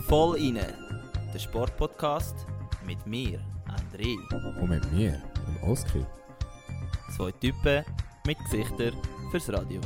[0.09, 0.67] Voll inne,
[1.35, 2.47] der Sportpodcast
[2.87, 4.17] mit mir, André.
[4.61, 6.07] Moment, mir, Im Auskrieg?
[7.17, 7.85] Zwei Typen
[8.27, 8.95] mit Gesichtern
[9.31, 9.81] fürs Radio.